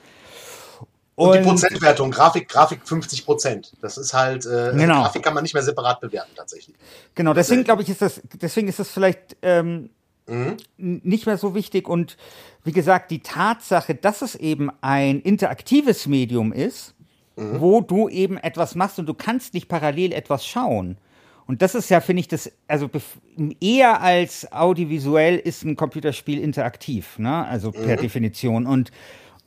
Und, 1.16 1.28
und 1.28 1.38
die 1.38 1.42
Prozentwertung, 1.42 2.11
Grafik, 2.11 2.48
Grafik 2.48 2.80
50 2.85 3.24
Prozent. 3.24 3.72
Das 3.80 3.98
ist 3.98 4.14
halt, 4.14 4.46
äh, 4.46 4.72
genau. 4.74 5.02
Grafik 5.02 5.22
kann 5.22 5.35
man 5.35 5.42
nicht 5.42 5.54
mehr 5.54 5.62
separat 5.62 6.00
bewerten, 6.00 6.33
tatsächlich. 6.37 6.76
Genau, 7.14 7.35
deswegen 7.35 7.64
glaube 7.64 7.83
ich, 7.83 7.88
ist 7.88 8.02
das, 8.02 8.20
deswegen 8.40 8.66
ist 8.66 8.80
das 8.80 8.90
vielleicht 8.90 9.37
ähm, 9.42 9.90
mhm. 10.26 10.57
nicht 10.76 11.26
mehr 11.26 11.38
so 11.38 11.54
wichtig 11.54 11.88
und 11.88 12.16
wie 12.64 12.72
gesagt, 12.72 13.11
die 13.11 13.20
Tatsache, 13.20 13.94
dass 13.94 14.22
es 14.22 14.35
eben 14.35 14.70
ein 14.81 15.20
interaktives 15.20 16.07
Medium 16.07 16.53
ist, 16.53 16.94
mhm. 17.37 17.61
wo 17.61 17.81
du 17.81 18.09
eben 18.09 18.38
etwas 18.38 18.74
machst 18.74 18.98
und 18.98 19.07
du 19.07 19.14
kannst 19.14 19.55
nicht 19.55 19.68
parallel 19.68 20.12
etwas 20.12 20.46
schauen. 20.46 20.96
Und 21.46 21.61
das 21.61 21.74
ist 21.74 21.90
ja, 21.90 22.00
finde 22.00 22.20
ich, 22.20 22.29
das, 22.29 22.50
also 22.66 22.88
eher 23.61 24.00
als 24.00 24.50
audiovisuell 24.50 25.37
ist 25.37 25.62
ein 25.62 25.77
Computerspiel 25.77 26.40
interaktiv, 26.40 27.18
ne? 27.18 27.46
Also 27.46 27.70
per 27.70 27.98
mhm. 27.98 28.00
Definition. 28.00 28.66
Und 28.66 28.90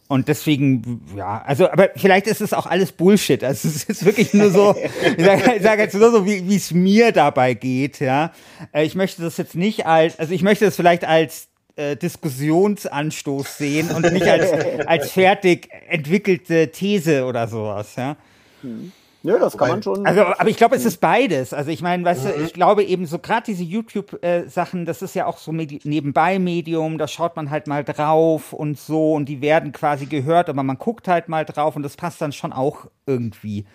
und 0.10 0.30
deswegen, 0.30 1.02
ja, 1.18 1.42
also, 1.46 1.70
aber 1.70 1.90
vielleicht 1.98 2.28
ist 2.28 2.40
es 2.40 2.54
auch 2.54 2.66
alles 2.66 2.94
Bullshit. 2.94 3.44
Also 3.44 3.68
es 3.68 3.84
ist 3.84 4.06
wirklich 4.06 4.34
nur 4.34 4.52
so, 4.52 4.74
ich 5.18 5.26
sage 5.26 5.60
sag 5.62 5.80
jetzt 5.80 5.96
nur 5.96 6.12
so, 6.12 6.26
wie 6.26 6.56
es 6.56 6.72
mir 6.72 7.12
dabei 7.12 7.54
geht, 7.54 8.00
ja. 8.00 8.32
Äh, 8.72 8.86
ich 8.86 8.96
möchte 8.96 9.22
das 9.22 9.36
jetzt 9.36 9.56
nicht 9.56 9.86
als, 9.86 10.18
also 10.18 10.34
ich 10.34 10.44
möchte 10.44 10.64
das 10.64 10.78
vielleicht 10.78 11.04
als 11.04 11.50
äh, 11.78 11.96
Diskussionsanstoß 11.96 13.58
sehen 13.58 13.90
und 13.92 14.12
nicht 14.12 14.28
als, 14.28 14.52
als 14.88 15.12
fertig 15.12 15.70
entwickelte 15.88 16.72
These 16.72 17.26
oder 17.26 17.48
sowas, 17.48 17.96
ja. 17.96 18.18
Hm. 18.62 18.92
Nö, 19.24 19.38
das 19.40 19.58
kann 19.58 19.70
man 19.70 19.84
schon. 19.84 20.06
Also, 20.06 20.22
aber 20.22 20.48
ich 20.48 20.58
glaube, 20.58 20.76
es 20.76 20.86
ist 20.86 21.02
beides. 21.02 21.54
Also 21.54 21.70
ich 21.70 21.82
meine, 21.82 22.04
weißt 22.06 22.26
mhm. 22.26 22.30
du, 22.30 22.44
ich 22.46 22.54
glaube 22.54 22.84
eben 22.84 23.06
so 23.06 23.20
gerade 23.20 23.46
diese 23.46 23.64
YouTube-Sachen, 23.64 24.86
das 24.86 25.02
ist 25.02 25.16
ja 25.16 25.26
auch 25.26 25.38
so 25.38 25.52
Medi 25.52 25.82
nebenbei 25.84 26.40
Medium, 26.40 26.98
da 26.98 27.08
schaut 27.08 27.36
man 27.36 27.50
halt 27.50 27.68
mal 27.68 27.84
drauf 27.84 28.54
und 28.54 28.80
so 28.80 29.14
und 29.14 29.26
die 29.26 29.42
werden 29.42 29.72
quasi 29.72 30.06
gehört, 30.06 30.50
aber 30.50 30.64
man 30.64 30.78
guckt 30.78 31.08
halt 31.08 31.30
mal 31.30 31.46
drauf 31.46 31.76
und 31.76 31.84
das 31.84 31.98
passt 31.98 32.22
dann 32.22 32.32
schon 32.32 32.54
auch 32.54 32.86
irgendwie. 33.06 33.66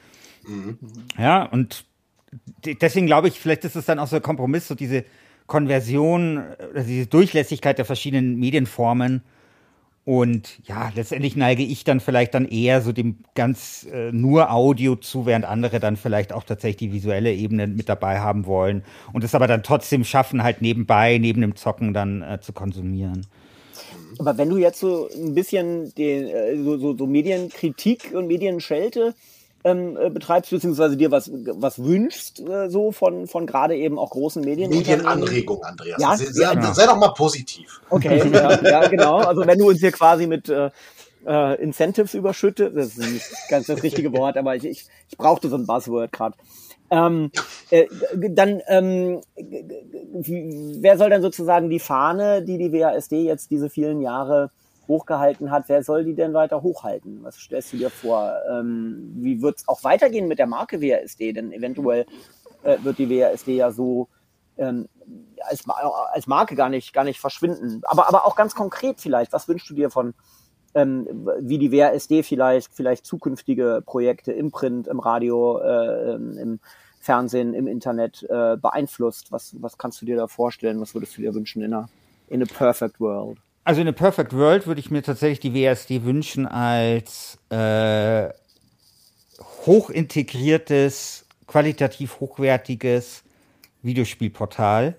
Mhm. 0.47 0.79
Ja, 1.19 1.45
und 1.45 1.85
deswegen 2.65 3.07
glaube 3.07 3.29
ich, 3.29 3.39
vielleicht 3.39 3.65
ist 3.65 3.77
es 3.77 3.85
dann 3.85 3.99
auch 3.99 4.09
so 4.09 4.17
ein 4.17 4.23
Kompromiss, 4.23 4.69
so 4.69 4.75
diese 4.75 5.05
Konversion, 5.53 6.43
also 6.75 6.89
diese 6.89 7.09
Durchlässigkeit 7.09 7.77
der 7.77 7.85
verschiedenen 7.85 8.39
Medienformen. 8.39 9.21
Und 10.07 10.67
ja, 10.67 10.91
letztendlich 10.97 11.37
neige 11.37 11.63
ich 11.63 11.85
dann 11.85 12.01
vielleicht 12.01 12.33
dann 12.33 12.49
eher 12.49 12.81
so 12.81 12.91
dem 12.91 13.19
ganz 13.35 13.87
äh, 13.93 14.11
nur 14.13 14.51
Audio 14.51 14.97
zu, 14.97 15.27
während 15.27 15.45
andere 15.45 15.79
dann 15.79 15.97
vielleicht 15.97 16.33
auch 16.33 16.45
tatsächlich 16.45 16.79
die 16.79 16.93
visuelle 16.95 17.35
Ebene 17.35 17.67
mit 17.67 17.91
dabei 17.91 18.21
haben 18.21 18.47
wollen 18.47 18.83
und 19.13 19.25
es 19.25 19.35
aber 19.35 19.47
dann 19.47 19.63
trotzdem 19.63 20.05
schaffen, 20.05 20.43
halt 20.43 20.63
nebenbei, 20.63 21.19
neben 21.19 21.43
dem 21.43 21.55
Zocken 21.55 21.93
dann 21.93 22.23
äh, 22.23 22.41
zu 22.41 22.55
konsumieren. 22.55 23.27
Aber 24.19 24.39
wenn 24.39 24.49
du 24.49 24.57
jetzt 24.57 24.81
so 24.81 25.11
ein 25.15 25.35
bisschen 25.35 25.95
den, 25.97 26.29
äh, 26.29 26.57
so, 26.57 26.79
so, 26.79 26.97
so 26.97 27.07
Medienkritik 27.07 28.13
und 28.15 28.27
Medienschelte 28.27 29.15
ähm, 29.65 29.97
äh, 29.97 30.11
betreibst, 30.11 30.51
beziehungsweise 30.51 30.97
dir 30.97 31.11
was, 31.11 31.31
was 31.33 31.83
wünschst, 31.83 32.41
äh, 32.41 32.69
so 32.69 32.93
von, 32.93 33.27
von 33.27 33.47
gerade 33.47 33.77
eben 33.77 33.99
auch 33.99 34.11
großen 34.11 34.43
Medien. 34.43 34.71
Medienanregung, 34.71 35.63
Andreas. 35.63 36.01
Ja, 36.01 36.17
sei, 36.17 36.25
ja, 36.41 36.63
sei, 36.63 36.73
sei 36.73 36.87
doch 36.87 36.97
mal 36.97 37.15
positiv. 37.15 37.81
Okay, 37.91 38.23
ja, 38.33 38.63
ja, 38.63 38.89
genau. 38.89 39.17
Also 39.19 39.47
wenn 39.47 39.59
du 39.59 39.69
uns 39.69 39.81
hier 39.81 39.93
quasi 39.93 40.27
mit 40.27 40.49
äh, 40.49 40.71
äh, 41.27 41.63
Incentives 41.63 42.15
überschüttest, 42.15 42.77
das 42.77 42.99
ist 42.99 42.99
nicht 42.99 43.27
ganz 43.49 43.67
das 43.67 43.83
richtige 43.83 44.13
Wort, 44.13 44.37
aber 44.37 44.57
ich, 44.57 44.65
ich, 44.65 44.87
ich 45.09 45.17
brauchte 45.17 45.49
so 45.49 45.57
ein 45.57 45.67
Buzzword 45.67 46.13
gerade. 46.13 46.37
Ähm, 46.91 47.31
äh, 47.71 47.87
dann, 48.29 48.61
ähm, 48.67 49.21
wer 49.35 50.99
soll 50.99 51.09
denn 51.09 51.23
sozusagen 51.23 51.71
die 51.71 51.79
Fahne, 51.79 52.43
die 52.43 52.59
die 52.59 52.73
WASD 52.73 53.23
jetzt 53.23 53.51
diese 53.51 53.71
vielen 53.71 54.03
Jahre 54.03 54.51
hochgehalten 54.89 55.51
hat, 55.51 55.69
wer 55.69 55.83
soll 55.83 56.05
die 56.05 56.15
denn 56.15 56.35
weiter 56.35 56.63
hochhalten? 56.63 57.23
Was 57.23 57.37
stellst 57.37 57.73
du 57.73 57.77
dir 57.77 57.91
vor? 57.91 58.35
Ähm, 58.51 59.13
wie 59.17 59.41
wird 59.43 59.59
es 59.59 59.69
auch 59.69 59.85
weitergehen 59.85 60.29
mit 60.29 60.39
der 60.39 60.47
Marke 60.47 60.81
WASD? 60.81 61.33
Denn 61.33 61.53
eventuell 61.53 62.07
äh, 62.63 62.79
wird 62.83 62.99
die 62.99 63.11
WASD 63.11 63.49
ja 63.49 63.71
so 63.71 64.09
ähm, 64.59 64.89
als, 65.41 65.65
als 66.13 66.27
Marke 66.27 66.55
gar 66.55 66.69
nicht, 66.69 66.93
gar 66.93 67.05
nicht 67.05 67.21
verschwinden. 67.21 67.83
Aber, 67.85 68.09
aber 68.09 68.27
auch 68.27 68.37
ganz 68.37 68.55
konkret 68.55 69.01
vielleicht, 69.01 69.33
was 69.33 69.49
wünschst 69.49 69.71
du 69.71 69.75
dir 69.75 69.91
von, 69.91 70.15
ähm, 70.75 71.29
wie 71.41 71.59
die 71.59 71.73
WASD 71.73 72.23
vielleicht, 72.23 72.75
vielleicht 72.75 73.07
zukünftige 73.07 73.83
Projekte 73.85 74.33
im 74.33 74.51
Print, 74.51 74.89
im 74.89 75.01
Radio, 75.01 75.59
äh, 75.59 76.15
im 76.15 76.61
Fernsehen, 77.01 77.55
im 77.55 77.67
Internet 77.67 78.23
äh, 78.25 78.57
beeinflusst? 78.57 79.33
Was, 79.33 79.57
was 79.61 79.79
kannst 79.79 80.01
du 80.01 80.07
dir 80.07 80.17
da 80.17 80.29
vorstellen? 80.29 80.81
Was 80.81 80.95
würdest 80.95 81.17
du 81.17 81.23
dir 81.23 81.35
wünschen 81.35 81.63
in 81.63 81.75
einer 81.75 81.89
in 82.29 82.43
a 82.43 82.47
perfect 82.47 83.01
world? 83.01 83.39
Also 83.65 83.81
in 83.81 83.89
a 83.89 83.93
Perfect 83.93 84.33
World 84.33 84.67
würde 84.67 84.81
ich 84.81 84.91
mir 84.91 85.03
tatsächlich 85.03 85.41
die 85.41 85.55
WSD 85.55 86.05
wünschen 86.05 86.47
als 86.47 87.39
äh, 87.51 88.29
hochintegriertes, 89.67 91.27
qualitativ 91.47 92.19
hochwertiges 92.21 93.23
Videospielportal. 93.83 94.97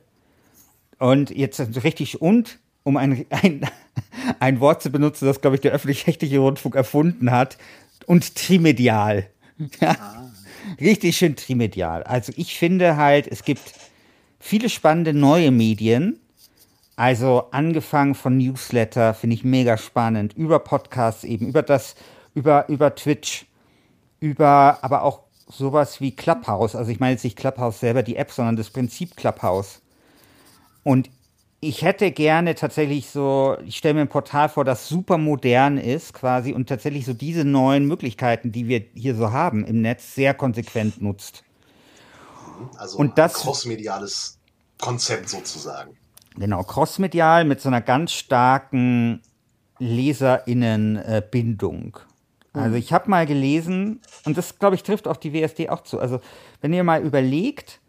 Und 1.00 1.30
jetzt 1.32 1.60
richtig 1.84 2.22
und, 2.22 2.60
um 2.84 2.96
ein, 2.96 3.26
ein, 3.30 3.68
ein 4.40 4.60
Wort 4.62 4.82
zu 4.82 4.90
benutzen, 4.92 5.26
das, 5.26 5.42
glaube 5.42 5.58
ich, 5.58 5.62
der 5.62 5.74
öffentlich-rechtliche 5.74 6.40
Rundfunk 6.40 6.76
erfunden 6.76 7.32
hat, 7.32 7.58
und 8.06 8.36
trimedial. 8.36 9.28
Ja. 9.80 10.32
Richtig 10.82 11.16
schön 11.16 11.36
trimedial. 11.36 12.04
Also 12.04 12.34
ich 12.36 12.58
finde 12.58 12.98
halt, 12.98 13.28
es 13.28 13.44
gibt 13.44 13.62
viele 14.40 14.68
spannende 14.68 15.14
neue 15.14 15.52
Medien. 15.52 16.20
Also 16.96 17.48
angefangen 17.52 18.14
von 18.14 18.38
Newsletter, 18.38 19.14
finde 19.14 19.36
ich 19.36 19.44
mega 19.44 19.78
spannend, 19.78 20.34
über 20.34 20.60
Podcasts 20.60 21.24
eben, 21.24 21.48
über 21.48 21.64
das, 21.64 21.96
über, 22.36 22.70
über 22.70 22.94
Twitch, 22.94 23.48
über 24.20 24.78
aber 24.82 25.02
auch 25.04 25.22
sowas 25.48 26.02
wie 26.02 26.16
Clubhouse. 26.16 26.76
Also 26.76 26.92
ich 26.92 27.00
meine 27.00 27.14
jetzt 27.14 27.24
nicht 27.24 27.38
Clubhouse 27.38 27.80
selber 27.80 28.04
die 28.04 28.16
App, 28.16 28.32
sondern 28.32 28.56
das 28.56 28.70
Prinzip 28.70 29.16
Clubhouse. 29.16 29.82
Und 30.84 31.10
ich 31.62 31.82
hätte 31.82 32.12
gerne 32.12 32.56
tatsächlich 32.56 33.10
so, 33.10 33.58
ich 33.66 33.78
stelle 33.78 33.96
mir 33.96 34.02
ein 34.02 34.10
Portal 34.10 34.50
vor, 34.50 34.66
das 34.66 34.88
super 34.90 35.18
modern 35.18 35.78
ist 35.78 36.14
quasi 36.14 36.52
und 36.52 36.68
tatsächlich 36.68 37.06
so 37.06 37.14
diese 37.14 37.46
neuen 37.46 37.86
Möglichkeiten, 37.86 38.52
die 38.52 38.68
wir 38.68 38.84
hier 38.94 39.16
so 39.16 39.32
haben 39.32 39.64
im 39.66 39.82
Netz, 39.82 40.14
sehr 40.14 40.34
konsequent 40.34 41.02
nutzt. 41.02 41.44
Also 42.78 42.98
und 42.98 43.18
das, 43.18 43.36
ein 43.36 43.42
crossmediales 43.42 44.38
Konzept 44.80 45.30
sozusagen. 45.30 45.98
Genau, 46.36 46.64
crossmedial 46.64 47.46
mit 47.46 47.62
so 47.62 47.70
einer 47.70 47.82
ganz 47.82 48.12
starken 48.12 49.22
Leserinnenbindung. 49.80 51.98
Also 52.54 52.70
mhm. 52.70 52.76
ich 52.76 52.94
habe 52.94 53.10
mal 53.10 53.26
gelesen, 53.26 54.02
und 54.26 54.38
das, 54.38 54.60
glaube 54.60 54.76
ich, 54.76 54.84
trifft 54.84 55.08
auf 55.08 55.20
die 55.20 55.34
WSD 55.34 55.70
auch 55.70 55.82
zu. 55.82 56.00
Also 56.00 56.22
wenn 56.62 56.74
ihr 56.74 56.84
mal 56.84 57.04
überlegt, 57.04 57.80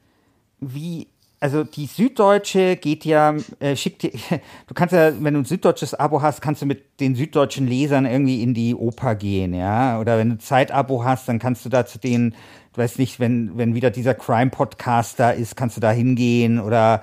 wie 0.61 1.09
also 1.45 1.63
die 1.63 1.85
Süddeutsche 1.85 2.77
geht 2.77 3.05
ja, 3.05 3.35
äh, 3.61 3.77
schickt 3.77 4.03
dir, 4.03 4.13
du 4.67 4.73
kannst 4.73 4.95
ja, 4.95 5.13
wenn 5.23 5.35
du 5.35 5.41
ein 5.41 5.45
süddeutsches 5.45 5.93
Abo 5.93 6.23
hast, 6.23 6.41
kannst 6.41 6.63
du 6.63 6.67
mit 6.67 6.99
den 7.01 7.15
süddeutschen 7.15 7.67
Lesern 7.67 8.07
irgendwie 8.07 8.43
in 8.43 8.55
die 8.55 8.75
Oper 8.75 9.15
gehen, 9.15 9.53
ja. 9.53 10.01
Oder 10.01 10.17
wenn 10.17 10.31
du 10.31 10.35
ein 10.37 10.41
Zeitabo 10.41 11.05
hast, 11.05 11.29
dann 11.29 11.39
kannst 11.39 11.63
du 11.67 11.69
da 11.69 11.85
zu 11.85 11.99
denen, 11.99 12.35
du 12.75 12.81
weißt 12.81 12.99
nicht, 12.99 13.21
wenn, 13.21 13.57
wenn 13.57 13.75
wieder 13.75 13.91
dieser 13.91 14.15
Crime-Podcast 14.15 15.19
da 15.21 15.31
ist, 15.31 15.57
kannst 15.57 15.77
du 15.77 15.81
da 15.81 15.91
hingehen 15.93 16.61
oder 16.61 17.03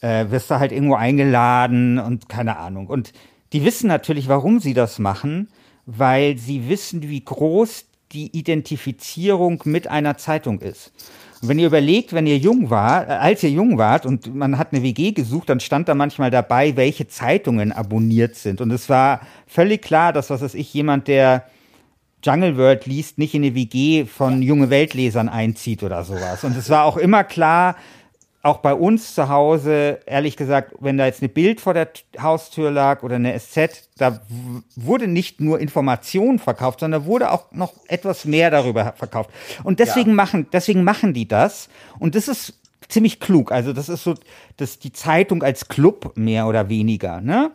äh, 0.00 0.26
wirst 0.30 0.50
da 0.50 0.58
halt 0.58 0.72
irgendwo 0.72 0.96
eingeladen 0.96 1.98
und 1.98 2.28
keine 2.28 2.58
Ahnung. 2.58 2.88
Und 2.88 3.12
die 3.52 3.64
wissen 3.64 3.86
natürlich, 3.86 4.28
warum 4.28 4.58
sie 4.58 4.74
das 4.74 4.98
machen, 4.98 5.48
weil 5.86 6.36
sie 6.36 6.68
wissen, 6.68 7.08
wie 7.08 7.24
groß 7.24 7.86
die 8.12 8.36
Identifizierung 8.36 9.62
mit 9.64 9.88
einer 9.88 10.16
Zeitung 10.16 10.60
ist. 10.60 10.92
Und 11.42 11.48
wenn 11.48 11.58
ihr 11.58 11.66
überlegt, 11.66 12.12
wenn 12.12 12.26
ihr 12.26 12.38
jung 12.38 12.70
war, 12.70 13.08
äh, 13.08 13.12
als 13.12 13.42
ihr 13.42 13.50
jung 13.50 13.78
wart 13.78 14.06
und 14.06 14.34
man 14.34 14.58
hat 14.58 14.72
eine 14.72 14.82
WG 14.82 15.12
gesucht, 15.12 15.48
dann 15.48 15.60
stand 15.60 15.88
da 15.88 15.94
manchmal 15.94 16.30
dabei, 16.30 16.76
welche 16.76 17.06
Zeitungen 17.06 17.70
abonniert 17.70 18.34
sind. 18.34 18.60
Und 18.60 18.72
es 18.72 18.88
war 18.88 19.20
völlig 19.46 19.82
klar, 19.82 20.12
dass, 20.12 20.30
was 20.30 20.42
weiß 20.42 20.54
ich, 20.54 20.72
jemand, 20.74 21.06
der 21.06 21.44
Jungle 22.24 22.56
World 22.56 22.86
liest, 22.86 23.18
nicht 23.18 23.34
in 23.34 23.44
eine 23.44 23.54
WG 23.54 24.06
von 24.06 24.42
junge 24.42 24.70
Weltlesern 24.70 25.28
einzieht 25.28 25.82
oder 25.82 26.04
sowas. 26.04 26.44
Und 26.44 26.56
es 26.56 26.70
war 26.70 26.84
auch 26.84 26.96
immer 26.96 27.22
klar, 27.24 27.76
auch 28.44 28.58
bei 28.58 28.74
uns 28.74 29.14
zu 29.14 29.30
Hause, 29.30 30.00
ehrlich 30.04 30.36
gesagt, 30.36 30.74
wenn 30.78 30.98
da 30.98 31.06
jetzt 31.06 31.22
eine 31.22 31.30
Bild 31.30 31.62
vor 31.62 31.72
der 31.72 31.88
Haustür 32.20 32.70
lag 32.70 33.02
oder 33.02 33.16
eine 33.16 33.38
SZ, 33.38 33.88
da 33.96 34.20
wurde 34.76 35.06
nicht 35.06 35.40
nur 35.40 35.60
Information 35.60 36.38
verkauft, 36.38 36.80
sondern 36.80 37.06
wurde 37.06 37.30
auch 37.30 37.50
noch 37.52 37.72
etwas 37.88 38.26
mehr 38.26 38.50
darüber 38.50 38.92
verkauft. 38.96 39.30
Und 39.62 39.78
deswegen 39.78 40.10
ja. 40.10 40.16
machen, 40.16 40.46
deswegen 40.52 40.84
machen 40.84 41.14
die 41.14 41.26
das. 41.26 41.70
Und 41.98 42.14
das 42.14 42.28
ist 42.28 42.60
ziemlich 42.88 43.18
klug. 43.18 43.50
Also 43.50 43.72
das 43.72 43.88
ist 43.88 44.04
so, 44.04 44.14
das 44.58 44.78
die 44.78 44.92
Zeitung 44.92 45.42
als 45.42 45.68
Club 45.68 46.12
mehr 46.16 46.46
oder 46.46 46.68
weniger, 46.68 47.22
ne? 47.22 47.50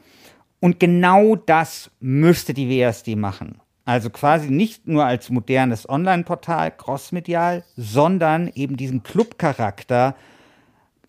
Und 0.59 0.79
genau 0.79 1.35
das 1.35 1.91
müsste 1.99 2.53
die 2.53 2.67
WSD 2.67 3.15
machen. 3.15 3.61
Also 3.89 4.11
quasi 4.11 4.51
nicht 4.51 4.87
nur 4.87 5.03
als 5.03 5.31
modernes 5.31 5.89
Online-Portal, 5.89 6.69
crossmedial, 6.77 7.63
sondern 7.75 8.47
eben 8.53 8.77
diesen 8.77 9.01
Club-Charakter 9.01 10.15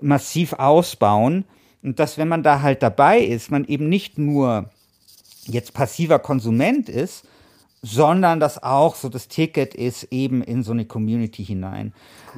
massiv 0.00 0.54
ausbauen. 0.54 1.44
Und 1.82 1.98
dass, 1.98 2.16
wenn 2.16 2.28
man 2.28 2.42
da 2.42 2.62
halt 2.62 2.82
dabei 2.82 3.20
ist, 3.20 3.50
man 3.50 3.66
eben 3.66 3.90
nicht 3.90 4.16
nur 4.16 4.70
jetzt 5.44 5.74
passiver 5.74 6.20
Konsument 6.20 6.88
ist, 6.88 7.26
sondern 7.82 8.40
dass 8.40 8.62
auch 8.62 8.94
so 8.94 9.08
das 9.08 9.28
Ticket 9.28 9.74
ist 9.74 10.04
eben 10.10 10.42
in 10.42 10.62
so 10.62 10.72
eine 10.72 10.84
Community 10.84 11.44
hinein. 11.44 11.94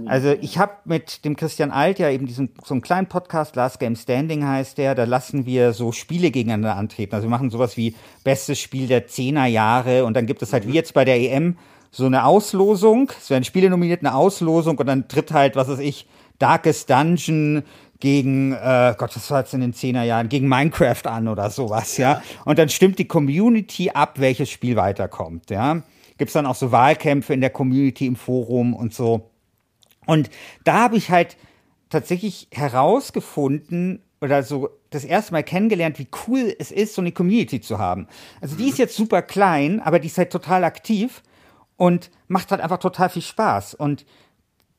Also 0.07 0.35
ich 0.41 0.59
habe 0.59 0.73
mit 0.85 1.25
dem 1.25 1.37
Christian 1.37 1.71
Alt 1.71 1.99
ja 1.99 2.11
eben 2.11 2.27
diesen 2.27 2.51
so 2.65 2.75
einen 2.75 2.81
kleinen 2.81 3.09
Podcast, 3.09 3.57
Last 3.57 3.81
Game 3.81 3.97
Standing 3.97 4.47
heißt 4.47 4.79
der, 4.79 4.95
da 4.95 5.05
lassen 5.05 5.45
wir 5.45 5.73
so 5.73 5.91
Spiele 5.91 6.31
gegeneinander 6.31 6.77
antreten. 6.77 7.15
Also 7.15 7.27
wir 7.27 7.31
machen 7.31 7.51
sowas 7.51 7.77
wie 7.77 7.97
bestes 8.23 8.61
Spiel 8.61 8.87
der 8.87 9.09
Zehner 9.09 9.47
Jahre 9.47 10.05
und 10.05 10.15
dann 10.15 10.27
gibt 10.27 10.43
es 10.43 10.53
halt 10.53 10.67
wie 10.69 10.73
jetzt 10.73 10.95
bei 10.95 11.05
der 11.05 11.21
EM 11.21 11.59
so 11.91 12.07
eine 12.07 12.25
Auslosung, 12.25 13.11
es 13.19 13.29
werden 13.29 13.45
Spiele 13.45 13.69
nominiert, 13.69 14.01
eine 14.01 14.15
Auslosung 14.15 14.79
und 14.79 14.87
dann 14.87 15.09
tritt 15.09 15.33
halt, 15.33 15.57
was 15.57 15.69
weiß 15.69 15.81
ich, 15.81 16.07
Darkest 16.39 16.89
Dungeon 16.89 17.63
gegen, 18.03 18.51
äh, 18.53 18.97
Gott, 18.99 19.15
was 19.15 19.31
war 19.31 19.39
jetzt 19.39 19.55
in 19.55 19.61
den 19.61 19.75
Zehnerjahren, 19.75 20.29
gegen 20.29 20.49
Minecraft 20.49 21.07
an 21.07 21.29
oder 21.29 21.51
sowas, 21.51 21.99
ja. 21.99 22.21
Und 22.45 22.59
dann 22.59 22.69
stimmt 22.69 22.99
die 22.99 23.07
Community 23.07 23.91
ab, 23.91 24.19
welches 24.19 24.51
Spiel 24.51 24.75
weiterkommt, 24.75 25.51
ja. 25.51 25.85
Gibt's 26.19 26.33
dann 26.33 26.45
auch 26.45 26.57
so 26.57 26.73
Wahlkämpfe 26.73 27.33
in 27.33 27.41
der 27.41 27.51
Community 27.51 28.07
im 28.07 28.17
Forum 28.17 28.75
und 28.75 28.93
so. 28.93 29.31
Und 30.05 30.31
da 30.65 30.81
habe 30.81 30.97
ich 30.97 31.13
halt 31.13 31.37
tatsächlich 31.91 32.49
herausgefunden 32.51 34.03
oder 34.21 34.43
so 34.43 34.71
das 34.91 35.05
erste 35.05 35.31
Mal 35.31 35.45
kennengelernt, 35.45 36.01
wie 36.01 36.09
cool 36.27 36.53
es 36.59 36.73
ist, 36.73 36.97
so 36.97 37.03
eine 37.03 37.13
Community 37.13 37.61
zu 37.61 37.79
haben. 37.79 38.09
Also 38.41 38.57
die 38.57 38.69
ist 38.69 38.79
jetzt 38.79 38.97
super 38.97 39.23
klein, 39.23 39.79
aber 39.79 40.01
die 40.01 40.09
ist 40.09 40.19
halt 40.19 40.33
total 40.33 40.65
aktiv 40.65 41.23
und 41.77 42.11
macht 42.27 42.51
halt 42.51 42.63
einfach 42.63 42.79
total 42.79 43.11
viel 43.11 43.23
Spaß. 43.23 43.75
Und 43.75 44.05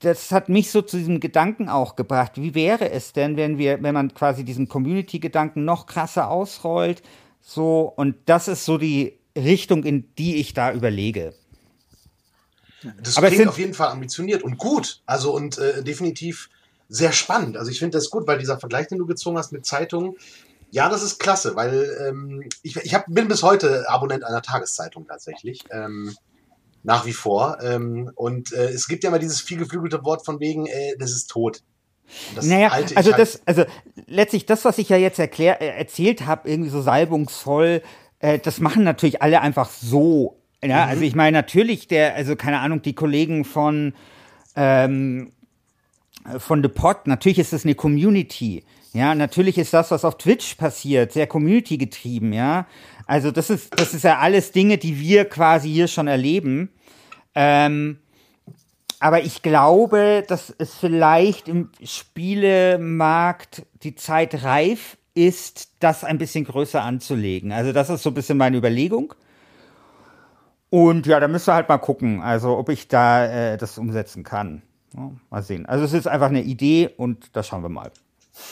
das 0.03 0.31
hat 0.31 0.49
mich 0.49 0.69
so 0.69 0.81
zu 0.81 0.97
diesem 0.97 1.19
Gedanken 1.19 1.69
auch 1.69 1.95
gebracht. 1.95 2.33
Wie 2.35 2.53
wäre 2.53 2.91
es 2.91 3.13
denn, 3.13 3.37
wenn 3.37 3.57
wir, 3.57 3.81
wenn 3.81 3.93
man 3.93 4.13
quasi 4.13 4.43
diesen 4.43 4.67
Community-Gedanken 4.67 5.63
noch 5.63 5.85
krasser 5.85 6.29
ausrollt? 6.29 7.01
So, 7.41 7.93
und 7.95 8.15
das 8.25 8.47
ist 8.47 8.65
so 8.65 8.77
die 8.77 9.17
Richtung, 9.35 9.83
in 9.83 10.13
die 10.15 10.35
ich 10.35 10.53
da 10.53 10.73
überlege. 10.73 11.33
Das 13.01 13.17
Aber 13.17 13.29
klingt 13.29 13.47
auf 13.47 13.57
jeden 13.57 13.73
Fall 13.73 13.89
ambitioniert 13.89 14.43
und 14.43 14.57
gut. 14.57 15.01
Also 15.05 15.33
und 15.33 15.57
äh, 15.57 15.83
definitiv 15.83 16.49
sehr 16.89 17.13
spannend. 17.13 17.55
Also 17.55 17.71
ich 17.71 17.79
finde 17.79 17.97
das 17.97 18.09
gut, 18.09 18.27
weil 18.27 18.39
dieser 18.39 18.59
Vergleich, 18.59 18.87
den 18.87 18.97
du 18.97 19.05
gezogen 19.05 19.37
hast 19.37 19.53
mit 19.53 19.65
Zeitungen, 19.65 20.15
ja, 20.69 20.89
das 20.89 21.01
ist 21.01 21.19
klasse, 21.19 21.55
weil 21.55 21.97
ähm, 22.07 22.49
ich, 22.61 22.75
ich 22.75 22.93
hab, 22.93 23.05
bin 23.07 23.29
bis 23.29 23.41
heute 23.41 23.89
Abonnent 23.89 24.25
einer 24.25 24.41
Tageszeitung 24.41 25.07
tatsächlich. 25.07 25.63
Ähm, 25.71 26.13
nach 26.83 27.05
wie 27.05 27.13
vor. 27.13 27.57
Ähm, 27.63 28.11
und 28.15 28.53
äh, 28.53 28.69
es 28.69 28.87
gibt 28.87 29.03
ja 29.03 29.09
immer 29.09 29.19
dieses 29.19 29.41
vielgeflügelte 29.41 30.03
Wort 30.03 30.25
von 30.25 30.39
wegen, 30.39 30.65
äh, 30.67 30.95
das 30.99 31.11
ist 31.11 31.27
tot. 31.27 31.63
Das 32.35 32.45
naja, 32.45 32.69
also 32.69 33.11
halt 33.11 33.19
das, 33.19 33.41
also 33.45 33.63
letztlich 34.05 34.45
das, 34.45 34.65
was 34.65 34.77
ich 34.77 34.89
ja 34.89 34.97
jetzt 34.97 35.19
erklär, 35.19 35.61
äh, 35.61 35.77
erzählt 35.77 36.25
habe, 36.25 36.49
irgendwie 36.49 36.69
so 36.69 36.81
salbungsvoll, 36.81 37.81
äh, 38.19 38.39
das 38.39 38.59
machen 38.59 38.83
natürlich 38.83 39.21
alle 39.21 39.41
einfach 39.41 39.69
so. 39.69 40.37
Ja, 40.63 40.85
mhm. 40.85 40.91
also 40.91 41.03
ich 41.03 41.15
meine 41.15 41.37
natürlich 41.37 41.87
der, 41.87 42.15
also 42.15 42.35
keine 42.35 42.59
Ahnung, 42.59 42.81
die 42.81 42.93
Kollegen 42.93 43.45
von 43.45 43.93
ähm, 44.55 45.31
von 46.37 46.61
The 46.61 46.69
Pod, 46.69 47.07
natürlich 47.07 47.39
ist 47.39 47.53
das 47.53 47.65
eine 47.65 47.75
Community. 47.75 48.63
Ja, 48.93 49.15
natürlich 49.15 49.57
ist 49.57 49.73
das, 49.73 49.89
was 49.89 50.05
auf 50.05 50.19
Twitch 50.19 50.55
passiert, 50.55 51.11
sehr 51.13 51.25
Community 51.25 51.77
getrieben, 51.77 52.31
ja. 52.31 52.67
Also 53.07 53.31
das 53.31 53.49
ist, 53.49 53.77
das 53.79 53.93
ist 53.93 54.03
ja 54.03 54.19
alles 54.19 54.51
Dinge, 54.51 54.77
die 54.77 54.99
wir 54.99 55.25
quasi 55.25 55.69
hier 55.69 55.87
schon 55.87 56.07
erleben. 56.07 56.69
Ähm, 57.33 57.97
aber 58.99 59.23
ich 59.23 59.41
glaube, 59.41 60.23
dass 60.27 60.53
es 60.59 60.75
vielleicht 60.75 61.49
im 61.49 61.69
Spielemarkt 61.83 63.63
die 63.81 63.95
Zeit 63.95 64.43
reif 64.43 64.97
ist, 65.15 65.71
das 65.79 66.03
ein 66.03 66.17
bisschen 66.17 66.45
größer 66.45 66.81
anzulegen. 66.81 67.51
Also 67.51 67.73
das 67.73 67.89
ist 67.89 68.03
so 68.03 68.11
ein 68.11 68.13
bisschen 68.13 68.37
meine 68.37 68.57
Überlegung. 68.57 69.13
Und 70.69 71.05
ja, 71.05 71.19
da 71.19 71.27
müsst 71.27 71.49
ihr 71.49 71.53
halt 71.53 71.67
mal 71.67 71.79
gucken, 71.79 72.21
also 72.21 72.57
ob 72.57 72.69
ich 72.69 72.87
da 72.87 73.25
äh, 73.25 73.57
das 73.57 73.77
umsetzen 73.77 74.23
kann. 74.23 74.61
Ja, 74.95 75.11
mal 75.29 75.43
sehen. 75.43 75.65
Also 75.65 75.83
es 75.83 75.93
ist 75.93 76.07
einfach 76.07 76.29
eine 76.29 76.43
Idee 76.43 76.89
und 76.95 77.35
da 77.35 77.43
schauen 77.43 77.63
wir 77.63 77.69
mal. 77.69 77.91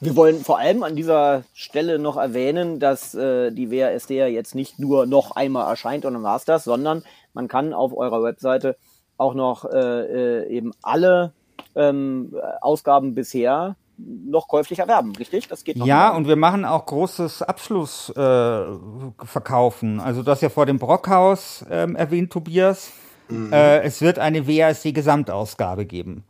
Wir 0.00 0.16
wollen 0.16 0.40
vor 0.42 0.58
allem 0.58 0.82
an 0.82 0.96
dieser 0.96 1.42
Stelle 1.52 1.98
noch 1.98 2.16
erwähnen, 2.16 2.80
dass 2.80 3.14
äh, 3.14 3.50
die 3.52 3.70
WASD 3.70 4.16
ja 4.16 4.26
jetzt 4.26 4.54
nicht 4.54 4.78
nur 4.78 5.04
noch 5.06 5.32
einmal 5.36 5.68
erscheint 5.68 6.04
und 6.06 6.14
dann 6.14 6.22
war's 6.22 6.44
das, 6.46 6.64
sondern 6.64 7.04
man 7.34 7.48
kann 7.48 7.74
auf 7.74 7.94
eurer 7.96 8.22
Webseite 8.22 8.76
auch 9.18 9.34
noch 9.34 9.66
äh, 9.66 10.40
äh, 10.40 10.46
eben 10.48 10.72
alle 10.82 11.32
ähm, 11.76 12.34
Ausgaben 12.62 13.14
bisher 13.14 13.76
noch 13.98 14.48
käuflich 14.48 14.78
erwerben, 14.78 15.14
richtig? 15.16 15.46
Das 15.48 15.62
geht 15.64 15.76
noch 15.76 15.84
Ja, 15.86 16.08
mal. 16.10 16.16
und 16.16 16.26
wir 16.26 16.36
machen 16.36 16.64
auch 16.64 16.86
großes 16.86 17.42
Abschlussverkaufen. 17.42 19.98
Äh, 19.98 20.02
also 20.02 20.22
du 20.22 20.30
hast 20.30 20.40
ja 20.40 20.48
vor 20.48 20.64
dem 20.66 20.78
Brockhaus 20.78 21.64
ähm, 21.70 21.96
erwähnt, 21.96 22.32
Tobias. 22.32 22.92
mhm. 23.28 23.52
äh, 23.52 23.80
es 23.82 24.00
wird 24.00 24.18
eine 24.18 24.46
WASD-Gesamtausgabe 24.48 25.84
geben. 25.84 26.24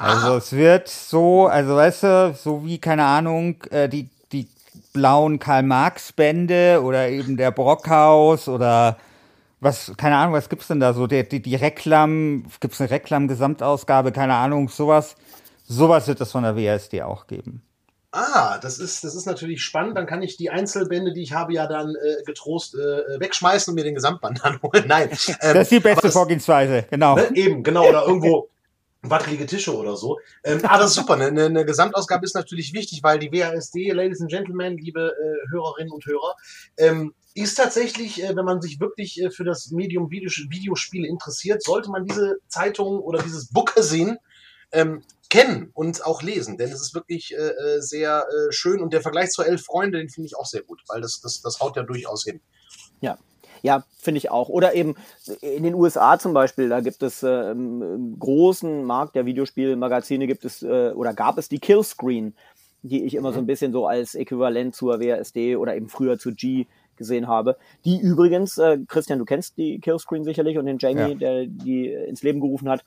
Also 0.00 0.28
ah. 0.28 0.36
es 0.38 0.52
wird 0.52 0.88
so, 0.88 1.46
also 1.46 1.76
weißt 1.76 2.02
du, 2.04 2.34
so 2.34 2.64
wie, 2.64 2.78
keine 2.78 3.04
Ahnung, 3.04 3.62
äh, 3.70 3.86
die, 3.86 4.08
die 4.32 4.48
blauen 4.94 5.38
Karl-Marx-Bände 5.38 6.80
oder 6.82 7.10
eben 7.10 7.36
der 7.36 7.50
Brockhaus 7.50 8.48
oder 8.48 8.96
was, 9.60 9.92
keine 9.98 10.16
Ahnung, 10.16 10.32
was 10.32 10.48
gibt's 10.48 10.68
denn 10.68 10.80
da 10.80 10.94
so? 10.94 11.06
Die, 11.06 11.28
die, 11.28 11.42
die 11.42 11.54
Reklam, 11.54 12.46
gibt's 12.60 12.80
eine 12.80 12.88
Reklam-Gesamtausgabe, 12.88 14.10
keine 14.10 14.36
Ahnung, 14.36 14.70
sowas. 14.70 15.16
Sowas 15.68 16.08
wird 16.08 16.18
es 16.22 16.32
von 16.32 16.44
der 16.44 16.56
WASD 16.56 17.02
auch 17.02 17.26
geben. 17.26 17.62
Ah, 18.12 18.58
das 18.58 18.78
ist, 18.78 19.04
das 19.04 19.14
ist 19.14 19.26
natürlich 19.26 19.62
spannend. 19.62 19.98
Dann 19.98 20.06
kann 20.06 20.22
ich 20.22 20.38
die 20.38 20.48
Einzelbände, 20.48 21.12
die 21.12 21.22
ich 21.22 21.34
habe, 21.34 21.52
ja 21.52 21.66
dann 21.66 21.94
äh, 21.94 22.22
getrost 22.24 22.74
äh, 22.74 23.20
wegschmeißen 23.20 23.70
und 23.70 23.74
mir 23.74 23.84
den 23.84 23.94
Gesamtband 23.94 24.40
dann 24.44 24.62
holen. 24.62 24.84
Nein. 24.86 25.10
Ähm, 25.10 25.36
das 25.54 25.64
ist 25.64 25.72
die 25.72 25.80
beste 25.80 26.06
das, 26.06 26.14
Vorgehensweise, 26.14 26.86
genau. 26.90 27.16
Ne, 27.16 27.28
eben, 27.34 27.62
genau. 27.62 27.86
Oder 27.86 28.06
irgendwo 28.06 28.48
wackelige 29.02 29.46
Tische 29.46 29.76
oder 29.76 29.96
so. 29.96 30.18
Ähm, 30.44 30.60
ah, 30.64 30.78
das 30.78 30.90
ist 30.90 30.96
super. 30.96 31.14
Eine, 31.14 31.44
eine 31.44 31.64
Gesamtausgabe 31.64 32.24
ist 32.24 32.34
natürlich 32.34 32.72
wichtig, 32.74 33.02
weil 33.02 33.18
die 33.18 33.32
WASD, 33.32 33.92
Ladies 33.92 34.20
and 34.20 34.30
Gentlemen, 34.30 34.76
liebe 34.78 35.12
äh, 35.12 35.50
Hörerinnen 35.52 35.92
und 35.92 36.04
Hörer, 36.06 36.36
ähm, 36.76 37.14
ist 37.34 37.54
tatsächlich, 37.54 38.22
äh, 38.22 38.34
wenn 38.36 38.44
man 38.44 38.60
sich 38.60 38.80
wirklich 38.80 39.20
äh, 39.20 39.30
für 39.30 39.44
das 39.44 39.70
Medium 39.70 40.10
Videos 40.10 40.38
Videospiele 40.48 41.08
interessiert, 41.08 41.62
sollte 41.62 41.90
man 41.90 42.04
diese 42.04 42.38
Zeitung 42.48 43.00
oder 43.00 43.22
dieses 43.22 43.48
Book 43.48 43.72
sehen 43.76 44.18
ähm, 44.72 45.02
kennen 45.28 45.70
und 45.74 46.04
auch 46.04 46.22
lesen, 46.22 46.58
denn 46.58 46.72
es 46.72 46.80
ist 46.80 46.94
wirklich 46.94 47.32
äh, 47.32 47.36
äh, 47.36 47.80
sehr 47.80 48.26
äh, 48.28 48.52
schön 48.52 48.80
und 48.80 48.92
der 48.92 49.00
Vergleich 49.00 49.30
zu 49.30 49.42
Elf 49.42 49.64
Freunde, 49.64 49.98
den 49.98 50.08
finde 50.08 50.26
ich 50.26 50.36
auch 50.36 50.46
sehr 50.46 50.62
gut, 50.62 50.82
weil 50.88 51.00
das, 51.00 51.20
das, 51.20 51.40
das 51.40 51.60
haut 51.60 51.76
ja 51.76 51.84
durchaus 51.84 52.24
hin. 52.24 52.40
Ja, 53.00 53.16
ja, 53.62 53.84
finde 53.98 54.18
ich 54.18 54.30
auch. 54.30 54.48
Oder 54.48 54.74
eben 54.74 54.94
in 55.40 55.62
den 55.62 55.74
USA 55.74 56.18
zum 56.18 56.32
Beispiel, 56.32 56.68
da 56.68 56.80
gibt 56.80 57.02
es 57.02 57.22
äh, 57.22 57.50
im 57.50 58.16
großen 58.18 58.84
Markt 58.84 59.14
der 59.14 59.26
Videospielmagazine 59.26 60.26
gibt 60.26 60.44
es 60.44 60.62
äh, 60.62 60.92
oder 60.94 61.14
gab 61.14 61.38
es 61.38 61.48
die 61.48 61.58
Killscreen, 61.58 62.34
die 62.82 63.04
ich 63.04 63.14
immer 63.14 63.32
so 63.32 63.38
ein 63.38 63.44
mhm. 63.44 63.48
bisschen 63.48 63.72
so 63.72 63.86
als 63.86 64.14
Äquivalent 64.14 64.74
zur 64.74 65.00
WASD 65.00 65.56
oder 65.56 65.76
eben 65.76 65.88
früher 65.88 66.18
zu 66.18 66.32
G 66.32 66.66
gesehen 66.96 67.28
habe. 67.28 67.56
Die 67.84 67.98
übrigens, 67.98 68.58
äh, 68.58 68.78
Christian, 68.86 69.18
du 69.18 69.24
kennst 69.24 69.56
die 69.56 69.80
Killscreen 69.80 70.24
sicherlich 70.24 70.58
und 70.58 70.66
den 70.66 70.78
Jamie, 70.78 71.12
ja. 71.12 71.14
der 71.14 71.46
die 71.46 71.88
ins 71.88 72.22
Leben 72.22 72.40
gerufen 72.40 72.68
hat. 72.68 72.84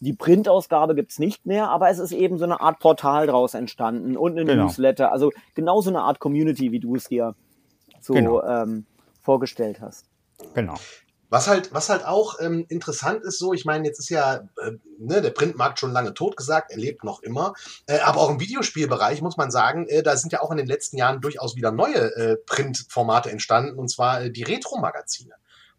Die 0.00 0.12
Printausgabe 0.12 0.96
gibt's 0.96 1.20
nicht 1.20 1.46
mehr, 1.46 1.70
aber 1.70 1.88
es 1.88 2.00
ist 2.00 2.10
eben 2.10 2.36
so 2.36 2.44
eine 2.44 2.60
Art 2.60 2.80
Portal 2.80 3.28
draus 3.28 3.54
entstanden 3.54 4.16
und 4.16 4.32
eine 4.32 4.44
genau. 4.44 4.64
Newsletter. 4.64 5.12
Also 5.12 5.30
genau 5.54 5.80
so 5.80 5.90
eine 5.90 6.00
Art 6.00 6.18
Community, 6.18 6.72
wie 6.72 6.80
du 6.80 6.96
es 6.96 7.04
dir 7.04 7.36
so 8.00 8.14
genau. 8.14 8.42
ähm, 8.42 8.84
vorgestellt 9.22 9.80
hast. 9.80 10.11
Genau. 10.54 10.74
Was 11.32 11.48
halt, 11.48 11.72
was 11.72 11.88
halt 11.88 12.04
auch 12.04 12.40
ähm, 12.40 12.66
interessant 12.68 13.24
ist, 13.24 13.38
so, 13.38 13.54
ich 13.54 13.64
meine, 13.64 13.86
jetzt 13.88 13.98
ist 13.98 14.10
ja 14.10 14.48
äh, 14.60 14.72
ne, 14.98 15.22
der 15.22 15.30
Printmarkt 15.30 15.78
schon 15.78 15.90
lange 15.90 16.12
tot 16.12 16.36
gesagt, 16.36 16.70
er 16.70 16.76
lebt 16.76 17.04
noch 17.04 17.22
immer. 17.22 17.54
Äh, 17.86 18.00
aber 18.00 18.20
auch 18.20 18.28
im 18.28 18.38
Videospielbereich 18.38 19.22
muss 19.22 19.38
man 19.38 19.50
sagen, 19.50 19.86
äh, 19.88 20.02
da 20.02 20.14
sind 20.18 20.34
ja 20.34 20.42
auch 20.42 20.50
in 20.50 20.58
den 20.58 20.66
letzten 20.66 20.98
Jahren 20.98 21.22
durchaus 21.22 21.56
wieder 21.56 21.72
neue 21.72 22.14
äh, 22.16 22.36
Printformate 22.44 23.30
entstanden, 23.30 23.78
und 23.78 23.88
zwar 23.88 24.24
äh, 24.24 24.30
die 24.30 24.42
Retro-Magazine. 24.42 25.32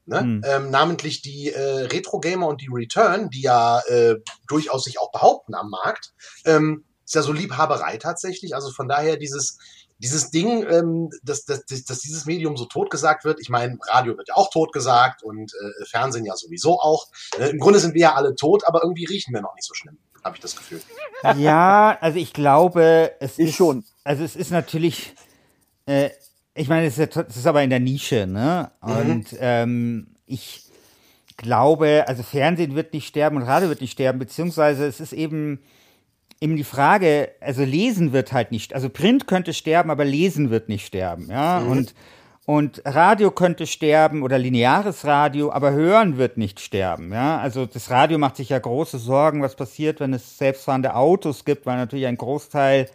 Ne? 0.05 0.21
Hm. 0.21 0.41
Ähm, 0.43 0.71
namentlich 0.71 1.21
die 1.21 1.51
äh, 1.51 1.85
Retro 1.85 2.19
Gamer 2.19 2.47
und 2.47 2.59
die 2.59 2.69
Return, 2.71 3.29
die 3.29 3.41
ja 3.41 3.79
äh, 3.81 4.15
durchaus 4.47 4.85
sich 4.85 4.99
auch 4.99 5.11
behaupten 5.11 5.53
am 5.53 5.69
Markt. 5.69 6.13
Ähm, 6.45 6.83
ist 7.05 7.13
ja 7.13 7.21
so 7.21 7.31
Liebhaberei 7.31 7.97
tatsächlich. 7.97 8.55
Also 8.55 8.71
von 8.71 8.87
daher 8.87 9.17
dieses, 9.17 9.59
dieses 9.99 10.31
Ding, 10.31 10.65
ähm, 10.69 11.09
dass, 11.23 11.45
dass, 11.45 11.65
dass 11.65 11.99
dieses 11.99 12.25
Medium 12.25 12.57
so 12.57 12.65
totgesagt 12.65 13.25
wird. 13.25 13.39
Ich 13.39 13.49
meine, 13.49 13.77
Radio 13.87 14.17
wird 14.17 14.29
ja 14.29 14.35
auch 14.35 14.49
totgesagt 14.49 15.23
und 15.23 15.53
äh, 15.53 15.85
Fernsehen 15.85 16.25
ja 16.25 16.35
sowieso 16.35 16.79
auch. 16.79 17.07
Äh, 17.39 17.49
Im 17.49 17.59
Grunde 17.59 17.79
sind 17.79 17.93
wir 17.93 18.01
ja 18.01 18.13
alle 18.15 18.35
tot, 18.35 18.67
aber 18.67 18.81
irgendwie 18.83 19.05
riechen 19.05 19.33
wir 19.33 19.41
noch 19.41 19.55
nicht 19.55 19.65
so 19.65 19.73
schlimm, 19.73 19.97
habe 20.23 20.35
ich 20.35 20.41
das 20.41 20.55
Gefühl. 20.55 20.81
Ja, 21.37 21.97
also 22.01 22.19
ich 22.19 22.33
glaube, 22.33 23.13
es 23.21 23.39
ich 23.39 23.49
ist 23.49 23.55
schon. 23.55 23.85
Also 24.03 24.25
es 24.25 24.35
ist 24.35 24.51
natürlich. 24.51 25.15
Äh, 25.85 26.09
ich 26.53 26.67
meine, 26.67 26.85
es 26.85 26.97
ist, 26.97 27.15
es 27.15 27.37
ist 27.37 27.47
aber 27.47 27.63
in 27.63 27.69
der 27.69 27.79
Nische, 27.79 28.27
ne? 28.27 28.71
Mhm. 28.83 28.91
Und 28.91 29.27
ähm, 29.39 30.07
ich 30.25 30.63
glaube, 31.37 32.05
also 32.07 32.23
Fernsehen 32.23 32.75
wird 32.75 32.93
nicht 32.93 33.07
sterben 33.07 33.37
und 33.37 33.43
Radio 33.43 33.69
wird 33.69 33.81
nicht 33.81 33.93
sterben, 33.93 34.19
beziehungsweise 34.19 34.85
es 34.85 34.99
ist 34.99 35.13
eben 35.13 35.63
eben 36.43 36.57
die 36.57 36.65
Frage, 36.65 37.31
also 37.39 37.63
lesen 37.63 38.11
wird 38.11 38.33
halt 38.33 38.51
nicht, 38.51 38.73
also 38.73 38.89
Print 38.89 39.27
könnte 39.27 39.53
sterben, 39.53 39.89
aber 39.89 40.03
lesen 40.03 40.49
wird 40.49 40.67
nicht 40.67 40.85
sterben, 40.85 41.29
ja, 41.31 41.61
mhm. 41.61 41.71
und 41.71 41.95
und 42.45 42.81
Radio 42.83 43.31
könnte 43.31 43.65
sterben 43.65 44.21
oder 44.21 44.37
lineares 44.37 45.05
Radio, 45.05 45.49
aber 45.53 45.71
hören 45.71 46.17
wird 46.17 46.35
nicht 46.37 46.59
sterben. 46.59 47.13
Ja, 47.13 47.37
also 47.37 47.65
das 47.65 47.89
Radio 47.89 48.17
macht 48.17 48.35
sich 48.35 48.49
ja 48.49 48.59
große 48.59 48.97
Sorgen, 48.97 49.41
was 49.41 49.55
passiert, 49.55 50.01
wenn 50.01 50.11
es 50.13 50.37
selbstfahrende 50.37 50.93
Autos 50.93 51.45
gibt, 51.45 51.65
weil 51.65 51.77
natürlich 51.77 52.05
ein 52.05 52.17
Großteil 52.17 52.89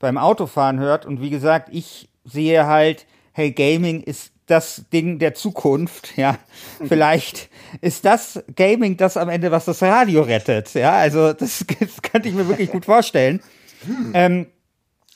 beim 0.00 0.18
Autofahren 0.18 0.80
hört. 0.80 1.06
Und 1.06 1.20
wie 1.20 1.30
gesagt, 1.30 1.68
ich 1.70 2.08
sehe 2.24 2.66
halt, 2.66 3.06
hey, 3.32 3.52
Gaming 3.52 4.02
ist 4.02 4.31
das 4.46 4.84
Ding 4.92 5.18
der 5.18 5.34
Zukunft, 5.34 6.16
ja. 6.16 6.38
Mhm. 6.78 6.88
Vielleicht 6.88 7.48
ist 7.80 8.04
das 8.04 8.42
Gaming 8.54 8.96
das 8.96 9.16
am 9.16 9.28
Ende, 9.28 9.50
was 9.50 9.64
das 9.64 9.82
Radio 9.82 10.22
rettet, 10.22 10.74
ja. 10.74 10.92
Also 10.92 11.32
das, 11.32 11.64
das 11.78 12.02
könnte 12.02 12.28
ich 12.28 12.34
mir 12.34 12.48
wirklich 12.48 12.70
gut 12.70 12.84
vorstellen. 12.84 13.40
Hm. 13.84 14.10
Ähm, 14.14 14.46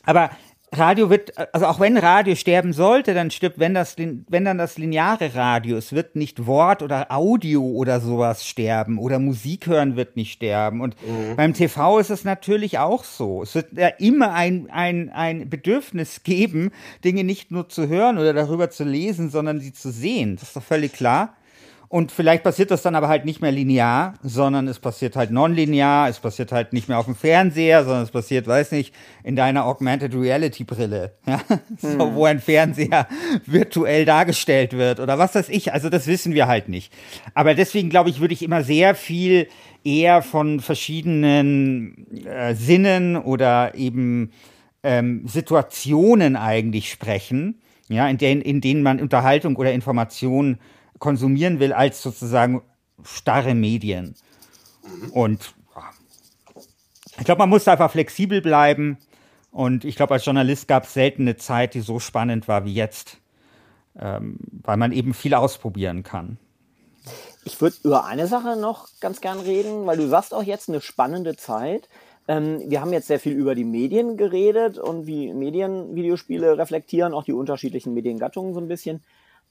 aber 0.05 0.31
Radio 0.79 1.11
wird, 1.11 1.33
also 1.55 1.66
auch 1.66 1.81
wenn 1.81 1.97
Radio 1.97 2.35
sterben 2.35 2.72
sollte, 2.72 3.14
dann 3.14 3.31
stirbt, 3.31 3.59
wenn 3.59 3.74
das, 3.74 3.97
wenn 3.97 4.45
dann 4.45 4.59
das 4.59 4.79
lineare 4.79 5.35
Radio, 5.35 5.77
es 5.77 5.93
wird 5.93 6.16
nicht 6.16 6.47
Wort 6.47 6.83
oder 6.83 7.11
Audio 7.11 7.62
oder 7.62 8.01
sowas 8.01 8.47
sterben 8.47 8.99
oder 8.99 9.18
Musik 9.18 9.66
hören 9.66 9.97
wird 9.97 10.16
nicht 10.16 10.33
sterben. 10.33 10.81
Und 10.81 10.97
mhm. 11.03 11.37
beim 11.37 11.55
TV 11.55 11.99
ist 11.99 12.11
es 12.11 12.24
natürlich 12.24 12.79
auch 12.79 13.05
so. 13.05 13.43
Es 13.43 13.55
wird 13.55 13.77
ja 13.77 13.89
immer 13.89 14.33
ein, 14.33 14.68
ein, 14.70 15.11
ein 15.11 15.49
Bedürfnis 15.49 16.22
geben, 16.22 16.72
Dinge 17.05 17.24
nicht 17.24 17.51
nur 17.51 17.68
zu 17.68 17.89
hören 17.89 18.18
oder 18.18 18.33
darüber 18.33 18.70
zu 18.70 18.85
lesen, 18.85 19.31
sondern 19.31 19.61
sie 19.61 19.72
zu 19.72 19.91
sehen. 19.91 20.37
Das 20.37 20.49
ist 20.49 20.57
doch 20.57 20.62
völlig 20.62 20.93
klar. 20.93 21.35
Und 21.89 22.11
vielleicht 22.11 22.43
passiert 22.43 22.70
das 22.70 22.82
dann 22.82 22.95
aber 22.95 23.09
halt 23.09 23.24
nicht 23.24 23.41
mehr 23.41 23.53
linear, 23.53 24.14
sondern 24.22 24.66
es 24.66 24.78
passiert 24.78 25.14
halt 25.14 25.30
nonlinear, 25.30 26.09
es 26.09 26.18
passiert 26.18 26.53
halt 26.53 26.72
nicht 26.72 26.89
mehr 26.89 26.99
auf 26.99 27.05
dem 27.05 27.14
Fernseher, 27.14 27.84
sondern 27.84 28.03
es 28.03 28.11
passiert, 28.11 28.47
weiß 28.47 28.72
nicht, 28.72 28.95
in 29.22 29.37
deiner 29.37 29.64
Augmented 29.66 30.14
Reality 30.14 30.64
Brille, 30.64 31.12
ja? 31.26 31.41
Hm. 31.49 31.61
so, 31.78 32.14
wo 32.14 32.24
ein 32.24 32.41
Fernseher 32.41 33.07
virtuell 33.47 34.05
dargestellt 34.05 34.72
wird 34.72 35.01
oder 35.01 35.18
was 35.18 35.34
weiß 35.34 35.49
ich. 35.49 35.72
Also 35.72 35.89
das 35.89 36.07
wissen 36.07 36.34
wir 36.34 36.49
halt 36.49 36.68
nicht. 36.68 36.93
Aber 37.34 37.55
deswegen 37.55 37.89
glaube 37.89 38.11
ich, 38.11 38.20
würde 38.20 38.34
ich 38.34 38.43
immer 38.43 38.64
sehr 38.64 38.95
viel 38.95 39.49
eher 39.84 40.22
von 40.22 40.61
verschiedenen 40.61 42.07
äh, 42.26 42.55
Sinnen 42.55 43.16
oder 43.16 43.74
eben 43.76 44.32
ähm, 44.82 45.22
Situationen 45.26 46.37
eigentlich 46.37 46.91
sprechen, 46.91 47.61
ja, 47.89 48.09
in 48.09 48.18
denen, 48.18 48.43
in 48.43 48.61
denen 48.61 48.82
man 48.82 49.01
Unterhaltung 49.01 49.57
oder 49.57 49.72
Information 49.72 50.59
konsumieren 50.99 51.61
will 51.61 51.72
als 51.72 52.03
sozusagen 52.03 52.62
starre 53.03 53.55
Medien. 53.55 54.14
Und 55.12 55.55
ich 57.18 57.24
glaube, 57.24 57.40
man 57.40 57.49
muss 57.49 57.66
einfach 57.68 57.90
flexibel 57.90 58.40
bleiben. 58.40 58.99
Und 59.51 59.84
ich 59.84 59.97
glaube, 59.97 60.14
als 60.14 60.24
Journalist 60.24 60.68
gab 60.68 60.84
es 60.84 60.94
selten 60.94 61.22
eine 61.22 61.36
Zeit, 61.36 61.74
die 61.74 61.80
so 61.80 61.99
spannend 61.99 62.47
war 62.47 62.64
wie 62.64 62.74
jetzt, 62.74 63.18
ähm, 63.99 64.38
weil 64.51 64.76
man 64.76 64.92
eben 64.92 65.14
viel 65.14 65.34
ausprobieren 65.34 66.03
kann. 66.03 66.38
Ich 67.44 67.61
würde 67.61 67.76
über 67.84 68.05
eine 68.05 68.26
Sache 68.26 68.57
noch 68.57 68.88
ganz 69.01 69.20
gern 69.20 69.40
reden, 69.40 69.86
weil 69.86 69.97
du 69.97 70.09
sagst 70.09 70.34
auch 70.34 70.42
jetzt 70.42 70.68
eine 70.68 70.80
spannende 70.80 71.36
Zeit. 71.36 71.88
Ähm, 72.28 72.61
wir 72.66 72.80
haben 72.80 72.92
jetzt 72.92 73.07
sehr 73.07 73.20
viel 73.20 73.32
über 73.32 73.55
die 73.55 73.64
Medien 73.64 74.16
geredet 74.16 74.78
und 74.78 75.07
wie 75.07 75.32
Medien 75.32 75.94
Videospiele 75.94 76.59
reflektieren, 76.59 77.14
auch 77.14 77.24
die 77.24 77.32
unterschiedlichen 77.32 77.94
Mediengattungen 77.94 78.53
so 78.53 78.61
ein 78.61 78.68
bisschen. 78.68 79.03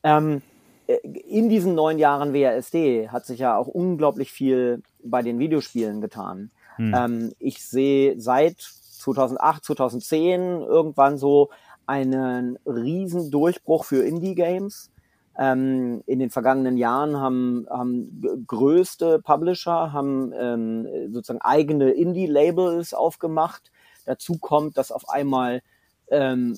Ähm, 0.04 0.38
äh, 0.38 0.55
in 0.88 1.50
diesen 1.50 1.76
neun 1.76 1.98
Jahren 1.98 2.34
WASD 2.34 3.10
hat 3.10 3.26
sich 3.26 3.40
ja 3.40 3.58
auch 3.58 3.68
unglaublich 3.68 4.32
viel 4.32 4.84
bei 5.04 5.22
den 5.22 5.40
Videospielen 5.40 6.02
getan. 6.02 6.52
Hm. 6.76 6.94
Ähm, 6.96 7.32
ich 7.40 7.64
sehe 7.64 8.20
seit 8.20 8.60
2008, 8.60 9.66
2010 9.66 10.62
irgendwann 10.62 11.18
so 11.18 11.50
einen 11.86 12.58
riesen 12.66 13.32
Durchbruch 13.32 13.86
für 13.86 14.04
Indie-Games. 14.04 14.92
Ähm, 15.38 16.02
in 16.06 16.20
den 16.20 16.30
vergangenen 16.30 16.78
Jahren 16.78 17.18
haben, 17.18 17.68
haben 17.70 18.24
größte 18.48 19.20
Publisher 19.20 19.92
haben 19.92 20.32
ähm, 20.34 21.12
sozusagen 21.12 21.42
eigene 21.42 21.92
Indie-Labels 21.92 22.94
aufgemacht. 22.94 23.72
Dazu 24.06 24.38
kommt, 24.38 24.78
dass 24.78 24.92
auf 24.92 25.10
einmal 25.10 25.62
ähm, 26.10 26.56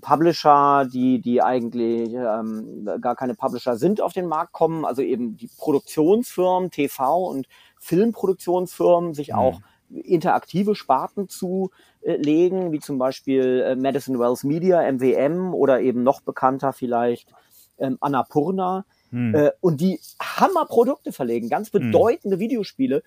Publisher, 0.00 0.86
die, 0.92 1.20
die 1.20 1.42
eigentlich 1.42 2.12
ähm, 2.12 2.88
gar 3.00 3.16
keine 3.16 3.34
Publisher 3.34 3.76
sind, 3.76 4.00
auf 4.00 4.12
den 4.12 4.26
Markt 4.26 4.52
kommen, 4.52 4.84
also 4.84 5.02
eben 5.02 5.36
die 5.36 5.48
Produktionsfirmen, 5.56 6.70
TV 6.70 7.26
und 7.28 7.46
Filmproduktionsfirmen 7.78 9.14
sich 9.14 9.28
mhm. 9.28 9.34
auch 9.34 9.60
interaktive 9.90 10.74
Sparten 10.74 11.28
zu 11.28 11.70
äh, 12.00 12.16
legen, 12.16 12.72
wie 12.72 12.80
zum 12.80 12.98
Beispiel 12.98 13.62
äh, 13.66 13.76
Madison 13.76 14.18
Wells 14.18 14.44
Media, 14.44 14.90
MWM 14.90 15.54
oder 15.54 15.80
eben 15.80 16.02
noch 16.02 16.20
bekannter 16.22 16.72
vielleicht 16.72 17.32
ähm, 17.78 17.98
Annapurna. 18.00 18.84
hm. 19.10 19.34
äh, 19.34 19.50
und 19.60 19.80
die 19.80 20.00
Hammerprodukte 20.20 21.12
verlegen, 21.12 21.48
ganz 21.48 21.72
hm. 21.72 21.80
bedeutende 21.80 22.36
hm. 22.36 22.40
Videospiele. 22.40 23.02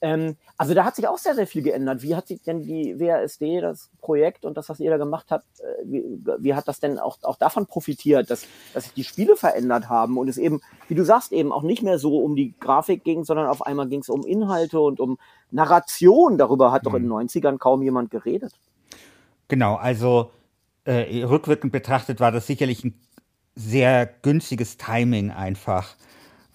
Ähm, 0.00 0.36
also 0.58 0.74
da 0.74 0.84
hat 0.84 0.96
sich 0.96 1.08
auch 1.08 1.18
sehr, 1.18 1.34
sehr 1.34 1.46
viel 1.46 1.62
geändert. 1.62 2.02
Wie 2.02 2.14
hat 2.14 2.28
sich 2.28 2.42
denn 2.42 2.62
die 2.62 2.98
WASD, 3.00 3.60
das 3.60 3.90
Projekt 4.00 4.44
und 4.44 4.56
das, 4.56 4.68
was 4.68 4.80
ihr 4.80 4.90
da 4.90 4.98
gemacht 4.98 5.26
habt, 5.30 5.46
äh, 5.60 5.64
wie, 5.84 6.04
wie 6.38 6.54
hat 6.54 6.68
das 6.68 6.80
denn 6.80 6.98
auch, 6.98 7.18
auch 7.22 7.36
davon 7.36 7.66
profitiert, 7.66 8.30
dass, 8.30 8.46
dass 8.74 8.84
sich 8.84 8.94
die 8.94 9.04
Spiele 9.04 9.36
verändert 9.36 9.88
haben 9.88 10.18
und 10.18 10.28
es 10.28 10.36
eben, 10.36 10.60
wie 10.88 10.94
du 10.94 11.04
sagst, 11.04 11.32
eben 11.32 11.52
auch 11.52 11.62
nicht 11.62 11.82
mehr 11.82 11.98
so 11.98 12.18
um 12.18 12.36
die 12.36 12.54
Grafik 12.60 13.04
ging, 13.04 13.24
sondern 13.24 13.46
auf 13.46 13.62
einmal 13.62 13.88
ging 13.88 14.00
es 14.00 14.08
um 14.08 14.24
Inhalte 14.26 14.80
und 14.80 15.00
um 15.00 15.18
Narration. 15.50 16.36
Darüber 16.36 16.72
hat 16.72 16.82
mhm. 16.82 16.88
doch 16.88 16.94
in 16.94 17.02
den 17.04 17.12
90ern 17.12 17.58
kaum 17.58 17.82
jemand 17.82 18.10
geredet. 18.10 18.52
Genau, 19.48 19.76
also 19.76 20.30
äh, 20.84 21.22
rückwirkend 21.24 21.72
betrachtet 21.72 22.20
war 22.20 22.32
das 22.32 22.46
sicherlich 22.46 22.84
ein 22.84 23.00
sehr 23.54 24.06
günstiges 24.06 24.76
Timing 24.76 25.30
einfach, 25.30 25.96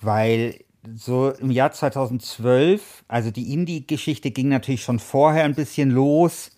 weil 0.02 0.60
so 0.96 1.30
im 1.30 1.52
Jahr 1.52 1.72
2012, 1.72 3.04
also 3.08 3.32
die 3.32 3.54
Indie-Geschichte 3.54 4.32
ging 4.32 4.50
natürlich 4.50 4.84
schon 4.84 5.00
vorher 5.00 5.44
ein 5.44 5.56
bisschen 5.56 5.92
los, 5.92 6.52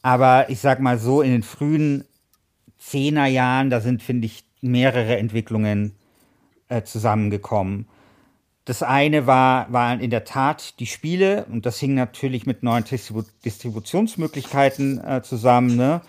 aber 0.00 0.48
ich 0.48 0.60
sag 0.60 0.80
mal 0.80 0.98
so, 0.98 1.22
in 1.22 1.32
den 1.32 1.42
frühen 1.42 2.04
Zehnerjahren, 2.78 3.70
da 3.70 3.80
sind, 3.80 4.02
finde 4.02 4.26
ich, 4.26 4.44
mehrere 4.60 5.18
Entwicklungen 5.18 5.94
äh, 6.68 6.82
zusammengekommen. 6.82 7.86
Das 8.64 8.82
eine 8.82 9.26
war, 9.26 9.72
waren 9.72 10.00
in 10.00 10.10
der 10.10 10.24
Tat 10.24 10.78
die 10.78 10.86
Spiele 10.86 11.44
und 11.46 11.66
das 11.66 11.78
hing 11.78 11.94
natürlich 11.94 12.46
mit 12.46 12.62
neuen 12.62 12.84
Distribu 12.84 13.24
Distributionsmöglichkeiten 13.44 15.02
äh, 15.04 15.22
zusammen. 15.22 15.76
Ne? 15.76 16.00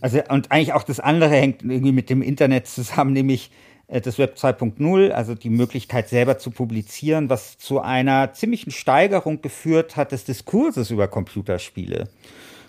Also, 0.00 0.22
und 0.28 0.50
eigentlich 0.50 0.72
auch 0.72 0.82
das 0.82 0.98
andere 0.98 1.30
hängt 1.30 1.62
irgendwie 1.62 1.92
mit 1.92 2.08
dem 2.08 2.22
Internet 2.22 2.66
zusammen, 2.66 3.12
nämlich 3.12 3.50
das 3.90 4.18
Web 4.18 4.36
2.0, 4.38 5.10
also 5.10 5.34
die 5.34 5.50
Möglichkeit 5.50 6.08
selber 6.08 6.38
zu 6.38 6.50
publizieren, 6.50 7.28
was 7.28 7.58
zu 7.58 7.80
einer 7.80 8.32
ziemlichen 8.32 8.70
Steigerung 8.70 9.42
geführt 9.42 9.96
hat 9.96 10.12
des 10.12 10.24
Diskurses 10.24 10.90
über 10.90 11.08
Computerspiele. 11.08 12.08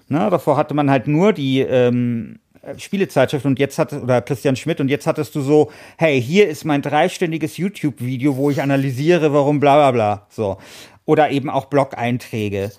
Na, 0.07 0.30
davor 0.30 0.57
hatte 0.57 0.74
man 0.74 0.89
halt 0.89 1.07
nur 1.07 1.32
die 1.32 1.59
ähm, 1.59 2.39
Spielezeitschrift 2.78 3.45
und 3.45 3.59
jetzt 3.59 3.80
hat 3.80 3.93
oder 3.93 4.22
Christian 4.22 4.55
Schmidt 4.55 4.80
und 4.80 4.89
jetzt 4.89 5.07
hattest 5.07 5.36
du 5.36 5.41
so, 5.41 5.72
hey, 5.97 6.22
hier 6.22 6.47
ist 6.47 6.65
mein 6.65 6.82
dreistündiges 6.82 7.57
YouTube-Video, 7.57 8.36
wo 8.36 8.49
ich 8.49 8.61
analysiere, 8.61 9.34
warum 9.34 9.59
bla 9.59 9.76
bla 9.76 9.91
bla. 9.91 10.28
So. 10.30 10.57
Oder 11.05 11.32
eben 11.32 11.49
auch 11.49 11.65
Blog-Einträge. 11.65 12.72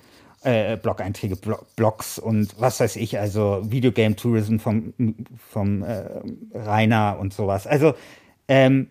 Äh, 0.45 0.77
Blog-Einträge, 0.77 1.37
Blog, 1.37 1.67
Blogs 1.77 2.19
und 2.19 2.57
was 2.59 2.81
weiß 2.81 2.97
ich, 2.97 3.17
also 3.17 3.63
Videogame 3.63 4.17
Tourism 4.17 4.59
vom, 4.59 4.93
vom 5.51 5.85
äh, 5.85 6.03
Rainer 6.53 7.17
und 7.21 7.33
sowas. 7.33 7.69
Also 7.69 7.95
ähm, 8.53 8.89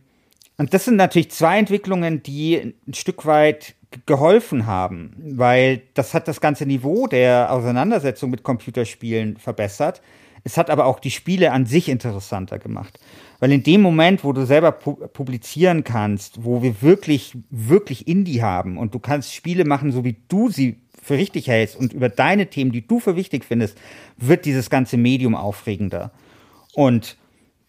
und 0.58 0.74
das 0.74 0.86
sind 0.86 0.96
natürlich 0.96 1.30
zwei 1.30 1.60
Entwicklungen, 1.60 2.24
die 2.24 2.74
ein 2.88 2.94
Stück 2.96 3.28
weit 3.28 3.76
geholfen 4.08 4.66
haben, 4.66 5.14
weil 5.24 5.84
das 5.94 6.16
hat 6.16 6.28
das 6.28 6.42
ganze 6.42 6.66
Niveau 6.66 7.06
der 7.06 7.52
Auseinandersetzung 7.52 8.32
mit 8.32 8.42
Computerspielen 8.42 9.38
verbessert. 9.38 10.02
Es 10.44 10.58
hat 10.58 10.72
aber 10.72 10.88
auch 10.88 11.00
die 11.00 11.12
Spiele 11.12 11.52
an 11.52 11.68
sich 11.68 11.90
interessanter 11.90 12.58
gemacht. 12.58 13.00
Weil 13.40 13.52
in 13.52 13.62
dem 13.62 13.82
Moment, 13.82 14.24
wo 14.24 14.34
du 14.34 14.48
selber 14.48 14.72
pu 14.72 14.96
publizieren 14.96 15.84
kannst, 15.84 16.44
wo 16.44 16.64
wir 16.64 16.82
wirklich, 16.82 17.38
wirklich 17.52 18.08
Indie 18.08 18.42
haben 18.42 18.80
und 18.80 18.96
du 18.96 19.00
kannst 19.00 19.36
Spiele 19.36 19.66
machen, 19.66 19.92
so 19.92 20.04
wie 20.04 20.16
du 20.28 20.50
sie 20.50 20.78
für 21.04 21.18
richtig 21.18 21.48
hältst 21.48 21.76
und 21.76 21.94
über 21.94 22.10
deine 22.10 22.48
Themen, 22.48 22.72
die 22.72 22.88
du 22.88 23.00
für 23.00 23.16
wichtig 23.16 23.46
findest, 23.46 23.78
wird 24.18 24.46
dieses 24.46 24.72
ganze 24.72 24.98
Medium 24.98 25.36
aufregender. 25.36 26.12
Und 26.74 27.18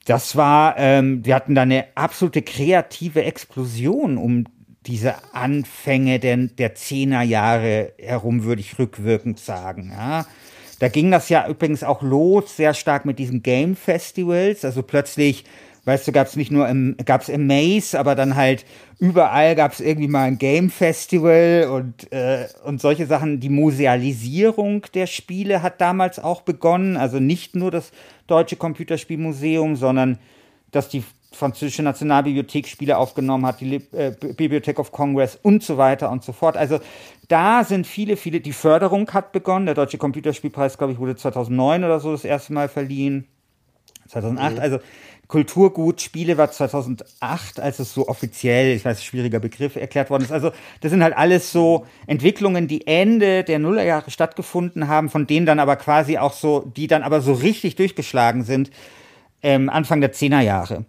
das 0.05 0.37
war, 0.37 0.77
ähm, 0.79 1.25
wir 1.25 1.35
hatten 1.35 1.55
da 1.55 1.63
eine 1.63 1.87
absolute 1.95 2.43
kreative 2.43 3.25
Explosion 3.25 4.19
um 4.19 4.47
diese 4.87 5.15
Anfänge 5.33 6.19
der, 6.19 6.37
der 6.37 6.75
Zehnerjahre 6.75 7.93
herum, 7.99 8.45
würde 8.45 8.61
ich 8.61 8.79
rückwirkend 8.79 9.39
sagen. 9.39 9.93
Ja. 9.97 10.27
Da 10.81 10.89
ging 10.89 11.13
das 11.13 11.29
ja 11.29 11.47
übrigens 11.47 11.85
auch 11.85 12.03
los, 12.03 12.57
sehr 12.57 12.75
stark 12.75 13.05
mit 13.05 13.21
diesen 13.21 13.45
Game 13.45 13.77
Festivals. 13.77 14.65
Also 14.65 14.83
plötzlich, 14.83 15.45
weißt 15.85 16.07
du, 16.07 16.13
gab 16.13 16.27
es 16.29 16.37
nicht 16.37 16.51
nur 16.51 16.69
im, 16.69 16.97
gab 17.05 17.23
es 17.23 17.29
im 17.29 17.47
Maze, 17.47 17.99
aber 17.99 18.15
dann 18.15 18.37
halt 18.37 18.65
überall 18.99 19.57
gab 19.57 19.73
es 19.73 19.81
irgendwie 19.81 20.09
mal 20.09 20.25
ein 20.25 20.39
Game 20.39 20.71
Festival 20.71 21.69
und, 21.73 22.13
äh, 22.13 22.47
und 22.65 22.81
solche 22.81 23.07
Sachen. 23.07 23.41
Die 23.41 23.49
Musealisierung 23.49 24.87
der 24.95 25.07
Spiele 25.07 25.63
hat 25.63 25.81
damals 25.81 26.19
auch 26.19 26.43
begonnen. 26.43 26.97
Also 26.97 27.19
nicht 27.19 27.57
nur 27.57 27.71
das 27.71 27.91
Deutsche 28.29 28.57
Computerspielmuseum, 28.57 29.77
sondern 29.77 30.19
dass 30.71 30.89
die 30.89 31.03
französische 31.33 31.83
Nationalbibliothek 31.83 32.69
Spiele 32.69 32.99
aufgenommen 32.99 33.47
hat, 33.47 33.61
die 33.61 33.77
äh, 33.93 34.15
Bibliothek 34.37 34.79
of 34.79 34.93
Congress 34.93 35.39
und 35.43 35.63
so 35.63 35.79
weiter 35.79 36.11
und 36.11 36.23
so 36.23 36.33
fort. 36.33 36.57
Also 36.57 36.79
da 37.29 37.65
sind 37.65 37.87
viele, 37.87 38.17
viele, 38.17 38.41
die 38.41 38.53
Förderung 38.53 39.11
hat 39.13 39.33
begonnen. 39.33 39.67
Der 39.67 39.75
Deutsche 39.75 39.99
Computerspielpreis, 39.99 40.79
glaube 40.79 40.93
ich, 40.93 40.99
wurde 40.99 41.17
2009 41.17 41.85
oder 41.85 42.01
so 42.01 42.13
das 42.13 42.25
erste 42.25 42.53
Mal 42.53 42.69
verliehen. 42.69 43.27
2008, 44.09 44.57
mhm. 44.57 44.61
also 44.61 44.79
Kulturgut 45.33 46.03
Spiele 46.03 46.37
war 46.37 46.51
2008, 46.51 47.59
als 47.59 47.79
es 47.79 47.95
so 47.95 48.07
offiziell, 48.07 48.77
ich 48.77 48.85
weiß, 48.85 49.03
schwieriger 49.03 49.41
Begriff 49.41 49.77
erklärt 49.77 50.11
worden 50.11 50.25
ist. 50.25 50.31
Also 50.31 50.51
das 50.83 50.91
sind 50.91 51.03
halt 51.03 51.17
alles 51.17 51.51
so 51.51 51.87
Entwicklungen, 52.07 52.69
die 52.69 52.87
Ende 52.87 53.43
der 53.43 53.59
Nullerjahre 53.59 54.11
stattgefunden 54.11 54.89
haben, 54.89 55.09
von 55.09 55.27
denen 55.27 55.47
dann 55.47 55.59
aber 55.59 55.77
quasi 55.77 56.19
auch 56.19 56.35
so, 56.35 56.71
die 56.77 56.87
dann 56.87 57.03
aber 57.03 57.23
so 57.23 57.33
richtig 57.33 57.77
durchgeschlagen 57.77 58.45
sind, 58.45 58.71
ähm, 59.43 59.71
Anfang 59.71 60.03
der 60.03 60.13
Zehnerjahre. 60.13 60.85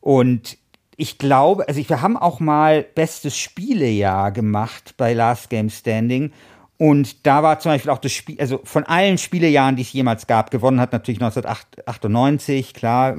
Und 0.00 0.56
ich 0.96 1.18
glaube, 1.18 1.68
also 1.68 1.86
wir 1.86 2.00
haben 2.00 2.16
auch 2.16 2.40
mal 2.40 2.86
bestes 2.94 3.36
Spielejahr 3.36 4.32
gemacht 4.32 4.94
bei 4.96 5.12
Last 5.12 5.50
Game 5.50 5.68
Standing. 5.68 6.32
Und 6.78 7.26
da 7.26 7.42
war 7.42 7.60
zum 7.60 7.72
Beispiel 7.72 7.90
auch 7.90 7.98
das 7.98 8.12
Spiel, 8.12 8.40
also 8.40 8.60
von 8.64 8.84
allen 8.84 9.18
Spielejahren, 9.18 9.76
die 9.76 9.82
es 9.82 9.92
jemals 9.92 10.26
gab, 10.26 10.50
gewonnen 10.50 10.80
hat 10.80 10.92
natürlich 10.92 11.20
1998, 11.20 12.74
klar. 12.74 13.16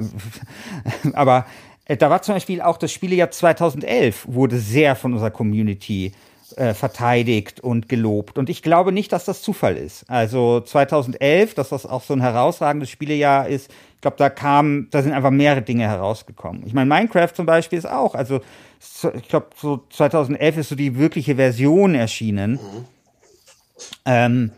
Aber 1.14 1.46
äh, 1.86 1.96
da 1.96 2.10
war 2.10 2.20
zum 2.22 2.34
Beispiel 2.34 2.60
auch 2.60 2.76
das 2.76 2.92
Spielejahr 2.92 3.30
2011, 3.30 4.26
wurde 4.28 4.58
sehr 4.58 4.96
von 4.96 5.14
unserer 5.14 5.30
Community 5.30 6.12
äh, 6.56 6.74
verteidigt 6.74 7.60
und 7.60 7.88
gelobt. 7.88 8.36
Und 8.36 8.50
ich 8.50 8.62
glaube 8.62 8.92
nicht, 8.92 9.12
dass 9.12 9.24
das 9.24 9.40
Zufall 9.40 9.76
ist. 9.76 10.08
Also 10.10 10.60
2011, 10.60 11.54
dass 11.54 11.70
das 11.70 11.86
auch 11.86 12.02
so 12.02 12.12
ein 12.12 12.20
herausragendes 12.20 12.90
Spielejahr 12.90 13.48
ist, 13.48 13.70
glaube, 14.04 14.18
da 14.18 14.28
kam, 14.28 14.88
da 14.90 15.02
sind 15.02 15.12
einfach 15.12 15.30
mehrere 15.30 15.62
Dinge 15.62 15.84
herausgekommen. 15.84 16.62
Ich 16.66 16.74
meine, 16.74 16.86
Minecraft 16.86 17.32
zum 17.34 17.46
Beispiel 17.46 17.78
ist 17.78 17.86
auch, 17.86 18.14
also 18.14 18.40
ich 18.78 19.28
glaube, 19.28 19.46
so 19.56 19.80
2011 19.88 20.58
ist 20.58 20.68
so 20.68 20.74
die 20.74 20.98
wirkliche 20.98 21.36
Version 21.36 21.94
erschienen. 21.94 22.52
Mhm. 22.52 22.84
Ähm, 24.04 24.50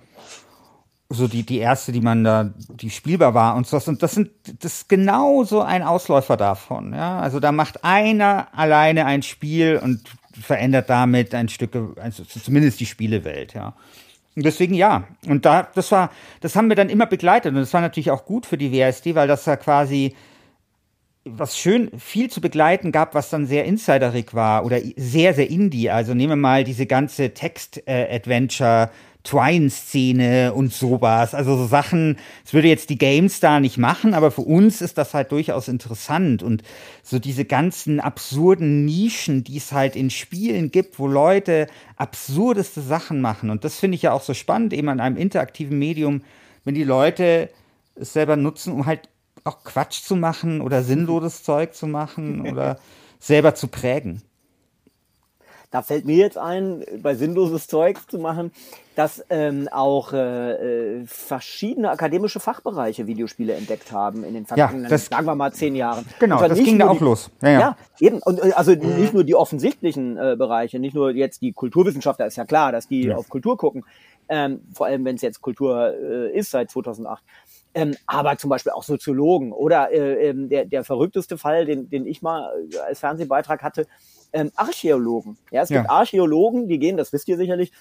so 1.09 1.29
die, 1.29 1.45
die 1.45 1.59
erste, 1.59 1.93
die 1.93 2.01
man 2.01 2.25
da, 2.25 2.51
die 2.69 2.91
spielbar 2.91 3.35
war 3.35 3.55
und 3.55 3.67
so. 3.67 3.81
Und 3.87 4.03
das 4.03 4.13
sind, 4.13 4.31
das 4.61 4.79
ist 4.79 4.89
genau 4.89 5.45
so 5.45 5.63
ein 5.63 5.83
Ausläufer 5.83 6.37
davon, 6.37 6.93
ja. 6.93 7.21
Also 7.21 7.39
da 7.39 7.53
macht 7.53 7.85
einer 7.85 8.49
alleine 8.53 9.07
ein 9.07 9.23
Spiel 9.23 9.81
und 9.83 10.03
verändert 10.41 10.91
damit 10.91 11.35
ein 11.35 11.49
Stück, 11.49 11.77
also 12.01 12.25
zumindest 12.25 12.81
die 12.81 12.87
Spielewelt, 12.87 13.55
ja. 13.55 13.75
Und 14.35 14.45
deswegen 14.45 14.75
ja. 14.75 15.05
Und 15.27 15.47
da, 15.47 15.69
das 15.75 15.93
war, 15.93 16.11
das 16.41 16.57
haben 16.57 16.69
wir 16.69 16.77
dann 16.77 16.91
immer 16.91 17.07
begleitet. 17.07 17.55
Und 17.55 17.61
das 17.61 17.73
war 17.73 17.81
natürlich 17.81 18.11
auch 18.11 18.27
gut 18.27 18.45
für 18.45 18.59
die 18.59 18.73
WASD, 18.73 19.15
weil 19.15 19.29
das 19.29 19.47
ja 19.47 19.57
quasi 19.57 20.15
was 21.25 21.59
schön 21.59 21.91
viel 21.99 22.31
zu 22.31 22.41
begleiten 22.41 22.93
gab, 22.93 23.15
was 23.15 23.31
dann 23.31 23.47
sehr 23.47 23.65
insiderig 23.65 24.35
war 24.35 24.65
oder 24.65 24.79
sehr, 24.97 25.35
sehr 25.35 25.51
indie. 25.51 25.91
Also 25.91 26.15
nehmen 26.15 26.33
wir 26.33 26.37
mal 26.37 26.65
diese 26.65 26.87
ganze 26.87 27.33
Text-Adventure- 27.35 28.91
Twine-Szene 29.27 30.55
und 30.55 30.73
sowas. 30.73 31.35
Also 31.35 31.57
so 31.57 31.67
Sachen, 31.67 32.17
das 32.45 32.55
würde 32.55 32.69
jetzt 32.69 32.91
die 32.91 32.99
GameStar 32.99 33.61
nicht 33.61 33.77
machen, 33.77 34.15
aber 34.15 34.31
für 34.31 34.43
uns 34.43 34.81
ist 34.81 34.97
das 34.99 35.15
halt 35.15 35.33
durchaus 35.33 35.69
interessant. 35.69 36.43
Und 36.43 36.63
so 37.03 37.19
diese 37.19 37.45
ganzen 37.45 37.99
absurden 37.99 38.85
Nischen, 38.85 39.43
die 39.43 39.57
es 39.57 39.73
halt 39.73 39.97
in 39.97 40.11
Spielen 40.11 40.71
gibt, 40.71 40.99
wo 40.99 41.09
Leute 41.09 41.67
absurdeste 41.97 42.81
Sachen 42.81 43.21
machen. 43.21 43.51
Und 43.51 43.65
das 43.65 43.79
finde 43.79 43.97
ich 43.97 44.03
ja 44.03 44.13
auch 44.13 44.23
so 44.23 44.33
spannend, 44.33 44.73
eben 44.73 44.89
an 44.89 45.01
einem 45.01 45.17
interaktiven 45.17 45.79
Medium, 45.79 46.23
wenn 46.65 46.75
die 46.75 46.85
Leute 46.85 47.51
es 47.97 48.13
selber 48.13 48.37
nutzen, 48.37 48.73
um 48.73 48.87
halt 48.87 49.09
auch 49.43 49.65
Quatsch 49.65 50.03
zu 50.03 50.15
machen 50.15 50.61
oder 50.61 50.83
sinnloses 50.83 51.43
Zeug 51.43 51.75
zu 51.75 51.87
machen 51.89 52.41
oder 52.53 52.79
selber 53.19 53.55
zu 53.57 53.67
prägen. 53.67 54.23
Da 55.71 55.83
fällt 55.83 56.05
mir 56.05 56.17
jetzt 56.17 56.39
ein, 56.39 56.85
bei 57.03 57.15
sinnloses 57.15 57.67
Zeug 57.67 57.99
zu 58.09 58.19
machen, 58.19 58.53
dass 58.95 59.25
ähm, 59.29 59.69
auch 59.71 60.13
äh, 60.13 61.01
äh, 61.01 61.07
verschiedene 61.07 61.91
akademische 61.91 62.41
Fachbereiche 62.41 63.07
Videospiele 63.07 63.53
entdeckt 63.55 63.93
haben 63.93 64.25
in 64.25 64.33
den 64.33 64.47
vergangenen, 64.47 64.85
ja, 64.85 64.89
das, 64.89 65.07
sagen 65.07 65.27
wir 65.27 65.35
mal, 65.35 65.53
zehn 65.53 65.77
Jahren. 65.77 66.07
Genau, 66.19 66.47
das 66.49 66.59
ging 66.59 66.79
da 66.79 66.89
auch 66.89 66.99
die, 66.99 67.05
los. 67.05 67.31
Ja, 67.43 67.49
ja. 67.51 67.61
ja, 67.61 67.77
eben. 68.01 68.19
Und 68.23 68.43
äh, 68.43 68.53
also 68.53 68.73
nicht 68.73 69.13
nur 69.13 69.25
die 69.25 69.35
offensichtlichen 69.35 70.17
äh, 70.17 70.37
Bereiche, 70.39 70.79
nicht 70.79 70.95
nur 70.95 71.11
jetzt 71.11 71.43
die 71.43 71.53
Kulturwissenschaftler, 71.53 72.27
ist 72.27 72.37
ja 72.37 72.47
klar, 72.47 72.73
dass 72.73 72.89
die 72.89 73.13
auf 73.13 73.29
Kultur 73.29 73.59
gucken, 73.59 73.85
ähm, 74.29 74.63
vor 74.73 74.87
allem 74.87 75.05
wenn 75.05 75.17
es 75.17 75.23
jetzt 75.23 75.41
Kultur 75.41 75.95
äh, 75.95 76.37
ist 76.37 76.51
seit 76.51 76.71
2008. 76.71 77.23
ähm, 77.75 77.95
aber 78.07 78.39
zum 78.39 78.51
Beispiel 78.51 78.73
auch 78.73 78.83
Soziologen 78.83 79.53
oder 79.53 79.93
äh, 79.93 80.29
ähm, 80.29 80.49
der, 80.49 80.65
der 80.65 80.85
verrückteste 80.85 81.39
Fall, 81.39 81.67
den, 81.67 81.91
den 81.91 82.07
ich 82.07 82.23
mal 82.23 82.51
äh, 82.73 82.79
als 82.79 83.01
Fernsehbeitrag 83.01 83.63
hatte, 83.63 83.87
ähm, 84.33 84.51
Archäologen. 84.57 85.37
Ja, 85.51 85.63
es 85.63 85.69
gibt 85.69 85.85
Ja. 85.85 85.91
Archäologen, 85.91 86.69
die 86.69 86.79
gehen, 86.79 86.97
das 86.97 87.13
wisst 87.13 87.29
ihr 87.29 87.37
sicherlich, 87.37 87.73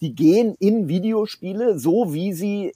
die 0.00 0.14
gehen 0.14 0.54
in 0.58 0.88
Videospiele 0.88 1.78
so, 1.78 2.12
wie 2.12 2.32
sie 2.32 2.68
äh, 2.68 2.72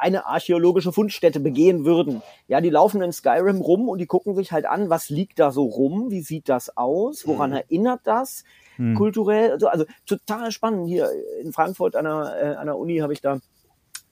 eine 0.00 0.24
archäologische 0.26 0.92
Fundstätte 0.92 1.40
begehen 1.40 1.84
würden. 1.84 2.22
Ja, 2.48 2.60
die 2.62 2.70
laufen 2.70 3.02
in 3.02 3.12
Skyrim 3.12 3.58
rum 3.60 3.88
und 3.88 3.98
die 3.98 4.06
gucken 4.06 4.34
sich 4.34 4.50
halt 4.50 4.64
an, 4.64 4.88
was 4.88 5.10
liegt 5.10 5.38
da 5.38 5.50
so 5.52 5.64
rum, 5.64 6.10
wie 6.10 6.22
sieht 6.22 6.48
das 6.48 6.74
aus, 6.76 7.26
woran 7.26 7.50
Mhm. 7.50 7.56
erinnert 7.56 8.00
das 8.04 8.44
Hm. 8.76 8.94
kulturell, 8.94 9.52
also, 9.52 9.66
also 9.68 9.84
total 10.06 10.52
spannend. 10.52 10.88
Hier 10.88 11.10
in 11.42 11.52
Frankfurt 11.52 11.96
an 11.96 12.06
der, 12.06 12.36
äh, 12.42 12.56
an 12.56 12.66
der 12.66 12.78
Uni 12.78 12.96
habe 12.98 13.12
ich 13.12 13.20
da 13.20 13.40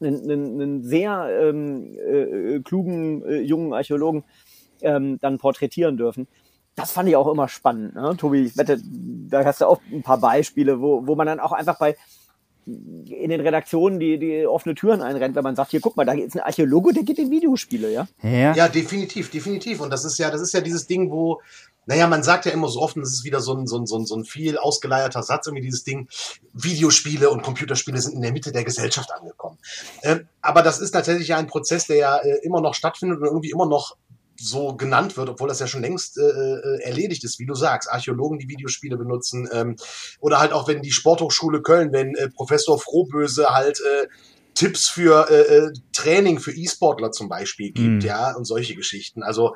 einen, 0.00 0.30
einen, 0.30 0.60
einen 0.60 0.84
sehr 0.84 1.28
ähm, 1.42 1.96
äh, 1.98 2.60
klugen 2.60 3.24
äh, 3.24 3.40
jungen 3.40 3.72
Archäologen 3.72 4.24
ähm, 4.82 5.18
dann 5.20 5.38
porträtieren 5.38 5.96
dürfen. 5.96 6.28
Das 6.78 6.92
fand 6.92 7.08
ich 7.08 7.16
auch 7.16 7.28
immer 7.28 7.48
spannend, 7.48 7.94
ne? 7.94 8.16
Tobi. 8.16 8.44
Ich 8.44 8.56
wette, 8.56 8.80
da 8.82 9.44
hast 9.44 9.60
du 9.60 9.66
auch 9.66 9.80
ein 9.92 10.02
paar 10.02 10.18
Beispiele, 10.18 10.80
wo, 10.80 11.06
wo 11.06 11.14
man 11.16 11.26
dann 11.26 11.40
auch 11.40 11.52
einfach 11.52 11.78
bei 11.78 11.96
in 12.68 13.30
den 13.30 13.40
Redaktionen 13.40 13.98
die, 13.98 14.18
die 14.18 14.46
offene 14.46 14.74
Türen 14.74 15.00
einrennt, 15.00 15.34
wenn 15.36 15.42
man 15.42 15.56
sagt, 15.56 15.70
hier 15.70 15.80
guck 15.80 15.96
mal, 15.96 16.04
da 16.04 16.12
ist 16.12 16.36
ein 16.36 16.42
Archäologe, 16.42 16.92
der 16.92 17.02
geht 17.02 17.18
in 17.18 17.30
Videospiele, 17.30 17.90
ja? 17.90 18.06
Ja. 18.22 18.54
Ja, 18.54 18.68
definitiv, 18.68 19.30
definitiv. 19.30 19.80
Und 19.80 19.90
das 19.90 20.04
ist 20.04 20.18
ja, 20.18 20.30
das 20.30 20.42
ist 20.42 20.52
ja 20.52 20.60
dieses 20.60 20.86
Ding, 20.86 21.10
wo, 21.10 21.40
naja, 21.86 22.06
man 22.06 22.22
sagt 22.22 22.44
ja 22.44 22.52
immer 22.52 22.68
so 22.68 22.80
oft, 22.82 22.96
und 22.96 23.02
das 23.02 23.12
ist 23.12 23.24
wieder 23.24 23.40
so 23.40 23.54
ein, 23.54 23.66
so 23.66 23.78
ein, 23.78 23.86
so 23.86 23.96
ein, 23.96 24.04
so 24.04 24.14
ein 24.16 24.24
viel 24.24 24.58
ausgeleierter 24.58 25.22
Satz, 25.22 25.46
irgendwie 25.46 25.64
dieses 25.64 25.84
Ding, 25.84 26.08
Videospiele 26.52 27.30
und 27.30 27.42
Computerspiele 27.42 28.00
sind 28.00 28.14
in 28.14 28.22
der 28.22 28.32
Mitte 28.32 28.52
der 28.52 28.64
Gesellschaft 28.64 29.10
angekommen. 29.12 29.56
Ähm, 30.02 30.28
aber 30.42 30.60
das 30.60 30.80
ist 30.80 30.90
tatsächlich 30.90 31.28
ja 31.28 31.38
ein 31.38 31.46
Prozess, 31.46 31.86
der 31.86 31.96
ja 31.96 32.16
äh, 32.18 32.40
immer 32.42 32.60
noch 32.60 32.74
stattfindet 32.74 33.20
und 33.20 33.26
irgendwie 33.26 33.50
immer 33.50 33.66
noch 33.66 33.96
so 34.40 34.76
genannt 34.76 35.16
wird, 35.16 35.28
obwohl 35.28 35.48
das 35.48 35.58
ja 35.60 35.66
schon 35.66 35.82
längst 35.82 36.16
äh, 36.18 36.22
äh, 36.22 36.82
erledigt 36.82 37.24
ist, 37.24 37.38
wie 37.38 37.46
du 37.46 37.54
sagst. 37.54 37.90
Archäologen, 37.90 38.38
die 38.38 38.48
Videospiele 38.48 38.96
benutzen, 38.96 39.48
ähm, 39.52 39.76
oder 40.20 40.38
halt 40.38 40.52
auch 40.52 40.68
wenn 40.68 40.80
die 40.82 40.92
Sporthochschule 40.92 41.60
Köln, 41.62 41.92
wenn 41.92 42.14
äh, 42.14 42.28
Professor 42.30 42.78
Frohböse 42.78 43.48
halt 43.50 43.80
äh, 43.80 44.06
Tipps 44.54 44.88
für 44.88 45.28
äh, 45.30 45.56
äh, 45.56 45.72
Training 45.92 46.40
für 46.40 46.52
E-Sportler 46.52 47.12
zum 47.12 47.28
Beispiel 47.28 47.70
gibt, 47.72 48.02
Mhm. 48.02 48.08
ja, 48.08 48.34
und 48.36 48.44
solche 48.44 48.74
Geschichten. 48.74 49.22
Also 49.22 49.54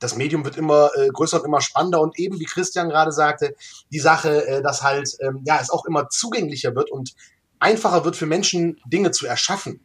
das 0.00 0.16
Medium 0.16 0.44
wird 0.44 0.56
immer 0.56 0.90
äh, 0.96 1.08
größer 1.08 1.40
und 1.40 1.46
immer 1.46 1.60
spannender 1.60 2.00
und 2.00 2.18
eben, 2.18 2.38
wie 2.38 2.44
Christian 2.44 2.88
gerade 2.88 3.10
sagte, 3.12 3.54
die 3.90 4.00
Sache, 4.00 4.46
äh, 4.46 4.62
dass 4.62 4.82
halt, 4.82 5.16
ähm, 5.20 5.42
ja, 5.46 5.58
es 5.60 5.70
auch 5.70 5.84
immer 5.86 6.08
zugänglicher 6.08 6.74
wird 6.74 6.90
und 6.90 7.14
einfacher 7.58 8.04
wird 8.04 8.16
für 8.16 8.26
Menschen, 8.26 8.78
Dinge 8.86 9.12
zu 9.12 9.26
erschaffen 9.26 9.80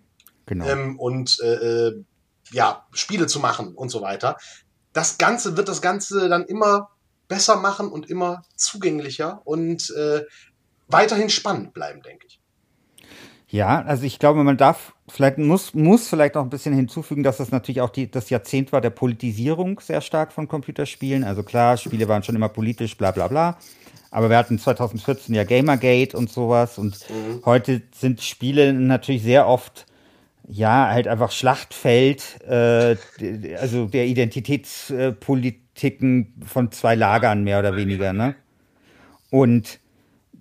Genau. 0.47 0.67
ähm, 0.67 0.99
und 0.99 1.39
äh, 1.41 1.53
äh, 1.87 2.03
ja, 2.51 2.85
Spiele 2.93 3.27
zu 3.27 3.39
machen 3.39 3.75
und 3.75 3.89
so 3.89 4.01
weiter. 4.01 4.37
Das 4.93 5.17
Ganze 5.17 5.57
wird 5.57 5.69
das 5.69 5.81
Ganze 5.81 6.29
dann 6.29 6.45
immer 6.45 6.89
besser 7.27 7.57
machen 7.57 7.89
und 7.89 8.09
immer 8.09 8.43
zugänglicher 8.55 9.41
und 9.45 9.91
äh, 9.91 10.23
weiterhin 10.87 11.29
spannend 11.29 11.73
bleiben, 11.73 12.01
denke 12.01 12.25
ich. 12.27 12.39
Ja, 13.47 13.81
also 13.81 14.03
ich 14.03 14.19
glaube, 14.19 14.43
man 14.43 14.57
darf 14.57 14.93
vielleicht 15.07 15.39
muss 15.39 15.73
muss 15.73 16.07
vielleicht 16.07 16.37
auch 16.37 16.43
ein 16.43 16.51
bisschen 16.51 16.73
hinzufügen, 16.73 17.23
dass 17.23 17.37
das 17.37 17.49
natürlich 17.49 17.81
auch 17.81 17.89
die, 17.89 18.09
das 18.09 18.29
Jahrzehnt 18.29 18.71
war 18.71 18.79
der 18.79 18.91
Politisierung 18.91 19.79
sehr 19.79 20.01
stark 20.01 20.33
von 20.33 20.47
Computerspielen. 20.47 21.23
Also 21.23 21.41
klar, 21.41 21.77
Spiele 21.77 22.07
waren 22.07 22.21
schon 22.21 22.35
immer 22.35 22.49
politisch, 22.49 22.95
bla 22.95 23.09
bla 23.09 23.27
bla. 23.27 23.57
Aber 24.11 24.29
wir 24.29 24.37
hatten 24.37 24.59
2014 24.59 25.33
ja 25.33 25.43
Gamergate 25.43 26.15
und 26.15 26.31
sowas 26.31 26.77
und 26.77 26.97
heute 27.45 27.81
sind 27.95 28.21
Spiele 28.21 28.73
natürlich 28.73 29.23
sehr 29.23 29.47
oft 29.47 29.85
ja 30.49 30.89
halt 30.89 31.07
einfach 31.07 31.31
Schlachtfeld, 31.31 32.41
äh, 32.47 32.97
also 33.59 33.85
der 33.85 34.07
Identitätspolitiken 34.07 36.33
von 36.45 36.71
zwei 36.71 36.95
Lagern 36.95 37.43
mehr 37.43 37.59
oder 37.59 37.75
weniger, 37.75 38.13
ne? 38.13 38.33
Und 39.29 39.79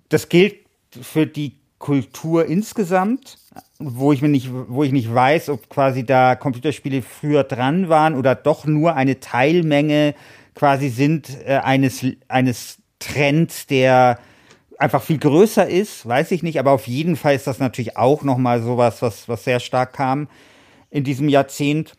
das 0.09 0.29
gilt 0.29 0.55
für 0.99 1.27
die 1.27 1.57
Kultur 1.77 2.47
insgesamt, 2.47 3.37
wo 3.77 4.11
ich 4.11 4.23
mir 4.23 4.29
nicht, 4.29 4.49
wo 4.51 4.83
ich 4.83 4.91
nicht 4.91 5.13
weiß, 5.13 5.49
ob 5.49 5.69
quasi 5.69 6.03
da 6.03 6.35
Computerspiele 6.35 7.03
früher 7.03 7.43
dran 7.43 7.87
waren 7.87 8.15
oder 8.15 8.33
doch 8.35 8.65
nur 8.65 8.95
eine 8.95 9.19
Teilmenge 9.19 10.15
quasi 10.55 10.89
sind 10.89 11.37
äh, 11.45 11.57
eines 11.57 12.03
eines 12.27 12.79
Trends, 12.97 13.67
der 13.67 14.17
einfach 14.79 15.03
viel 15.03 15.19
größer 15.19 15.69
ist, 15.69 16.07
weiß 16.07 16.31
ich 16.31 16.41
nicht, 16.41 16.57
aber 16.57 16.71
auf 16.71 16.87
jeden 16.87 17.15
Fall 17.15 17.35
ist 17.35 17.47
das 17.47 17.59
natürlich 17.59 17.97
auch 17.97 18.23
noch 18.23 18.37
mal 18.37 18.63
sowas, 18.63 19.01
was 19.01 19.27
was 19.29 19.43
sehr 19.43 19.59
stark 19.59 19.93
kam 19.93 20.27
in 20.89 21.03
diesem 21.03 21.29
Jahrzehnt. 21.29 21.93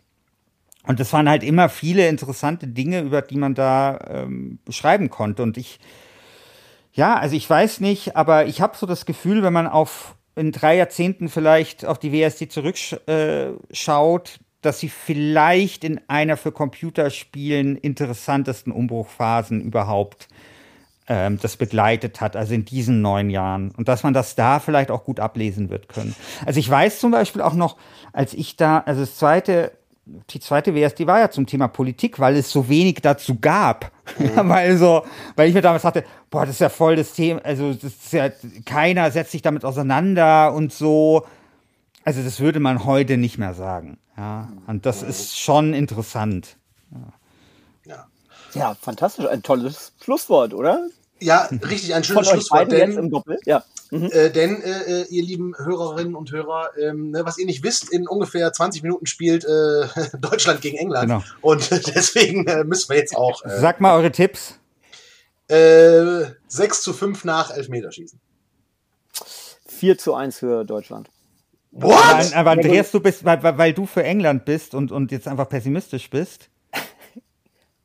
Und 0.86 0.98
das 0.98 1.12
waren 1.12 1.28
halt 1.28 1.44
immer 1.44 1.68
viele 1.68 2.08
interessante 2.08 2.66
Dinge, 2.66 3.02
über 3.02 3.22
die 3.22 3.36
man 3.36 3.54
da 3.54 3.98
ähm, 4.08 4.58
beschreiben 4.64 5.10
konnte. 5.10 5.42
Und 5.42 5.58
ich 5.58 5.78
ja, 6.92 7.16
also 7.16 7.36
ich 7.36 7.48
weiß 7.48 7.80
nicht, 7.80 8.16
aber 8.16 8.46
ich 8.46 8.60
habe 8.60 8.76
so 8.76 8.86
das 8.86 9.06
Gefühl, 9.06 9.42
wenn 9.42 9.52
man 9.52 9.66
auf 9.68 10.16
in 10.34 10.52
drei 10.52 10.76
Jahrzehnten 10.76 11.28
vielleicht 11.28 11.84
auf 11.84 11.98
die 11.98 12.12
WSD 12.12 12.48
zurückschaut, 12.48 14.28
äh, 14.28 14.40
dass 14.62 14.80
sie 14.80 14.88
vielleicht 14.88 15.84
in 15.84 16.00
einer 16.08 16.36
für 16.36 16.52
Computerspielen 16.52 17.76
interessantesten 17.76 18.72
Umbruchphasen 18.72 19.60
überhaupt 19.60 20.28
ähm, 21.10 21.40
das 21.42 21.56
begleitet 21.56 22.20
hat, 22.20 22.36
also 22.36 22.54
in 22.54 22.64
diesen 22.64 23.02
neun 23.02 23.30
Jahren. 23.30 23.72
Und 23.76 23.88
dass 23.88 24.04
man 24.04 24.14
das 24.14 24.36
da 24.36 24.60
vielleicht 24.60 24.92
auch 24.92 25.04
gut 25.04 25.18
ablesen 25.18 25.68
wird 25.68 25.88
können. 25.88 26.14
Also 26.46 26.60
ich 26.60 26.70
weiß 26.70 27.00
zum 27.00 27.10
Beispiel 27.10 27.42
auch 27.42 27.54
noch, 27.54 27.76
als 28.12 28.32
ich 28.32 28.56
da, 28.56 28.78
also 28.86 29.00
das 29.00 29.16
zweite, 29.16 29.72
die 30.30 30.38
zweite 30.38 30.72
WSD 30.72 31.08
war 31.08 31.18
ja 31.18 31.28
zum 31.28 31.46
Thema 31.46 31.66
Politik, 31.66 32.20
weil 32.20 32.36
es 32.36 32.52
so 32.52 32.68
wenig 32.68 33.00
dazu 33.02 33.40
gab. 33.40 33.90
weil 34.36 34.76
so, 34.76 35.04
weil 35.34 35.48
ich 35.48 35.54
mir 35.54 35.62
damals 35.62 35.82
dachte, 35.82 36.04
boah, 36.30 36.46
das 36.46 36.54
ist 36.54 36.60
ja 36.60 36.68
voll 36.68 36.94
das 36.94 37.12
Thema, 37.12 37.40
also 37.44 37.74
das 37.74 37.84
ist 37.84 38.12
ja, 38.12 38.30
keiner 38.64 39.10
setzt 39.10 39.32
sich 39.32 39.42
damit 39.42 39.64
auseinander 39.64 40.54
und 40.54 40.72
so. 40.72 41.26
Also 42.04 42.22
das 42.22 42.38
würde 42.38 42.60
man 42.60 42.84
heute 42.84 43.16
nicht 43.16 43.36
mehr 43.36 43.54
sagen. 43.54 43.98
Ja, 44.16 44.48
und 44.68 44.86
das 44.86 45.02
ist 45.02 45.40
schon 45.40 45.74
interessant. 45.74 46.56
Ja, 46.92 48.06
Ja, 48.54 48.74
fantastisch. 48.74 49.26
Ein 49.26 49.42
tolles 49.42 49.92
Schlusswort, 50.02 50.54
oder? 50.54 50.86
Ja 51.20 51.48
richtig, 51.68 51.94
ein 51.94 52.04
schönes 52.04 52.28
Schlusswort, 52.28 52.68
beiden 52.68 52.78
jetzt 52.78 52.96
denn 52.96 53.04
im 53.04 53.10
Doppel. 53.10 53.38
Ja. 53.44 53.64
Mhm. 53.90 54.10
Äh, 54.12 54.30
denn, 54.30 54.62
äh, 54.62 55.02
äh, 55.02 55.06
ihr 55.08 55.22
lieben 55.22 55.54
Hörerinnen 55.56 56.14
und 56.14 56.30
Hörer, 56.30 56.70
ähm, 56.78 57.10
ne, 57.10 57.24
was 57.24 57.38
ihr 57.38 57.46
nicht 57.46 57.64
wisst, 57.64 57.92
in 57.92 58.06
ungefähr 58.06 58.52
20 58.52 58.82
Minuten 58.82 59.06
spielt 59.06 59.44
äh, 59.44 59.86
Deutschland 60.20 60.60
gegen 60.60 60.76
England. 60.78 61.08
Genau. 61.08 61.24
Und 61.40 61.70
deswegen 61.94 62.46
äh, 62.46 62.64
müssen 62.64 62.88
wir 62.88 62.96
jetzt 62.96 63.16
auch 63.16 63.44
äh, 63.44 63.60
Sag 63.60 63.80
mal 63.80 63.96
eure 63.96 64.12
Tipps. 64.12 64.58
äh, 65.48 66.26
6 66.48 66.82
zu 66.82 66.92
5 66.92 67.24
nach 67.24 67.50
Elfmeterschießen. 67.50 68.20
4 69.66 69.98
zu 69.98 70.14
1 70.14 70.38
für 70.38 70.64
Deutschland. 70.64 71.08
Aber, 71.74 71.88
What? 71.88 72.34
aber 72.34 72.50
Andreas, 72.50 72.90
du 72.90 73.00
bist, 73.00 73.24
weil, 73.24 73.42
weil 73.42 73.58
weil 73.58 73.72
du 73.72 73.86
für 73.86 74.02
England 74.02 74.44
bist 74.44 74.74
und, 74.74 74.92
und 74.92 75.12
jetzt 75.12 75.26
einfach 75.28 75.48
pessimistisch 75.48 76.10
bist. 76.10 76.50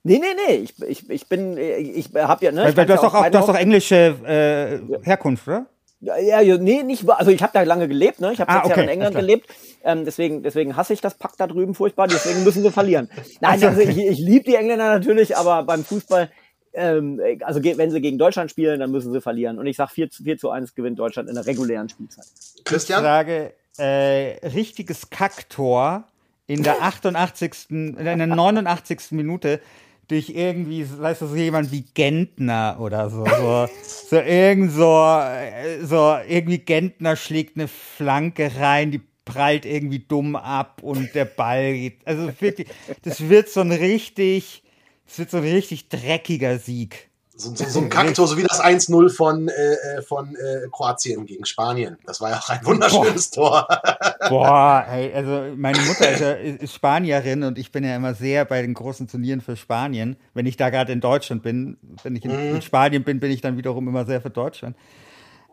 Nee, 0.08 0.20
nee, 0.20 0.36
nee. 0.48 0.56
Ich, 0.58 0.80
ich, 0.84 1.10
ich 1.10 1.28
bin, 1.28 1.58
ich 1.58 2.10
habe 2.14 2.46
ja, 2.46 2.52
ne? 2.52 2.62
Weil, 2.62 2.70
ich 2.70 2.76
du 2.76 2.82
hast 2.82 2.90
ja 2.90 2.96
doch 2.98 3.14
auch, 3.16 3.28
du 3.28 3.38
hast 3.40 3.50
doch 3.50 3.56
englische 3.56 4.16
äh, 4.24 5.04
Herkunft, 5.04 5.48
oder? 5.48 5.66
Ja, 6.00 6.18
ja, 6.20 6.58
nee, 6.58 6.84
nicht, 6.84 7.10
also 7.10 7.32
ich 7.32 7.42
habe 7.42 7.54
da 7.54 7.64
lange 7.64 7.88
gelebt, 7.88 8.22
ne? 8.22 8.32
Ich 8.32 8.40
habe 8.40 8.52
Ah, 8.52 8.58
sechs 8.58 8.70
Jahre 8.70 8.82
in 8.82 8.86
okay, 8.90 8.94
England 8.94 9.16
gelebt. 9.16 9.48
Ähm, 9.84 10.06
deswegen, 10.06 10.44
deswegen 10.44 10.76
hasse 10.76 10.94
ich 10.94 11.02
das 11.02 11.16
Pack 11.16 11.32
da 11.38 11.48
drüben 11.48 11.74
furchtbar, 11.74 12.08
deswegen 12.08 12.44
müssen 12.44 12.62
sie 12.62 12.70
verlieren. 12.72 13.10
Nein, 13.42 13.64
also 13.64 13.82
ich, 13.82 13.98
ich 13.98 14.20
liebe 14.20 14.46
die 14.46 14.54
Engländer 14.56 14.90
natürlich, 14.94 15.36
aber 15.36 15.64
beim 15.64 15.84
Fußball, 15.84 16.30
ähm, 16.74 17.20
also 17.44 17.64
wenn 17.64 17.90
sie 17.90 18.02
gegen 18.02 18.20
Deutschland 18.20 18.52
spielen, 18.52 18.82
dann 18.82 18.92
müssen 18.92 19.12
sie 19.12 19.22
verlieren. 19.22 19.58
Und 19.58 19.66
ich 19.66 19.78
sag 19.78 19.90
4, 19.90 20.12
zu- 20.12 20.22
4 20.24 20.38
zu 20.38 20.52
1 20.52 20.76
gewinnt 20.76 21.00
Deutschland 21.00 21.30
in 21.30 21.36
der 21.36 21.48
regulären 21.48 21.90
Spielzeit. 21.90 22.26
Ich 22.58 22.64
Christian? 22.64 23.02
sage, 23.02 23.54
äh, 23.80 24.46
richtiges 24.50 25.10
Kacktor 25.10 26.04
in 26.46 26.62
der 26.62 26.76
88. 26.84 27.52
in 27.72 27.96
der 27.96 28.16
89. 28.28 29.12
Minute 29.12 29.60
durch 30.08 30.30
irgendwie, 30.30 30.86
weißt 30.90 31.22
du, 31.22 31.28
so 31.28 31.36
jemand 31.36 31.72
wie 31.72 31.86
Gentner 31.94 32.78
oder 32.80 33.10
so. 33.10 33.26
So, 33.26 33.68
so 34.10 34.16
irgend 34.18 34.72
so, 34.72 34.92
äh, 34.94 35.84
so, 35.84 36.18
irgendwie 36.28 36.60
Gentner 36.60 37.16
schlägt 37.16 37.58
eine 37.58 37.68
Flanke 37.68 38.52
rein, 38.58 38.92
die 38.92 39.02
prallt 39.26 39.66
irgendwie 39.66 40.00
dumm 40.00 40.36
ab 40.36 40.82
und 40.84 41.14
der 41.16 41.26
Ball 41.26 41.74
geht. 41.74 42.06
Also 42.06 42.28
wirklich, 42.40 42.68
das 43.02 43.28
wird 43.28 43.50
so 43.50 43.62
ein 43.62 43.72
richtig, 43.72 44.64
das 45.06 45.20
wird 45.20 45.32
so 45.32 45.38
ein 45.38 45.44
richtig 45.44 45.90
dreckiger 45.90 46.60
Sieg. 46.60 47.10
So, 47.38 47.54
so, 47.54 47.66
so 47.66 47.80
ein 47.82 47.90
Kaktor, 47.90 48.28
so 48.28 48.38
wie 48.38 48.44
das 48.44 48.62
1-0 48.64 49.10
von, 49.10 49.50
äh, 49.50 49.52
äh, 49.52 50.02
von 50.02 50.36
äh, 50.36 50.68
Kroatien 50.72 51.26
gegen 51.26 51.46
Spanien. 51.46 51.98
Das 52.06 52.22
war 52.22 52.30
ja 52.30 52.38
auch 52.38 52.50
ein 52.50 52.66
wunderschönes 52.66 53.30
Tor. 53.30 53.68
Boah, 54.30 54.86
ey, 54.92 55.14
also 55.14 55.54
meine 55.58 55.80
Mutter 55.80 56.10
ist, 56.10 56.22
ja, 56.22 56.32
ist 56.32 56.74
Spanierin 56.74 57.44
und 57.44 57.58
ich 57.58 57.74
bin 57.74 57.84
ja 57.84 57.94
immer 57.94 58.14
sehr 58.14 58.46
bei 58.46 58.62
den 58.62 58.74
großen 58.74 59.10
Turnieren 59.10 59.42
für 59.42 59.58
Spanien. 59.58 60.16
Wenn 60.34 60.46
ich 60.46 60.56
da 60.56 60.70
gerade 60.70 60.94
in 60.94 61.02
Deutschland 61.02 61.44
bin, 61.44 61.78
wenn 62.04 62.16
ich 62.16 62.24
in, 62.24 62.32
in 62.32 62.62
Spanien 62.62 63.04
bin, 63.04 63.20
bin 63.20 63.32
ich 63.32 63.42
dann 63.42 63.58
wiederum 63.58 63.86
immer 63.90 64.06
sehr 64.06 64.22
für 64.22 64.30
Deutschland. 64.30 64.78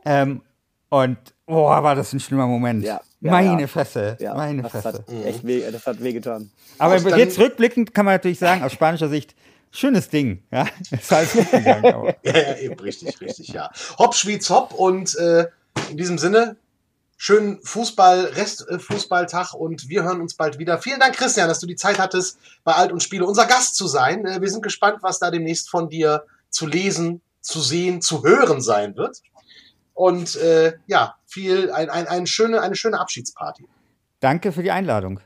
Ähm, 0.05 0.43
und 0.89 1.18
Boah, 1.47 1.83
war 1.83 1.97
das 1.97 2.12
ein 2.12 2.20
schlimmer 2.20 2.47
Moment. 2.47 2.85
Ja. 2.85 3.01
Ja, 3.20 3.30
meine 3.30 3.62
ja. 3.62 3.66
Fresse, 3.66 4.16
Ja, 4.20 4.35
meine 4.35 4.62
das 4.62 4.72
Fresse. 4.72 4.89
hat 4.89 5.09
echt 5.24 5.47
weh, 5.47 5.62
das 5.70 5.87
hat 5.87 6.03
wehgetan. 6.03 6.51
Aber 6.78 6.97
jetzt 7.16 7.39
rückblickend 7.39 7.95
kann 7.95 8.05
man 8.05 8.14
natürlich 8.14 8.39
sagen, 8.39 8.62
aus 8.62 8.72
spanischer 8.72 9.09
Sicht, 9.09 9.35
schönes 9.72 10.08
Ding. 10.08 10.44
Ja, 10.52 10.68
ist 10.90 11.12
alles 11.12 11.32
gut 11.32 11.50
gegangen. 11.50 11.86
Aber. 11.86 12.14
Ja, 12.22 12.38
ja, 12.38 12.56
eben, 12.58 12.78
richtig, 12.78 13.20
richtig, 13.20 13.48
ja. 13.48 13.70
Hopp, 13.98 14.14
Schwyz, 14.14 14.48
hopp 14.50 14.72
und 14.72 15.16
äh, 15.16 15.48
in 15.90 15.96
diesem 15.96 16.18
Sinne, 16.18 16.56
schönen 17.16 17.60
Fußball, 17.62 18.26
Restfußballtag 18.26 19.54
und 19.54 19.88
wir 19.88 20.04
hören 20.04 20.20
uns 20.20 20.34
bald 20.34 20.58
wieder. 20.58 20.78
Vielen 20.78 21.00
Dank, 21.00 21.16
Christian, 21.16 21.48
dass 21.48 21.60
du 21.60 21.66
die 21.66 21.76
Zeit 21.76 21.98
hattest, 21.98 22.38
bei 22.64 22.74
Alt 22.74 22.92
und 22.92 23.02
Spiele 23.02 23.24
unser 23.26 23.46
Gast 23.46 23.76
zu 23.76 23.86
sein. 23.86 24.26
Äh, 24.26 24.40
wir 24.40 24.50
sind 24.50 24.62
gespannt, 24.62 24.98
was 25.02 25.18
da 25.18 25.30
demnächst 25.30 25.70
von 25.70 25.88
dir 25.88 26.24
zu 26.50 26.66
lesen, 26.66 27.22
zu 27.40 27.60
sehen, 27.60 28.02
zu 28.02 28.22
hören 28.22 28.60
sein 28.60 28.96
wird. 28.96 29.22
Und 29.94 30.36
äh, 30.36 30.74
ja, 30.86 31.16
viel, 31.26 31.70
ein, 31.70 31.90
ein, 31.90 32.06
ein 32.06 32.26
schöne, 32.26 32.60
eine 32.60 32.76
schöne 32.76 32.98
Abschiedsparty. 32.98 33.66
Danke 34.20 34.52
für 34.52 34.62
die 34.62 34.70
Einladung. 34.70 35.20